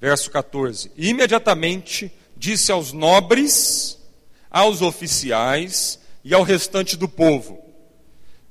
verso 0.00 0.28
14. 0.28 0.90
E 0.96 1.10
imediatamente 1.10 2.12
disse 2.36 2.72
aos 2.72 2.92
nobres, 2.92 4.00
aos 4.50 4.82
oficiais 4.82 6.00
e 6.24 6.34
ao 6.34 6.42
restante 6.42 6.96
do 6.96 7.08
povo: 7.08 7.64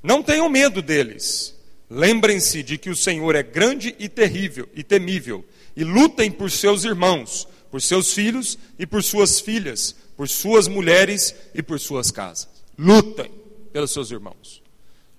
Não 0.01 0.23
tenham 0.23 0.47
medo 0.47 0.81
deles. 0.81 1.53
Lembrem-se 1.89 2.63
de 2.63 2.77
que 2.77 2.89
o 2.89 2.95
Senhor 2.95 3.35
é 3.35 3.43
grande 3.43 3.93
e 3.99 4.07
terrível 4.07 4.69
e 4.73 4.81
temível, 4.81 5.43
e 5.75 5.83
lutem 5.83 6.31
por 6.31 6.49
seus 6.49 6.85
irmãos, 6.85 7.45
por 7.69 7.81
seus 7.81 8.13
filhos 8.13 8.57
e 8.77 8.87
por 8.87 9.03
suas 9.03 9.41
filhas, 9.41 9.93
por 10.19 10.27
suas 10.27 10.67
mulheres 10.67 11.33
e 11.55 11.63
por 11.63 11.79
suas 11.79 12.11
casas. 12.11 12.49
Lutem 12.77 13.31
pelos 13.71 13.91
seus 13.91 14.11
irmãos. 14.11 14.61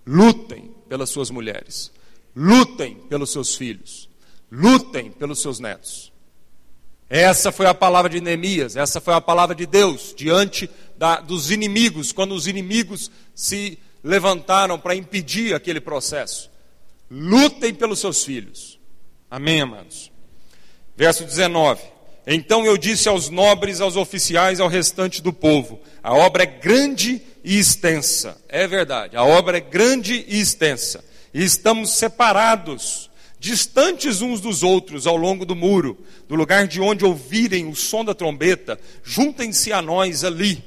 Lutem 0.06 0.74
pelas 0.86 1.08
suas 1.08 1.30
mulheres. 1.30 1.90
Lutem 2.36 2.96
pelos 3.08 3.32
seus 3.32 3.54
filhos 3.54 4.10
lutem 4.50 5.12
pelos 5.12 5.40
seus 5.40 5.60
netos. 5.60 6.12
Essa 7.08 7.50
foi 7.50 7.66
a 7.66 7.74
palavra 7.74 8.10
de 8.10 8.20
Neemias, 8.20 8.76
essa 8.76 9.00
foi 9.00 9.14
a 9.14 9.20
palavra 9.20 9.54
de 9.54 9.66
Deus 9.66 10.14
diante 10.16 10.70
da, 10.96 11.20
dos 11.20 11.50
inimigos, 11.50 12.12
quando 12.12 12.34
os 12.34 12.46
inimigos 12.46 13.10
se 13.34 13.78
levantaram 14.02 14.78
para 14.78 14.94
impedir 14.94 15.54
aquele 15.54 15.80
processo. 15.80 16.50
Lutem 17.10 17.74
pelos 17.74 17.98
seus 17.98 18.24
filhos. 18.24 18.78
Amém, 19.28 19.60
amados? 19.60 20.10
Verso 20.96 21.24
19. 21.24 21.82
Então 22.26 22.64
eu 22.64 22.76
disse 22.76 23.08
aos 23.08 23.28
nobres, 23.28 23.80
aos 23.80 23.96
oficiais, 23.96 24.60
ao 24.60 24.68
restante 24.68 25.22
do 25.22 25.32
povo: 25.32 25.80
a 26.02 26.14
obra 26.14 26.42
é 26.42 26.46
grande 26.46 27.22
e 27.42 27.58
extensa. 27.58 28.36
É 28.48 28.66
verdade, 28.66 29.16
a 29.16 29.24
obra 29.24 29.58
é 29.58 29.60
grande 29.60 30.24
e 30.28 30.40
extensa. 30.40 31.04
E 31.32 31.44
estamos 31.44 31.90
separados 31.90 33.10
distantes 33.40 34.20
uns 34.20 34.38
dos 34.38 34.62
outros 34.62 35.06
ao 35.06 35.16
longo 35.16 35.46
do 35.46 35.56
muro, 35.56 35.98
do 36.28 36.34
lugar 36.34 36.68
de 36.68 36.78
onde 36.78 37.06
ouvirem 37.06 37.66
o 37.66 37.74
som 37.74 38.04
da 38.04 38.14
trombeta, 38.14 38.78
juntem-se 39.02 39.72
a 39.72 39.80
nós 39.80 40.22
ali. 40.22 40.62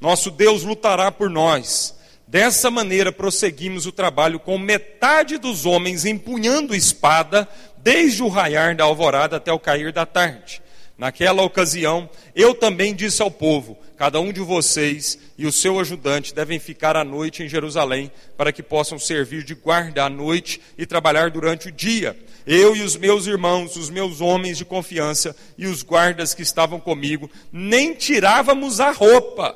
Nosso 0.00 0.30
Deus 0.30 0.64
lutará 0.64 1.12
por 1.12 1.30
nós. 1.30 1.94
Dessa 2.26 2.68
maneira 2.68 3.12
prosseguimos 3.12 3.86
o 3.86 3.92
trabalho 3.92 4.40
com 4.40 4.58
metade 4.58 5.38
dos 5.38 5.64
homens 5.64 6.04
empunhando 6.04 6.74
espada, 6.74 7.48
desde 7.78 8.24
o 8.24 8.28
raiar 8.28 8.74
da 8.74 8.82
alvorada 8.82 9.36
até 9.36 9.52
o 9.52 9.60
cair 9.60 9.92
da 9.92 10.04
tarde. 10.04 10.60
Naquela 10.98 11.42
ocasião, 11.42 12.08
eu 12.34 12.54
também 12.54 12.94
disse 12.94 13.20
ao 13.20 13.30
povo: 13.30 13.76
cada 13.96 14.18
um 14.18 14.32
de 14.32 14.40
vocês 14.40 15.18
e 15.36 15.46
o 15.46 15.52
seu 15.52 15.78
ajudante 15.78 16.34
devem 16.34 16.58
ficar 16.58 16.96
à 16.96 17.04
noite 17.04 17.42
em 17.42 17.48
Jerusalém, 17.48 18.10
para 18.36 18.50
que 18.50 18.62
possam 18.62 18.98
servir 18.98 19.44
de 19.44 19.54
guarda 19.54 20.04
à 20.04 20.08
noite 20.08 20.60
e 20.78 20.86
trabalhar 20.86 21.30
durante 21.30 21.68
o 21.68 21.72
dia. 21.72 22.16
Eu 22.46 22.74
e 22.74 22.82
os 22.82 22.96
meus 22.96 23.26
irmãos, 23.26 23.76
os 23.76 23.90
meus 23.90 24.20
homens 24.20 24.56
de 24.56 24.64
confiança 24.64 25.36
e 25.58 25.66
os 25.66 25.82
guardas 25.82 26.32
que 26.32 26.42
estavam 26.42 26.80
comigo, 26.80 27.30
nem 27.52 27.92
tirávamos 27.92 28.80
a 28.80 28.90
roupa, 28.90 29.54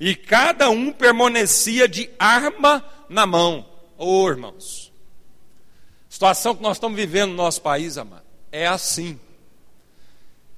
e 0.00 0.16
cada 0.16 0.70
um 0.70 0.90
permanecia 0.90 1.86
de 1.86 2.10
arma 2.18 2.84
na 3.08 3.26
mão. 3.26 3.64
Ô 3.96 4.22
oh, 4.22 4.28
irmãos, 4.28 4.92
situação 6.08 6.56
que 6.56 6.62
nós 6.62 6.78
estamos 6.78 6.96
vivendo 6.96 7.30
no 7.30 7.36
nosso 7.36 7.62
país, 7.62 7.96
amado, 7.96 8.24
é 8.50 8.66
assim. 8.66 9.20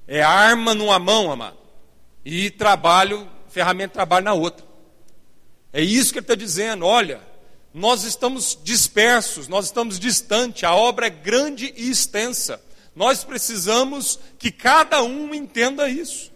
É 0.07 0.23
arma 0.23 0.75
numa 0.75 0.99
mão, 0.99 1.33
amado, 1.33 1.57
e 2.25 2.51
trabalho, 2.51 3.29
ferramenta 3.49 3.89
de 3.89 3.95
trabalho 3.95 4.25
na 4.25 4.35
outra. 4.35 4.67
É 5.73 5.83
isso 5.83 6.13
que 6.13 6.19
ele 6.19 6.25
está 6.25 6.35
dizendo. 6.35 6.85
Olha, 6.85 7.21
nós 7.73 8.05
estamos 8.05 8.57
dispersos, 8.63 9.49
nós 9.49 9.65
estamos 9.67 9.99
distantes, 9.99 10.63
a 10.63 10.75
obra 10.75 11.09
é 11.09 11.11
grande 11.11 11.75
e 11.77 11.91
extensa. 11.91 12.63
Nós 12.95 13.25
precisamos 13.25 14.19
que 14.39 14.53
cada 14.53 15.03
um 15.03 15.35
entenda 15.35 15.89
isso. 15.89 16.31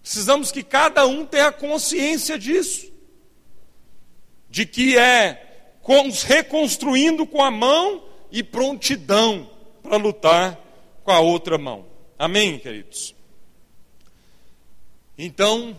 Precisamos 0.00 0.50
que 0.50 0.62
cada 0.62 1.06
um 1.06 1.26
tenha 1.26 1.52
consciência 1.52 2.38
disso. 2.38 2.90
De 4.48 4.64
que 4.64 4.96
é 4.96 5.42
reconstruindo 6.24 7.26
com 7.26 7.42
a 7.42 7.50
mão 7.50 8.04
e 8.32 8.42
prontidão 8.42 9.50
para 9.82 9.96
lutar 9.96 10.58
com 11.04 11.10
a 11.10 11.20
outra 11.20 11.58
mão. 11.58 11.84
Amém, 12.18 12.58
queridos? 12.58 13.14
Então, 15.18 15.78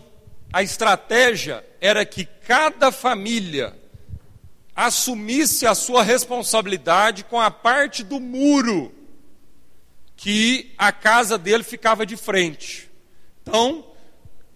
a 0.52 0.62
estratégia 0.62 1.64
era 1.80 2.04
que 2.06 2.24
cada 2.24 2.92
família 2.92 3.76
assumisse 4.74 5.66
a 5.66 5.74
sua 5.74 6.04
responsabilidade 6.04 7.24
com 7.24 7.40
a 7.40 7.50
parte 7.50 8.04
do 8.04 8.20
muro 8.20 8.94
que 10.16 10.72
a 10.78 10.92
casa 10.92 11.36
dele 11.36 11.64
ficava 11.64 12.06
de 12.06 12.16
frente. 12.16 12.88
Então, 13.42 13.84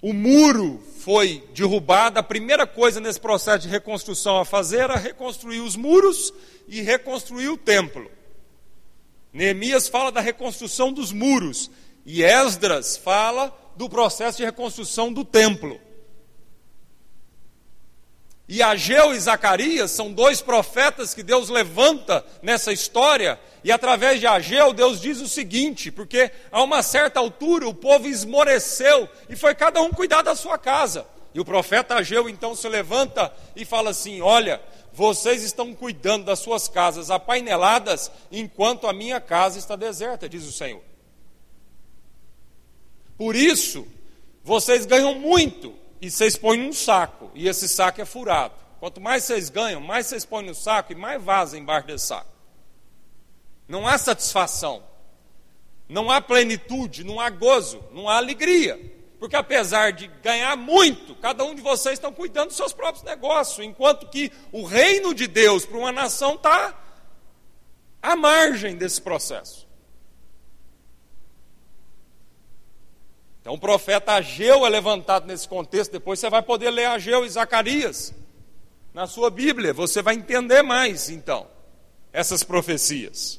o 0.01 0.13
muro 0.13 0.81
foi 1.01 1.45
derrubado, 1.53 2.19
a 2.19 2.23
primeira 2.23 2.65
coisa 2.67 3.01
nesse 3.01 3.19
processo 3.19 3.61
de 3.61 3.69
reconstrução 3.69 4.39
a 4.39 4.45
fazer 4.45 4.79
era 4.79 4.97
reconstruir 4.97 5.61
os 5.61 5.75
muros 5.75 6.33
e 6.69 6.81
reconstruir 6.81 7.49
o 7.49 7.57
templo. 7.57 8.09
Neemias 9.33 9.89
fala 9.89 10.13
da 10.13 10.21
reconstrução 10.21 10.93
dos 10.93 11.11
muros 11.11 11.71
e 12.05 12.23
Esdras 12.23 12.97
fala 12.97 13.57
do 13.77 13.89
processo 13.89 14.39
de 14.39 14.45
reconstrução 14.45 15.13
do 15.13 15.25
templo. 15.25 15.81
E 18.49 18.63
Ageu 18.63 19.15
e 19.15 19.19
Zacarias 19.19 19.93
são 19.93 20.13
dois 20.13 20.43
profetas 20.43 21.15
que 21.15 21.23
Deus 21.23 21.49
levanta 21.49 22.25
nessa 22.43 22.71
história, 22.71 23.41
e 23.65 23.73
através 23.73 24.21
de 24.21 24.27
Ageu, 24.27 24.75
Deus 24.75 25.01
diz 25.01 25.21
o 25.21 25.29
seguinte: 25.29 25.91
porque 25.91 26.31
a 26.51 26.63
uma 26.63 26.83
certa 26.83 27.21
altura 27.21 27.67
o 27.67 27.73
povo 27.73 28.07
esmoreceu 28.09 29.09
e 29.29 29.37
foi 29.37 29.55
cada 29.55 29.81
um 29.81 29.91
cuidar 29.91 30.21
da 30.21 30.35
sua 30.35 30.59
casa. 30.59 31.07
E 31.35 31.41
o 31.41 31.45
profeta 31.47 31.95
Ageu 31.95 32.29
então 32.29 32.55
se 32.55 32.69
levanta 32.69 33.33
e 33.57 33.65
fala 33.65 33.91
assim: 33.91 34.21
Olha, 34.21 34.61
vocês 34.93 35.43
estão 35.43 35.75
cuidando 35.75 36.25
das 36.25 36.39
suas 36.39 36.69
casas 36.69 37.11
apaineladas, 37.11 38.11
enquanto 38.31 38.87
a 38.87 38.93
minha 38.93 39.21
casa 39.21 39.59
está 39.59 39.75
deserta, 39.75 40.29
diz 40.29 40.47
o 40.47 40.53
Senhor. 40.53 40.83
Por 43.17 43.35
isso, 43.35 43.87
vocês 44.43 44.85
ganham 44.85 45.15
muito 45.15 45.75
e 46.01 46.11
vocês 46.11 46.37
põem 46.37 46.59
num 46.59 46.73
saco, 46.73 47.31
e 47.35 47.49
esse 47.49 47.69
saco 47.69 48.01
é 48.01 48.05
furado. 48.05 48.55
Quanto 48.81 49.01
mais 49.01 49.25
vocês 49.25 49.49
ganham, 49.49 49.81
mais 49.81 50.07
vocês 50.07 50.25
põem 50.25 50.45
no 50.45 50.55
saco 50.55 50.93
e 50.93 50.97
mais 50.97 51.23
vaza 51.23 51.57
embaixo 51.57 51.87
desse 51.87 52.07
saco. 52.07 52.31
Não 53.69 53.87
há 53.87 53.97
satisfação, 53.97 54.83
não 55.89 56.11
há 56.11 56.21
plenitude, 56.21 57.05
não 57.05 57.21
há 57.21 57.31
gozo, 57.31 57.83
não 57.93 58.09
há 58.09 58.17
alegria. 58.17 58.79
Porque 59.23 59.37
apesar 59.37 59.93
de 59.93 60.09
ganhar 60.21 60.57
muito, 60.57 61.15
cada 61.15 61.45
um 61.45 61.55
de 61.55 61.63
vocês 61.63 61.93
estão 61.93 62.13
cuidando 62.13 62.49
dos 62.49 62.57
seus 62.57 62.73
próprios 62.73 63.05
negócios, 63.05 63.65
enquanto 63.65 64.09
que 64.09 64.33
o 64.51 64.65
reino 64.65 65.15
de 65.15 65.29
Deus 65.29 65.65
para 65.65 65.79
uma 65.79 65.93
nação 65.93 66.35
está 66.35 66.77
à 68.03 68.17
margem 68.17 68.75
desse 68.75 69.01
processo. 69.01 69.69
Então 73.41 73.55
o 73.55 73.61
profeta 73.61 74.15
Ageu 74.15 74.67
é 74.67 74.69
levantado 74.69 75.25
nesse 75.25 75.47
contexto, 75.47 75.93
depois 75.93 76.19
você 76.19 76.29
vai 76.29 76.43
poder 76.43 76.71
ler 76.71 76.87
Ageu 76.87 77.25
e 77.25 77.31
Zacarias 77.31 78.13
na 78.93 79.07
sua 79.07 79.31
Bíblia, 79.31 79.73
você 79.73 80.03
vai 80.03 80.17
entender 80.17 80.63
mais 80.63 81.09
então 81.09 81.47
essas 82.13 82.43
profecias. 82.43 83.39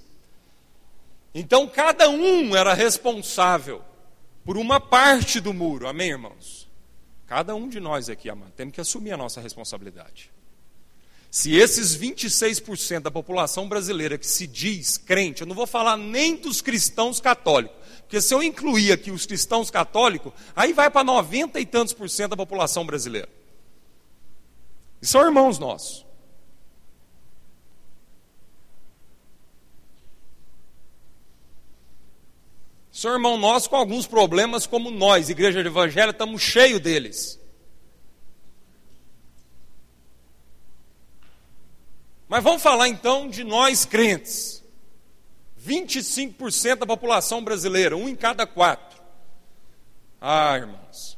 Então 1.35 1.67
cada 1.67 2.09
um 2.09 2.55
era 2.55 2.73
responsável 2.73 3.83
por 4.43 4.57
uma 4.57 4.79
parte 4.79 5.39
do 5.39 5.53
muro. 5.53 5.87
Amém, 5.87 6.09
irmãos? 6.09 6.69
Cada 7.25 7.55
um 7.55 7.67
de 7.67 7.79
nós 7.79 8.09
aqui, 8.09 8.29
amado, 8.29 8.51
temos 8.55 8.73
que 8.73 8.81
assumir 8.81 9.11
a 9.11 9.17
nossa 9.17 9.41
responsabilidade. 9.41 10.31
Se 11.31 11.55
esses 11.55 11.97
26% 11.97 12.99
da 12.99 13.09
população 13.09 13.67
brasileira 13.67 14.19
que 14.19 14.27
se 14.27 14.45
diz 14.45 14.99
crente, 14.99 15.41
eu 15.41 15.47
não 15.47 15.55
vou 15.55 15.65
falar 15.65 15.97
nem 15.97 16.35
dos 16.35 16.61
cristãos 16.61 17.19
católicos, 17.19 17.75
porque 18.01 18.21
se 18.21 18.35
eu 18.35 18.43
incluir 18.43 18.91
aqui 18.91 19.09
os 19.09 19.25
cristãos 19.25 19.71
católicos, 19.71 20.31
aí 20.55 20.73
vai 20.73 20.91
para 20.91 21.03
90 21.03 21.59
e 21.59 21.65
tantos 21.65 21.93
por 21.93 22.07
cento 22.07 22.31
da 22.31 22.37
população 22.37 22.85
brasileira. 22.85 23.29
E 25.01 25.07
são 25.07 25.25
irmãos 25.25 25.57
nossos. 25.57 26.05
São 32.93 33.11
irmão 33.11 33.39
nosso 33.39 33.71
com 33.71 33.75
alguns 33.75 34.05
problemas, 34.05 34.67
como 34.67 34.91
nós, 34.91 35.27
igreja 35.27 35.63
de 35.63 35.67
evangelho, 35.67 36.11
estamos 36.11 36.43
cheios 36.43 36.79
deles. 36.79 37.39
Mas 42.29 42.43
vamos 42.43 42.61
falar 42.61 42.87
então 42.87 43.27
de 43.27 43.43
nós 43.43 43.83
crentes. 43.83 44.63
25% 45.59 46.75
da 46.75 46.85
população 46.85 47.43
brasileira, 47.43 47.97
um 47.97 48.07
em 48.07 48.15
cada 48.15 48.45
quatro. 48.45 49.01
Ah, 50.21 50.55
irmãos. 50.55 51.17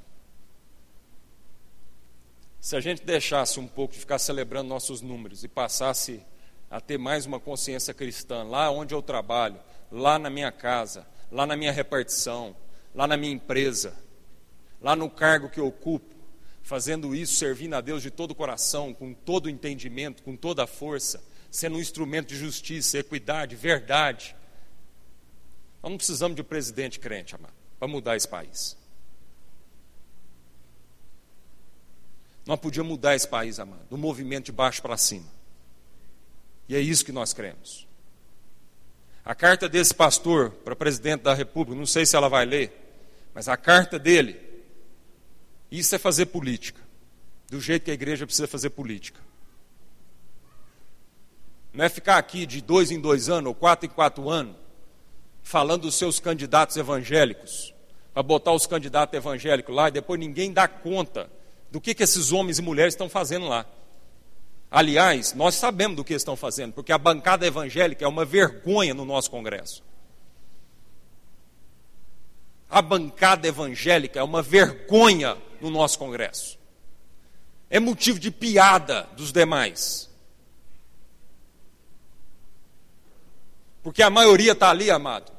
Se 2.62 2.78
a 2.78 2.80
gente 2.80 3.04
deixasse 3.04 3.60
um 3.60 3.68
pouco 3.68 3.96
de 3.96 4.00
ficar 4.00 4.18
celebrando 4.18 4.70
nossos 4.70 5.02
números 5.02 5.44
e 5.44 5.50
passasse 5.50 6.26
a 6.72 6.80
ter 6.80 6.98
mais 6.98 7.26
uma 7.26 7.40
consciência 7.40 7.94
cristã 7.94 8.44
lá 8.44 8.72
onde 8.72 8.96
eu 8.96 9.02
trabalho, 9.02 9.60
lá 9.92 10.18
na 10.18 10.30
minha 10.30 10.54
casa, 10.54 11.06
lá 11.32 11.46
na 11.46 11.56
minha 11.56 11.72
repartição, 11.72 12.56
lá 12.94 13.08
na 13.08 13.18
minha 13.18 13.34
empresa, 13.34 13.96
lá 14.82 14.96
no 14.96 15.10
cargo 15.10 15.50
que 15.50 15.60
eu 15.60 15.68
ocupo, 15.68 16.16
fazendo 16.64 17.16
isso, 17.16 17.36
servindo 17.36 17.76
a 17.76 17.82
Deus 17.82 18.02
de 18.02 18.10
todo 18.10 18.32
o 18.32 18.36
coração, 18.36 18.94
com 18.94 19.14
todo 19.14 19.46
o 19.46 19.50
entendimento, 19.50 20.24
com 20.24 20.36
toda 20.36 20.64
a 20.64 20.68
força, 20.68 21.24
sendo 21.52 21.78
um 21.78 21.80
instrumento 21.80 22.30
de 22.30 22.36
justiça, 22.36 22.98
equidade, 22.98 23.56
verdade. 23.56 24.36
Nós 25.82 25.92
não 25.92 25.98
precisamos 25.98 26.36
de 26.36 26.42
um 26.42 26.46
presidente 26.46 27.00
crente, 27.00 27.36
amado, 27.36 27.54
para 27.78 27.88
mudar 27.88 28.16
esse 28.16 28.28
país. 28.28 28.76
Nós 32.46 32.60
podíamos 32.60 32.92
mudar 32.92 33.16
esse 33.16 33.28
país, 33.28 33.60
amado, 33.60 33.86
do 33.90 33.98
movimento 33.98 34.46
de 34.46 34.52
baixo 34.52 34.82
para 34.82 34.98
cima. 34.98 35.28
E 36.68 36.76
é 36.76 36.80
isso 36.80 37.06
que 37.06 37.12
nós 37.12 37.34
cremos. 37.34 37.88
A 39.26 39.34
carta 39.34 39.68
desse 39.68 39.94
pastor 39.94 40.52
para 40.52 40.76
presidente 40.76 41.24
da 41.24 41.34
República, 41.34 41.76
não 41.76 41.88
sei 41.88 42.06
se 42.06 42.16
ela 42.16 42.30
vai 42.30 42.46
ler, 42.46 42.72
mas 43.34 43.50
a 43.50 43.58
carta 43.58 43.98
dele, 43.98 44.40
isso 45.72 45.96
é 45.96 45.98
fazer 45.98 46.28
política, 46.28 46.80
do 47.50 47.60
jeito 47.60 47.86
que 47.86 47.92
a 47.92 47.96
igreja 47.96 48.28
precisa 48.28 48.48
fazer 48.48 48.70
política. 48.70 49.20
Não 51.74 51.84
é 51.84 51.90
ficar 51.90 52.18
aqui 52.18 52.46
de 52.46 52.62
dois 52.62 52.92
em 52.92 53.02
dois 53.02 53.28
anos, 53.28 53.48
ou 53.48 53.56
quatro 53.56 53.88
em 53.88 53.90
quatro 53.90 54.30
anos, 54.30 54.56
falando 55.42 55.82
dos 55.82 55.96
seus 55.96 56.20
candidatos 56.20 56.78
evangélicos, 56.78 57.74
para 58.14 58.22
botar 58.22 58.54
os 58.54 58.68
candidatos 58.68 59.18
evangélicos 59.18 59.76
lá 59.76 59.88
e 59.88 59.92
depois 59.92 60.20
ninguém 60.20 60.54
dá 60.54 60.68
conta 60.68 61.30
do 61.72 61.82
que, 61.82 61.96
que 61.96 62.04
esses 62.04 62.32
homens 62.32 62.60
e 62.60 62.62
mulheres 62.62 62.94
estão 62.94 63.10
fazendo 63.10 63.48
lá. 63.48 63.66
Aliás, 64.70 65.34
nós 65.34 65.56
sabemos 65.56 65.96
do 65.96 66.04
que 66.04 66.14
estão 66.14 66.36
fazendo, 66.36 66.74
porque 66.74 66.92
a 66.92 66.98
bancada 66.98 67.46
evangélica 67.46 68.04
é 68.04 68.08
uma 68.08 68.26
vergonha 68.26 68.94
no 68.94 69.06
nosso 69.06 69.30
Congresso. 69.30 69.84
A 72.70 72.82
bancada 72.82 73.48
evangélica 73.48 74.20
é 74.20 74.24
uma 74.24 74.42
vergonha 74.42 75.38
no 75.62 75.70
nosso 75.70 75.98
Congresso. 75.98 76.60
É 77.70 77.80
motivo 77.80 78.20
de 78.20 78.32
piada 78.32 79.08
dos 79.16 79.32
demais. 79.32 80.10
Porque 83.82 84.02
a 84.02 84.10
maioria 84.10 84.54
está 84.54 84.72
ali, 84.72 84.90
amado, 84.90 85.32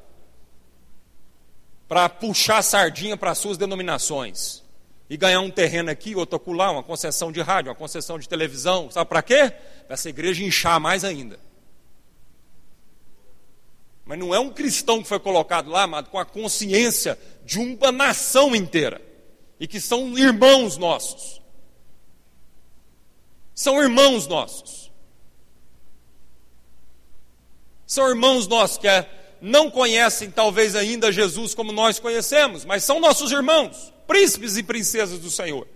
para 1.87 2.09
puxar 2.09 2.61
sardinha 2.61 3.17
para 3.17 3.35
suas 3.35 3.57
denominações 3.57 4.66
e 5.09 5.15
ganhar 5.15 5.39
um 5.39 5.49
terreno 5.49 5.89
aqui, 5.89 6.15
outro 6.15 6.35
acolá, 6.35 6.71
uma 6.71 6.83
concessão 6.83 7.31
de 7.31 7.41
rádio, 7.41 7.69
uma 7.69 7.75
concessão 7.75 8.19
de 8.19 8.27
televisão. 8.27 8.91
Sabe 8.91 9.07
para 9.07 9.21
quê? 9.21 9.51
Para 9.85 9.93
essa 9.93 10.09
igreja 10.09 10.43
inchar 10.43 10.79
mais 10.79 11.03
ainda. 11.03 11.39
Mas 14.05 14.19
não 14.19 14.33
é 14.33 14.39
um 14.39 14.49
cristão 14.49 15.01
que 15.01 15.07
foi 15.07 15.19
colocado 15.19 15.69
lá, 15.69 15.83
amado, 15.83 16.09
com 16.09 16.17
a 16.17 16.25
consciência 16.25 17.17
de 17.45 17.59
uma 17.59 17.91
nação 17.91 18.55
inteira. 18.55 19.01
E 19.59 19.67
que 19.67 19.81
são 19.81 20.17
irmãos 20.17 20.77
nossos. 20.77 21.41
São 23.53 23.81
irmãos 23.81 24.27
nossos. 24.27 24.91
São 27.85 28.07
irmãos 28.09 28.47
nossos 28.47 28.77
que 28.77 28.87
é, 28.87 29.09
não 29.41 29.71
conhecem 29.71 30.29
talvez 30.29 30.75
ainda 30.75 31.11
Jesus 31.11 31.53
como 31.53 31.71
nós 31.71 31.99
conhecemos, 31.99 32.65
mas 32.65 32.83
são 32.83 32.99
nossos 32.99 33.31
irmãos, 33.31 33.93
príncipes 34.07 34.57
e 34.57 34.63
princesas 34.63 35.19
do 35.19 35.29
Senhor. 35.29 35.67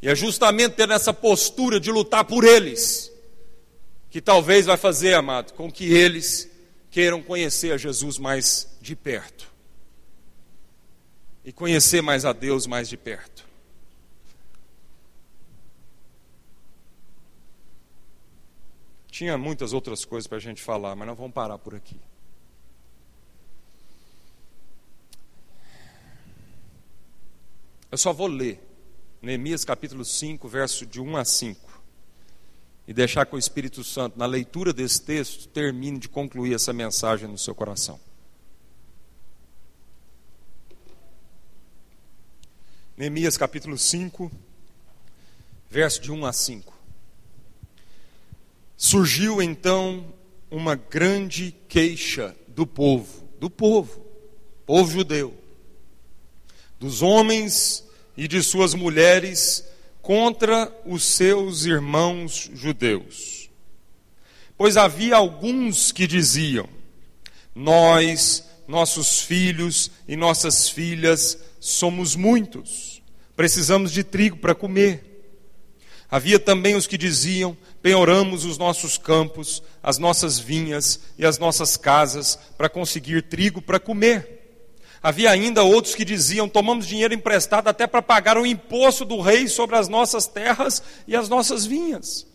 E 0.00 0.08
é 0.08 0.14
justamente 0.14 0.74
ter 0.74 0.90
essa 0.90 1.12
postura 1.12 1.80
de 1.80 1.90
lutar 1.90 2.24
por 2.24 2.44
eles 2.44 3.10
que 4.10 4.20
talvez 4.20 4.66
vai 4.66 4.76
fazer, 4.76 5.14
amado, 5.14 5.54
com 5.54 5.72
que 5.72 5.92
eles 5.92 6.48
queiram 6.90 7.22
conhecer 7.22 7.72
a 7.72 7.76
Jesus 7.76 8.18
mais 8.18 8.68
de 8.80 8.94
perto. 8.94 9.50
E 11.44 11.52
conhecer 11.52 12.00
mais 12.00 12.24
a 12.24 12.32
Deus 12.32 12.66
mais 12.66 12.88
de 12.88 12.96
perto. 12.96 13.44
Tinha 19.10 19.38
muitas 19.38 19.72
outras 19.72 20.04
coisas 20.04 20.26
para 20.26 20.38
a 20.38 20.40
gente 20.40 20.62
falar, 20.62 20.94
mas 20.94 21.08
nós 21.08 21.16
vamos 21.16 21.32
parar 21.32 21.56
por 21.56 21.74
aqui. 21.74 21.96
Eu 27.94 27.98
só 27.98 28.12
vou 28.12 28.26
ler 28.26 28.60
Neemias 29.22 29.64
capítulo 29.64 30.04
5, 30.04 30.48
verso 30.48 30.84
de 30.84 31.00
1 31.00 31.16
a 31.16 31.24
5 31.24 31.80
e 32.88 32.92
deixar 32.92 33.24
que 33.24 33.36
o 33.36 33.38
Espírito 33.38 33.84
Santo, 33.84 34.18
na 34.18 34.26
leitura 34.26 34.72
desse 34.72 35.00
texto, 35.00 35.46
termine 35.46 36.00
de 36.00 36.08
concluir 36.08 36.54
essa 36.54 36.72
mensagem 36.72 37.28
no 37.28 37.38
seu 37.38 37.54
coração. 37.54 38.00
Neemias 42.96 43.36
capítulo 43.36 43.78
5, 43.78 44.28
verso 45.70 46.02
de 46.02 46.10
1 46.10 46.26
a 46.26 46.32
5. 46.32 46.76
Surgiu 48.76 49.40
então 49.40 50.12
uma 50.50 50.74
grande 50.74 51.54
queixa 51.68 52.34
do 52.48 52.66
povo, 52.66 53.28
do 53.38 53.48
povo, 53.48 54.04
povo 54.66 54.90
judeu, 54.90 55.43
dos 56.78 57.02
homens 57.02 57.84
e 58.16 58.28
de 58.28 58.42
suas 58.42 58.74
mulheres 58.74 59.64
contra 60.02 60.70
os 60.84 61.04
seus 61.04 61.64
irmãos 61.64 62.50
judeus. 62.54 63.48
Pois 64.56 64.76
havia 64.76 65.16
alguns 65.16 65.90
que 65.90 66.06
diziam: 66.06 66.68
Nós, 67.54 68.44
nossos 68.68 69.20
filhos 69.20 69.90
e 70.06 70.16
nossas 70.16 70.68
filhas 70.68 71.38
somos 71.58 72.14
muitos, 72.14 73.02
precisamos 73.34 73.90
de 73.90 74.04
trigo 74.04 74.36
para 74.36 74.54
comer. 74.54 75.14
Havia 76.10 76.38
também 76.38 76.76
os 76.76 76.86
que 76.86 76.98
diziam: 76.98 77.56
penhoramos 77.82 78.44
os 78.44 78.56
nossos 78.56 78.96
campos, 78.96 79.62
as 79.82 79.98
nossas 79.98 80.38
vinhas 80.38 81.00
e 81.18 81.26
as 81.26 81.38
nossas 81.38 81.76
casas 81.76 82.38
para 82.56 82.68
conseguir 82.68 83.22
trigo 83.22 83.60
para 83.60 83.80
comer. 83.80 84.43
Havia 85.04 85.30
ainda 85.30 85.62
outros 85.62 85.94
que 85.94 86.02
diziam: 86.02 86.48
tomamos 86.48 86.86
dinheiro 86.86 87.12
emprestado 87.12 87.68
até 87.68 87.86
para 87.86 88.00
pagar 88.00 88.38
o 88.38 88.46
imposto 88.46 89.04
do 89.04 89.20
rei 89.20 89.46
sobre 89.48 89.76
as 89.76 89.86
nossas 89.86 90.26
terras 90.26 90.82
e 91.06 91.14
as 91.14 91.28
nossas 91.28 91.66
vinhas. 91.66 92.26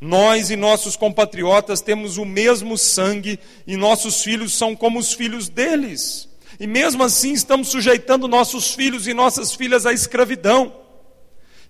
Nós 0.00 0.50
e 0.50 0.56
nossos 0.56 0.96
compatriotas 0.96 1.80
temos 1.80 2.16
o 2.16 2.24
mesmo 2.24 2.76
sangue 2.76 3.38
e 3.64 3.76
nossos 3.76 4.20
filhos 4.20 4.52
são 4.52 4.74
como 4.74 4.98
os 4.98 5.12
filhos 5.12 5.48
deles. 5.48 6.28
E 6.58 6.66
mesmo 6.66 7.04
assim 7.04 7.32
estamos 7.32 7.68
sujeitando 7.68 8.26
nossos 8.26 8.74
filhos 8.74 9.06
e 9.06 9.14
nossas 9.14 9.54
filhas 9.54 9.86
à 9.86 9.92
escravidão. 9.92 10.74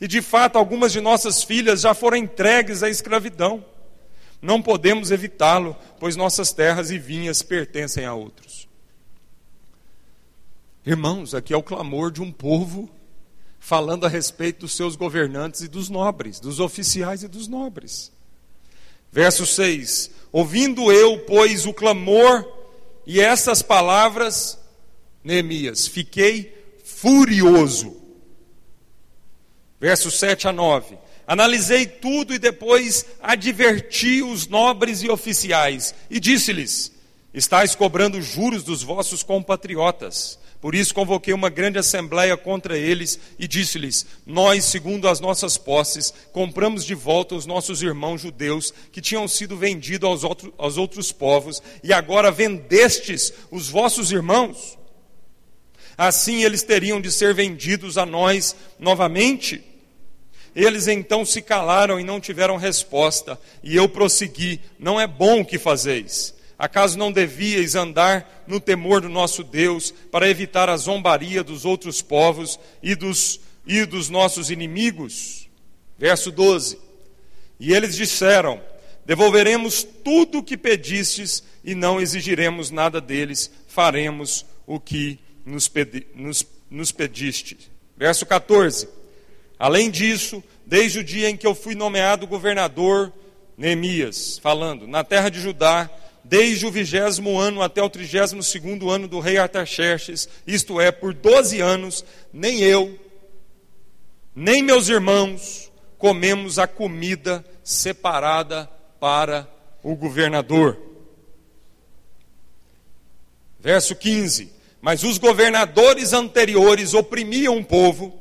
E 0.01 0.09
de 0.09 0.23
fato, 0.23 0.57
algumas 0.57 0.93
de 0.93 1.01
nossas 1.03 1.43
filhas 1.43 1.83
já 1.83 1.93
foram 1.93 2.17
entregues 2.17 2.83
à 2.83 2.89
escravidão. 2.89 3.63
Não 4.41 4.63
podemos 4.63 5.11
evitá-lo, 5.11 5.77
pois 6.01 6.17
nossas 6.17 6.53
terras 6.55 6.91
e 6.91 6.99
vinhas 6.99 7.43
pertencem 7.43 8.07
a 8.07 8.15
outros. 8.15 8.46
Irmãos, 10.87 11.35
aqui 11.35 11.53
é 11.53 11.57
o 11.57 11.65
clamor 11.65 12.13
de 12.13 12.23
um 12.23 12.31
povo 12.31 12.89
falando 13.59 14.07
a 14.07 14.09
respeito 14.09 14.61
dos 14.61 14.77
seus 14.77 14.95
governantes 14.95 15.63
e 15.63 15.69
dos 15.69 15.89
nobres, 15.89 16.39
dos 16.39 16.61
oficiais 16.61 17.25
e 17.25 17.29
dos 17.29 17.49
nobres. 17.49 18.13
Verso 19.11 19.45
6: 19.45 20.13
Ouvindo 20.31 20.93
eu, 20.93 21.19
pois, 21.27 21.67
o 21.67 21.75
clamor 21.75 22.47
e 23.05 23.21
essas 23.21 23.63
palavras, 23.63 24.61
Neemias, 25.25 25.89
fiquei 25.89 26.55
furioso. 26.85 27.97
Verso 29.81 30.09
7 30.09 30.47
a 30.47 30.53
9: 30.53 30.97
Analisei 31.27 31.85
tudo 31.85 32.33
e 32.33 32.39
depois 32.39 33.05
adverti 33.21 34.23
os 34.23 34.47
nobres 34.47 35.03
e 35.03 35.11
oficiais, 35.11 35.93
e 36.09 36.21
disse-lhes: 36.21 36.93
Estais 37.35 37.75
cobrando 37.75 38.23
juros 38.23 38.63
dos 38.63 38.85
vossos 38.85 39.25
compatriotas 39.25 40.39
por 40.61 40.75
isso 40.75 40.95
convoquei 40.95 41.35
uma 41.35 41.51
grande 41.51 41.79
assembleia 41.79 42.37
contra 42.37 42.77
eles 42.77 43.19
e 43.39 43.47
disse-lhes: 43.47 44.07
Nós, 44.25 44.65
segundo 44.65 45.09
as 45.09 45.21
nossas 45.21 45.59
posses, 45.59 46.13
compramos 46.33 46.85
de 46.85 46.95
volta 46.95 47.35
os 47.35 47.47
nossos 47.47 47.83
irmãos 47.83 48.21
judeus 48.21 48.73
que 48.91 49.01
tinham 49.01 49.29
sido 49.29 49.57
vendidos 49.57 50.09
aos, 50.09 50.25
outro, 50.25 50.55
aos 50.57 50.77
outros 50.77 51.13
povos, 51.13 51.63
e 51.83 51.93
agora 51.93 52.31
vendestes 52.31 53.33
os 53.51 53.69
vossos 53.69 54.11
irmãos? 54.13 54.79
Assim 55.97 56.45
eles 56.45 56.63
teriam 56.63 57.01
de 57.01 57.11
ser 57.11 57.35
vendidos 57.35 57.97
a 57.97 58.05
nós 58.05 58.57
novamente? 58.79 59.63
Eles 60.55 60.89
então 60.89 61.25
se 61.25 61.43
calaram 61.43 62.01
e 62.01 62.05
não 62.05 62.19
tiveram 62.19 62.57
resposta, 62.57 63.39
e 63.63 63.77
eu 63.77 63.89
prossegui: 63.89 64.61
Não 64.79 64.99
é 64.99 65.07
bom 65.07 65.41
o 65.41 65.45
que 65.45 65.59
fazeis. 65.59 66.36
Acaso 66.59 66.97
não 66.97 67.13
devíeis 67.13 67.75
andar 67.75 68.45
no 68.47 68.59
temor 68.59 69.03
do 69.03 69.09
nosso 69.09 69.45
Deus 69.45 69.93
para 70.11 70.29
evitar 70.29 70.71
a 70.71 70.77
zombaria 70.77 71.45
dos 71.45 71.65
outros 71.65 72.01
povos 72.01 72.59
e 72.83 72.95
dos, 72.95 73.41
e 73.67 73.85
dos 73.85 74.09
nossos 74.09 74.51
inimigos? 74.51 75.49
Verso 75.99 76.31
12: 76.31 76.79
E 77.61 77.75
eles 77.75 77.95
disseram: 77.95 78.61
Devolveremos 79.05 79.83
tudo 79.83 80.39
o 80.39 80.43
que 80.43 80.57
pedistes 80.57 81.43
e 81.63 81.75
não 81.75 82.01
exigiremos 82.01 82.71
nada 82.71 83.01
deles, 83.01 83.51
faremos 83.69 84.47
o 84.67 84.81
que 84.81 85.19
nos, 85.45 85.69
pedi, 85.69 86.07
nos, 86.15 86.47
nos 86.71 86.91
pediste. 86.91 87.71
Verso 87.99 88.25
14: 88.25 88.89
Além 89.59 89.91
disso, 89.91 90.43
desde 90.65 91.01
o 91.01 91.05
dia 91.05 91.29
em 91.29 91.37
que 91.37 91.47
eu 91.47 91.55
fui 91.55 91.75
nomeado 91.75 92.27
governador, 92.27 93.13
Neemias, 93.59 94.39
falando, 94.39 94.87
na 94.87 95.05
terra 95.05 95.31
de 95.31 95.41
Judá, 95.41 95.91
desde 96.29 96.67
o 96.67 96.71
vigésimo 96.71 97.39
ano 97.39 97.63
até 97.63 97.83
o 97.83 97.89
trigésimo 97.89 98.43
segundo 98.43 98.91
ano 98.91 99.07
do 99.07 99.21
rei 99.21 99.39
Artaxerxes, 99.39 100.29
isto 100.47 100.81
é, 100.81 100.91
por 100.91 101.15
doze 101.15 101.61
anos, 101.61 102.05
nem 102.33 102.61
eu, 102.61 102.99
nem 104.35 104.63
meus 104.63 104.89
irmãos 104.89 105.71
comemos 105.97 106.59
a 106.59 106.67
comida 106.67 107.45
separada 107.63 108.69
para 108.99 109.49
o 109.83 109.95
governador. 109.95 110.77
Verso 113.61 113.95
15: 113.95 114.53
Mas 114.81 115.05
os 115.05 115.19
governadores 115.19 116.13
anteriores 116.13 116.93
oprimiam 116.93 117.57
o 117.57 117.65
povo, 117.65 118.13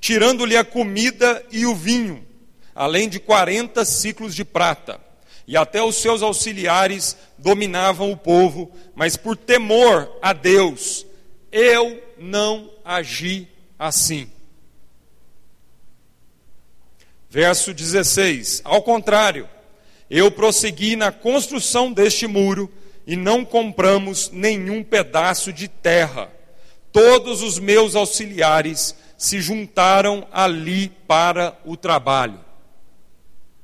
tirando-lhe 0.00 0.56
a 0.56 0.64
comida 0.64 1.42
e 1.50 1.64
o 1.64 1.74
vinho, 1.74 2.26
além 2.74 3.08
de 3.08 3.18
quarenta 3.18 3.86
ciclos 3.86 4.34
de 4.34 4.44
prata 4.44 5.11
e 5.52 5.56
até 5.58 5.82
os 5.82 5.96
seus 5.96 6.22
auxiliares 6.22 7.14
dominavam 7.36 8.10
o 8.10 8.16
povo, 8.16 8.72
mas 8.94 9.18
por 9.18 9.36
temor 9.36 10.10
a 10.22 10.32
Deus, 10.32 11.04
eu 11.52 12.02
não 12.18 12.70
agi 12.82 13.46
assim. 13.78 14.30
Verso 17.28 17.74
16: 17.74 18.62
Ao 18.64 18.80
contrário, 18.80 19.46
eu 20.08 20.30
prossegui 20.30 20.96
na 20.96 21.12
construção 21.12 21.92
deste 21.92 22.26
muro 22.26 22.72
e 23.06 23.14
não 23.14 23.44
compramos 23.44 24.30
nenhum 24.30 24.82
pedaço 24.82 25.52
de 25.52 25.68
terra. 25.68 26.30
Todos 26.90 27.42
os 27.42 27.58
meus 27.58 27.94
auxiliares 27.94 28.96
se 29.18 29.38
juntaram 29.38 30.26
ali 30.32 30.88
para 31.06 31.54
o 31.62 31.76
trabalho. 31.76 32.40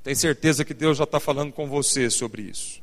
Tem 0.02 0.14
certeza 0.14 0.64
que 0.64 0.74
Deus 0.74 0.98
já 0.98 1.04
está 1.04 1.20
falando 1.20 1.52
com 1.52 1.68
você 1.68 2.08
sobre 2.08 2.42
isso. 2.42 2.80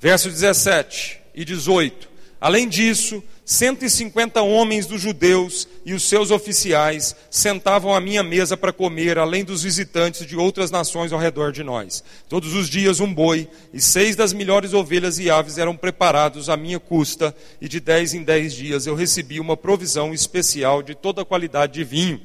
Verso 0.00 0.28
17 0.28 1.20
e 1.34 1.44
18: 1.44 2.08
Além 2.40 2.68
disso, 2.68 3.22
150 3.46 4.42
homens 4.42 4.86
dos 4.86 5.00
judeus 5.00 5.68
e 5.84 5.94
os 5.94 6.02
seus 6.02 6.30
oficiais 6.30 7.14
sentavam 7.30 7.94
à 7.94 8.00
minha 8.00 8.22
mesa 8.22 8.56
para 8.56 8.72
comer, 8.72 9.18
além 9.18 9.44
dos 9.44 9.62
visitantes 9.62 10.26
de 10.26 10.36
outras 10.36 10.70
nações 10.70 11.12
ao 11.12 11.18
redor 11.18 11.52
de 11.52 11.62
nós. 11.62 12.02
Todos 12.28 12.54
os 12.54 12.68
dias 12.68 12.98
um 13.00 13.12
boi 13.12 13.48
e 13.72 13.80
seis 13.80 14.16
das 14.16 14.32
melhores 14.32 14.74
ovelhas 14.74 15.18
e 15.18 15.30
aves 15.30 15.58
eram 15.58 15.76
preparados 15.76 16.50
à 16.50 16.56
minha 16.56 16.80
custa, 16.80 17.34
e 17.60 17.68
de 17.68 17.78
dez 17.78 18.14
em 18.14 18.22
dez 18.22 18.52
dias 18.52 18.86
eu 18.86 18.96
recebia 18.96 19.40
uma 19.40 19.56
provisão 19.56 20.12
especial 20.12 20.82
de 20.82 20.94
toda 20.94 21.24
qualidade 21.24 21.74
de 21.74 21.84
vinho. 21.84 22.20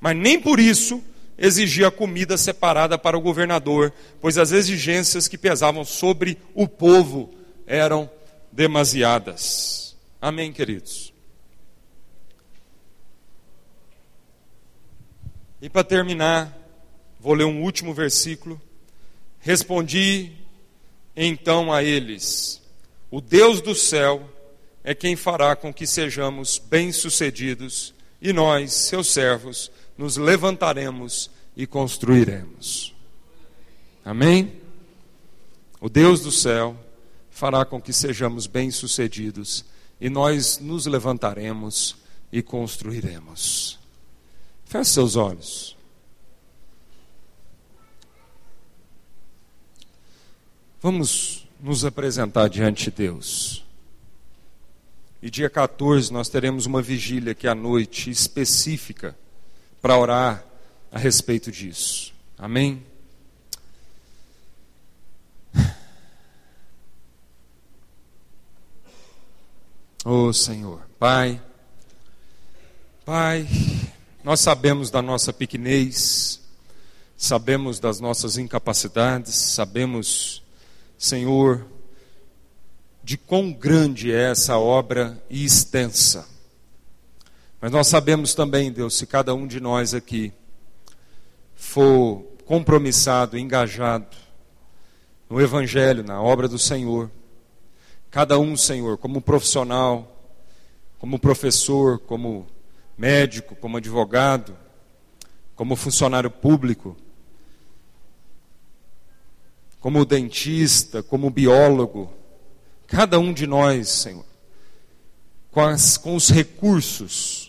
Mas 0.00 0.16
nem 0.16 0.40
por 0.40 0.58
isso 0.58 1.02
exigia 1.36 1.90
comida 1.90 2.36
separada 2.36 2.96
para 2.96 3.16
o 3.18 3.20
governador, 3.20 3.92
pois 4.20 4.38
as 4.38 4.52
exigências 4.52 5.28
que 5.28 5.38
pesavam 5.38 5.84
sobre 5.84 6.38
o 6.54 6.68
povo 6.68 7.34
eram 7.66 8.10
demasiadas. 8.52 9.96
Amém, 10.20 10.52
queridos? 10.52 11.12
E 15.60 15.68
para 15.68 15.82
terminar, 15.82 16.56
vou 17.18 17.34
ler 17.34 17.44
um 17.44 17.62
último 17.62 17.94
versículo. 17.94 18.60
Respondi 19.40 20.32
então 21.16 21.72
a 21.72 21.82
eles: 21.82 22.62
O 23.10 23.20
Deus 23.20 23.60
do 23.60 23.74
céu 23.74 24.30
é 24.82 24.94
quem 24.94 25.16
fará 25.16 25.56
com 25.56 25.72
que 25.72 25.86
sejamos 25.86 26.58
bem-sucedidos, 26.58 27.94
e 28.20 28.32
nós, 28.32 28.72
seus 28.74 29.12
servos, 29.12 29.70
nos 29.96 30.16
levantaremos 30.16 31.30
e 31.56 31.66
construiremos. 31.66 32.94
Amém? 34.04 34.60
O 35.80 35.88
Deus 35.88 36.20
do 36.20 36.32
céu 36.32 36.76
fará 37.30 37.64
com 37.64 37.80
que 37.80 37.92
sejamos 37.92 38.46
bem-sucedidos 38.46 39.64
e 40.00 40.10
nós 40.10 40.58
nos 40.58 40.86
levantaremos 40.86 41.96
e 42.32 42.42
construiremos. 42.42 43.78
Feche 44.64 44.90
seus 44.90 45.16
olhos. 45.16 45.76
Vamos 50.82 51.46
nos 51.62 51.84
apresentar 51.84 52.48
diante 52.48 52.90
de 52.90 52.96
Deus. 52.96 53.64
E 55.22 55.30
dia 55.30 55.48
14 55.48 56.12
nós 56.12 56.28
teremos 56.28 56.66
uma 56.66 56.82
vigília 56.82 57.32
aqui 57.32 57.48
à 57.48 57.54
noite 57.54 58.10
específica 58.10 59.16
para 59.84 59.98
orar 59.98 60.42
a 60.90 60.98
respeito 60.98 61.52
disso. 61.52 62.14
Amém? 62.38 62.82
Oh 70.02 70.32
Senhor, 70.32 70.80
Pai, 70.98 71.38
Pai, 73.04 73.46
nós 74.22 74.40
sabemos 74.40 74.90
da 74.90 75.02
nossa 75.02 75.34
pequenez, 75.34 76.40
sabemos 77.14 77.78
das 77.78 78.00
nossas 78.00 78.38
incapacidades, 78.38 79.34
sabemos, 79.34 80.42
Senhor, 80.98 81.66
de 83.02 83.18
quão 83.18 83.52
grande 83.52 84.10
é 84.10 84.30
essa 84.30 84.56
obra 84.56 85.22
e 85.28 85.44
extensa. 85.44 86.33
Mas 87.64 87.72
nós 87.72 87.86
sabemos 87.86 88.34
também, 88.34 88.70
Deus, 88.70 88.94
se 88.94 89.06
cada 89.06 89.34
um 89.34 89.46
de 89.46 89.58
nós 89.58 89.94
aqui 89.94 90.34
for 91.56 92.22
compromissado, 92.44 93.38
engajado 93.38 94.14
no 95.30 95.40
Evangelho, 95.40 96.04
na 96.04 96.20
obra 96.20 96.46
do 96.46 96.58
Senhor, 96.58 97.10
Cada 98.10 98.38
um, 98.38 98.54
Senhor, 98.54 98.98
como 98.98 99.18
profissional, 99.18 100.14
como 100.98 101.18
professor, 101.18 101.98
como 101.98 102.46
médico, 102.98 103.56
como 103.56 103.78
advogado, 103.78 104.54
como 105.56 105.74
funcionário 105.74 106.30
público, 106.30 106.94
como 109.80 110.04
dentista, 110.04 111.02
como 111.02 111.30
biólogo, 111.30 112.12
cada 112.86 113.18
um 113.18 113.32
de 113.32 113.46
nós, 113.46 113.88
Senhor, 113.88 114.26
com, 115.50 115.62
as, 115.62 115.96
com 115.96 116.14
os 116.14 116.28
recursos 116.28 117.43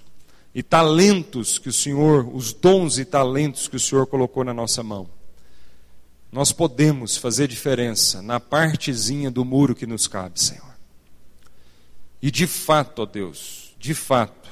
e 0.55 0.63
talentos 0.63 1.59
que 1.59 1.69
o 1.69 1.73
Senhor, 1.73 2.27
os 2.33 2.51
dons 2.53 2.97
e 2.97 3.05
talentos 3.05 3.67
que 3.67 3.75
o 3.75 3.79
Senhor 3.79 4.07
colocou 4.07 4.43
na 4.43 4.53
nossa 4.53 4.81
mão 4.81 5.07
nós 6.35 6.51
podemos 6.51 7.15
fazer 7.15 7.47
diferença 7.47 8.21
na 8.21 8.41
partezinha 8.41 9.31
do 9.31 9.45
muro 9.45 9.73
que 9.73 9.87
nos 9.87 10.05
cabe, 10.05 10.37
Senhor. 10.37 10.75
E 12.21 12.29
de 12.29 12.45
fato, 12.45 13.03
ó 13.03 13.05
Deus, 13.05 13.73
de 13.79 13.93
fato, 13.93 14.49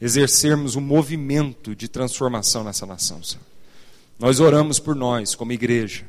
exercermos 0.00 0.74
um 0.74 0.80
movimento 0.80 1.72
de 1.72 1.86
transformação 1.86 2.64
nessa 2.64 2.84
nação, 2.84 3.22
Senhor. 3.22 3.44
Nós 4.18 4.40
oramos 4.40 4.80
por 4.80 4.96
nós, 4.96 5.36
como 5.36 5.52
igreja. 5.52 6.04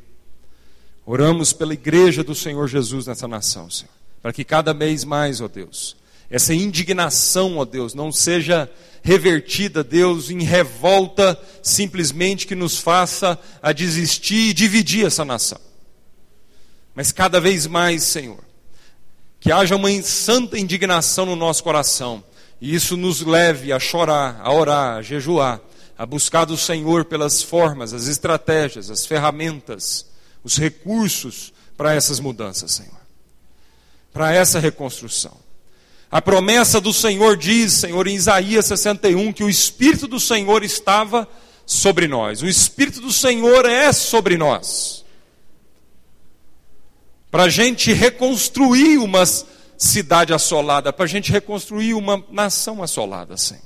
Oramos 1.06 1.54
pela 1.54 1.76
igreja 1.76 2.24
do 2.24 2.34
Senhor 2.34 2.68
Jesus 2.68 3.06
nessa 3.06 3.28
nação, 3.28 3.70
Senhor. 3.70 3.94
Para 4.24 4.34
que 4.34 4.44
cada 4.44 4.74
vez 4.74 5.04
mais, 5.04 5.39
ó 5.39 5.48
Deus, 5.48 5.96
essa 6.32 6.52
indignação, 6.52 7.58
ó 7.58 7.66
Deus, 7.66 7.94
não 7.94 8.12
seja 8.12 8.68
revertida, 9.02 9.84
Deus, 9.84 10.30
em 10.30 10.43
revolta 10.43 11.39
simplesmente 11.62 12.45
que 12.45 12.56
nos 12.56 12.78
faça 12.78 13.38
a 13.62 13.72
desistir 13.72 14.49
e 14.49 14.54
dividir 14.54 15.06
essa 15.06 15.26
nação. 15.26 15.60
Mas 16.93 17.12
cada 17.12 17.39
vez 17.39 17.66
mais, 17.68 18.04
Senhor, 18.04 18.43
que 19.39 19.52
haja 19.52 19.76
uma 19.76 19.89
santa 20.04 20.58
indignação 20.58 21.26
no 21.26 21.36
nosso 21.36 21.64
coração, 21.64 22.24
e 22.60 22.76
isso 22.76 22.95
nos 22.95 23.22
leve 23.22 23.74
a 23.74 23.80
chorar, 23.80 24.39
a 24.41 24.54
orar, 24.54 24.97
a 24.97 25.02
jejuar, 25.02 25.60
a 25.97 26.06
buscar 26.06 26.45
do 26.45 26.58
Senhor 26.58 27.06
pelas 27.06 27.41
formas, 27.41 27.93
as 27.93 28.08
estratégias, 28.08 28.91
as 28.91 29.06
ferramentas, 29.06 30.06
os 30.43 30.58
recursos 30.58 31.52
para 31.76 31.95
essas 31.95 32.20
mudanças, 32.20 32.72
Senhor. 32.72 33.02
Para 34.14 34.34
essa 34.34 34.60
reconstrução. 34.60 35.36
A 36.12 36.22
promessa 36.22 36.82
do 36.82 36.91
Senhor 36.91 37.38
diz, 37.38 37.72
Senhor, 37.72 38.05
em 38.05 38.16
Isaías 38.16 38.66
61, 38.66 39.32
que 39.32 39.45
o 39.45 39.49
Espírito 39.49 40.09
do 40.09 40.20
Senhor 40.20 40.62
estava 40.62 41.26
sobre 41.66 42.05
nós. 42.05 42.41
O 42.41 42.47
Espírito 42.47 42.99
do 42.99 43.14
Senhor 43.14 43.66
é 43.66 43.93
sobre 43.93 44.38
nós. 44.38 45.05
Para 47.32 47.43
a 47.43 47.49
gente 47.49 47.93
reconstruir 47.93 48.97
uma 48.97 49.24
cidade 49.78 50.34
assolada, 50.34 50.91
para 50.91 51.05
a 51.05 51.07
gente 51.07 51.32
reconstruir 51.32 51.93
uma 51.93 52.22
nação 52.30 52.84
assolada, 52.84 53.38
Senhor. 53.38 53.64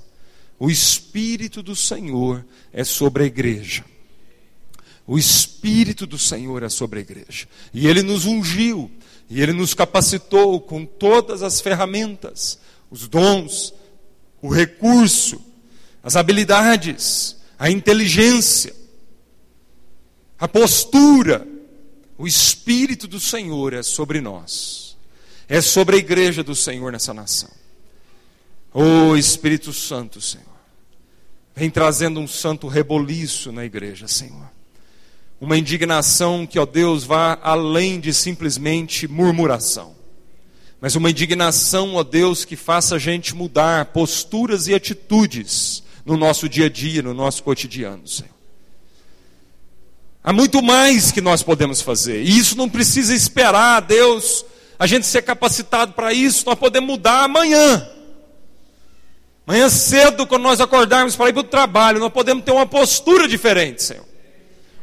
O 0.60 0.70
Espírito 0.70 1.64
do 1.64 1.76
Senhor 1.76 2.46
é 2.72 2.84
sobre 2.84 3.24
a 3.24 3.26
igreja. 3.26 3.84
O 5.08 5.18
Espírito 5.18 6.06
do 6.06 6.20
Senhor 6.20 6.62
é 6.62 6.70
sobre 6.70 7.00
a 7.00 7.02
igreja. 7.02 7.48
E 7.74 7.88
Ele 7.88 8.04
nos 8.04 8.26
ungiu 8.26 8.92
e 9.30 9.42
Ele 9.42 9.54
nos 9.54 9.74
capacitou 9.74 10.60
com 10.62 10.86
todas 10.86 11.42
as 11.42 11.60
ferramentas, 11.60 12.60
os 12.90 13.08
dons, 13.08 13.74
o 14.42 14.50
recurso, 14.50 15.42
as 16.04 16.16
habilidades, 16.16 17.36
a 17.58 17.70
inteligência, 17.70 18.76
a 20.38 20.48
postura. 20.48 21.48
O 22.18 22.26
Espírito 22.26 23.08
do 23.08 23.20
Senhor 23.20 23.74
é 23.74 23.84
sobre 23.84 24.22
nós, 24.22 24.96
é 25.50 25.60
sobre 25.60 25.98
a 25.98 26.00
igreja 26.00 26.44
do 26.44 26.56
Senhor 26.56 26.92
nessa 26.92 27.14
nação. 27.14 27.50
Oh 28.74 29.16
Espírito 29.18 29.74
Santo, 29.74 30.22
Senhor, 30.22 30.46
vem 31.54 31.70
trazendo 31.70 32.20
um 32.20 32.28
santo 32.28 32.68
reboliço 32.68 33.52
na 33.52 33.66
igreja, 33.66 34.08
Senhor 34.08 34.55
uma 35.40 35.58
indignação 35.58 36.46
que, 36.46 36.58
ó 36.58 36.66
Deus, 36.66 37.04
vá 37.04 37.38
além 37.42 38.00
de 38.00 38.14
simplesmente 38.14 39.08
murmuração, 39.08 39.96
mas 40.80 40.96
uma 40.96 41.10
indignação, 41.10 41.96
ó 41.96 42.04
Deus, 42.04 42.46
que 42.46 42.56
faça 42.56 42.96
a 42.96 43.00
gente 43.00 43.36
mudar 43.36 43.86
posturas 43.88 44.68
e 44.68 44.74
atitudes 44.74 45.84
no 46.06 46.16
nosso 46.16 46.48
dia 46.48 46.68
a 46.68 46.70
dia, 46.70 47.02
no 47.02 47.14
nosso 47.14 47.44
cotidiano, 47.44 48.08
Senhor. 48.08 48.36
Há 50.24 50.34
muito 50.34 50.62
mais 50.62 51.12
que 51.12 51.22
nós 51.22 51.44
podemos 51.44 51.82
fazer, 51.82 52.24
e 52.24 52.38
isso 52.38 52.58
não 52.58 52.70
precisa 52.70 53.14
esperar, 53.14 53.82
Deus, 53.82 54.46
a 54.78 54.88
gente 54.88 55.06
ser 55.06 55.22
capacitado 55.22 55.94
para 55.94 56.14
isso, 56.14 56.46
nós 56.46 56.58
podemos 56.58 56.90
mudar 56.90 57.24
amanhã. 57.24 57.90
Amanhã 59.48 59.70
cedo, 59.70 60.26
quando 60.26 60.42
nós 60.42 60.60
acordarmos 60.60 61.16
para 61.16 61.30
ir 61.30 61.34
para 61.34 61.42
o 61.42 61.44
trabalho, 61.44 62.00
nós 62.00 62.12
podemos 62.12 62.44
ter 62.44 62.52
uma 62.52 62.66
postura 62.66 63.28
diferente, 63.28 63.84
Senhor. 63.84 64.15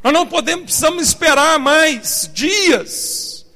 Nós 0.03 0.13
não 0.13 0.27
podemos, 0.27 0.65
precisamos 0.65 1.03
esperar 1.03 1.59
mais 1.59 2.29
dias. 2.33 3.47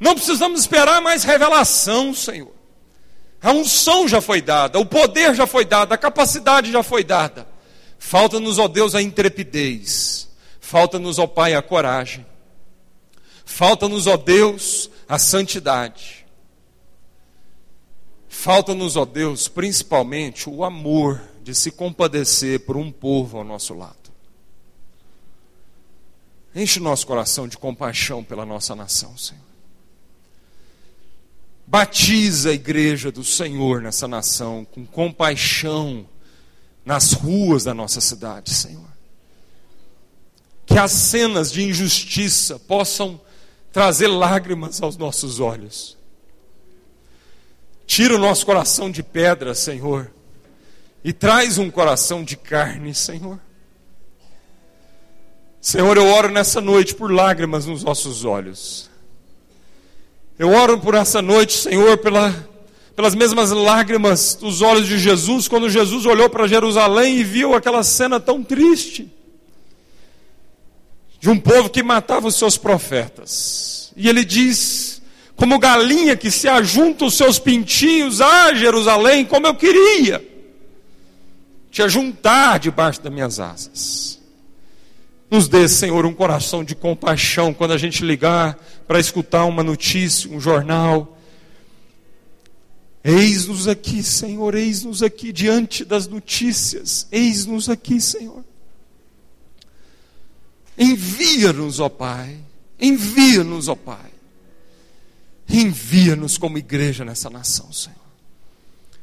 Não 0.00 0.14
precisamos 0.14 0.60
esperar 0.60 1.00
mais 1.00 1.24
revelação, 1.24 2.14
Senhor. 2.14 2.52
A 3.42 3.52
unção 3.52 4.08
já 4.08 4.22
foi 4.22 4.40
dada, 4.40 4.78
o 4.78 4.86
poder 4.86 5.34
já 5.34 5.46
foi 5.46 5.66
dado, 5.66 5.92
a 5.92 5.98
capacidade 5.98 6.72
já 6.72 6.82
foi 6.82 7.04
dada. 7.04 7.46
Falta-nos, 7.98 8.58
ó 8.58 8.66
Deus, 8.66 8.94
a 8.94 9.02
intrepidez. 9.02 10.28
Falta-nos, 10.60 11.18
ó 11.18 11.26
Pai, 11.26 11.54
a 11.54 11.60
coragem. 11.60 12.24
Falta-nos, 13.44 14.06
ó 14.06 14.16
Deus, 14.16 14.90
a 15.06 15.18
santidade. 15.18 16.26
Falta-nos, 18.28 18.96
ó 18.96 19.04
Deus, 19.04 19.46
principalmente 19.46 20.48
o 20.48 20.64
amor 20.64 21.20
de 21.42 21.54
se 21.54 21.70
compadecer 21.70 22.60
por 22.60 22.76
um 22.76 22.90
povo 22.90 23.38
ao 23.38 23.44
nosso 23.44 23.74
lado. 23.74 24.03
Enche 26.54 26.78
o 26.78 26.82
nosso 26.82 27.06
coração 27.06 27.48
de 27.48 27.58
compaixão 27.58 28.22
pela 28.22 28.46
nossa 28.46 28.76
nação, 28.76 29.16
Senhor. 29.18 29.42
Batiza 31.66 32.50
a 32.50 32.52
igreja 32.52 33.10
do 33.10 33.24
Senhor 33.24 33.80
nessa 33.82 34.06
nação 34.06 34.64
com 34.64 34.86
compaixão 34.86 36.06
nas 36.84 37.12
ruas 37.12 37.64
da 37.64 37.74
nossa 37.74 38.00
cidade, 38.00 38.50
Senhor. 38.50 38.86
Que 40.66 40.78
as 40.78 40.92
cenas 40.92 41.50
de 41.50 41.62
injustiça 41.62 42.58
possam 42.58 43.20
trazer 43.72 44.06
lágrimas 44.06 44.80
aos 44.80 44.96
nossos 44.96 45.40
olhos. 45.40 45.96
Tira 47.86 48.14
o 48.14 48.18
nosso 48.18 48.46
coração 48.46 48.90
de 48.90 49.02
pedra, 49.02 49.54
Senhor, 49.54 50.12
e 51.02 51.12
traz 51.12 51.58
um 51.58 51.70
coração 51.70 52.22
de 52.22 52.36
carne, 52.36 52.94
Senhor. 52.94 53.40
Senhor, 55.64 55.96
eu 55.96 56.06
oro 56.08 56.30
nessa 56.30 56.60
noite 56.60 56.94
por 56.94 57.10
lágrimas 57.10 57.64
nos 57.64 57.82
nossos 57.82 58.22
olhos. 58.22 58.90
Eu 60.38 60.50
oro 60.50 60.78
por 60.78 60.94
essa 60.94 61.22
noite, 61.22 61.56
Senhor, 61.56 61.96
pela, 61.96 62.34
pelas 62.94 63.14
mesmas 63.14 63.50
lágrimas 63.50 64.34
dos 64.34 64.60
olhos 64.60 64.86
de 64.86 64.98
Jesus, 64.98 65.48
quando 65.48 65.70
Jesus 65.70 66.04
olhou 66.04 66.28
para 66.28 66.46
Jerusalém 66.46 67.16
e 67.16 67.24
viu 67.24 67.54
aquela 67.54 67.82
cena 67.82 68.20
tão 68.20 68.44
triste 68.44 69.10
de 71.18 71.30
um 71.30 71.40
povo 71.40 71.70
que 71.70 71.82
matava 71.82 72.28
os 72.28 72.34
seus 72.34 72.58
profetas. 72.58 73.90
E 73.96 74.06
ele 74.06 74.22
diz: 74.22 75.00
como 75.34 75.58
galinha 75.58 76.14
que 76.14 76.30
se 76.30 76.46
ajunta 76.46 77.06
os 77.06 77.14
seus 77.14 77.38
pintinhos, 77.38 78.20
ah, 78.20 78.52
Jerusalém, 78.52 79.24
como 79.24 79.46
eu 79.46 79.54
queria 79.54 80.22
te 81.70 81.80
ajuntar 81.80 82.58
debaixo 82.58 83.00
das 83.00 83.10
minhas 83.10 83.40
asas. 83.40 84.22
Nos 85.34 85.48
dê, 85.48 85.66
Senhor, 85.68 86.06
um 86.06 86.14
coração 86.14 86.62
de 86.62 86.76
compaixão 86.76 87.52
quando 87.52 87.72
a 87.72 87.76
gente 87.76 88.04
ligar 88.04 88.54
para 88.86 89.00
escutar 89.00 89.44
uma 89.46 89.64
notícia, 89.64 90.30
um 90.30 90.38
jornal. 90.38 91.18
Eis-nos 93.02 93.66
aqui, 93.66 94.00
Senhor, 94.00 94.54
eis-nos 94.54 95.02
aqui 95.02 95.32
diante 95.32 95.84
das 95.84 96.06
notícias. 96.06 97.08
Eis-nos 97.10 97.68
aqui, 97.68 98.00
Senhor. 98.00 98.44
Envia-nos, 100.78 101.80
ó 101.80 101.88
Pai. 101.88 102.38
Envia-nos, 102.78 103.66
ó 103.66 103.74
Pai. 103.74 104.12
Envia-nos 105.48 106.38
como 106.38 106.58
igreja 106.58 107.04
nessa 107.04 107.28
nação, 107.28 107.72
Senhor. 107.72 107.98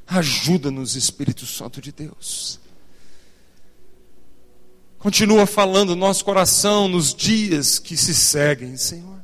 Ajuda-nos, 0.08 0.96
Espírito 0.96 1.46
Santo 1.46 1.82
de 1.82 1.92
Deus. 1.92 2.58
Continua 5.02 5.48
falando 5.48 5.90
no 5.90 5.96
nosso 5.96 6.24
coração 6.24 6.88
nos 6.88 7.12
dias 7.12 7.80
que 7.80 7.98
se 7.98 8.14
seguem, 8.14 8.78
Senhor. 8.78 9.20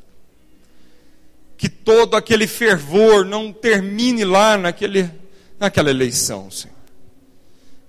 Que 1.56 1.70
todo 1.70 2.16
aquele 2.16 2.48
fervor 2.48 3.24
não 3.24 3.54
termine 3.54 4.26
lá 4.26 4.58
naquele, 4.58 5.08
naquela 5.60 5.92
eleição, 5.92 6.50
Senhor. 6.50 6.76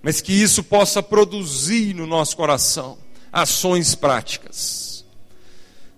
Mas 0.03 0.21
que 0.21 0.35
isso 0.35 0.63
possa 0.63 1.03
produzir 1.03 1.95
no 1.95 2.07
nosso 2.07 2.37
coração 2.37 2.99
ações 3.33 3.95
práticas. 3.95 5.03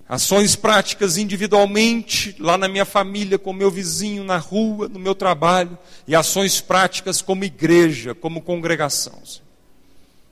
Ações 0.09 0.55
práticas 0.55 1.16
individualmente, 1.16 2.36
lá 2.38 2.57
na 2.57 2.68
minha 2.68 2.84
família, 2.84 3.36
com 3.36 3.53
meu 3.53 3.70
vizinho, 3.70 4.22
na 4.22 4.38
rua, 4.38 4.88
no 4.88 5.01
meu 5.01 5.14
trabalho, 5.14 5.76
e 6.07 6.14
ações 6.14 6.61
práticas 6.61 7.20
como 7.20 7.43
igreja, 7.45 8.14
como 8.14 8.43
congregação. 8.43 9.20
Senhor. 9.24 9.51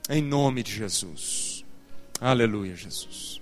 Em 0.09 0.23
nome 0.23 0.63
de 0.63 0.73
Jesus. 0.73 1.48
Aleluia, 2.21 2.75
Jesus. 2.75 3.38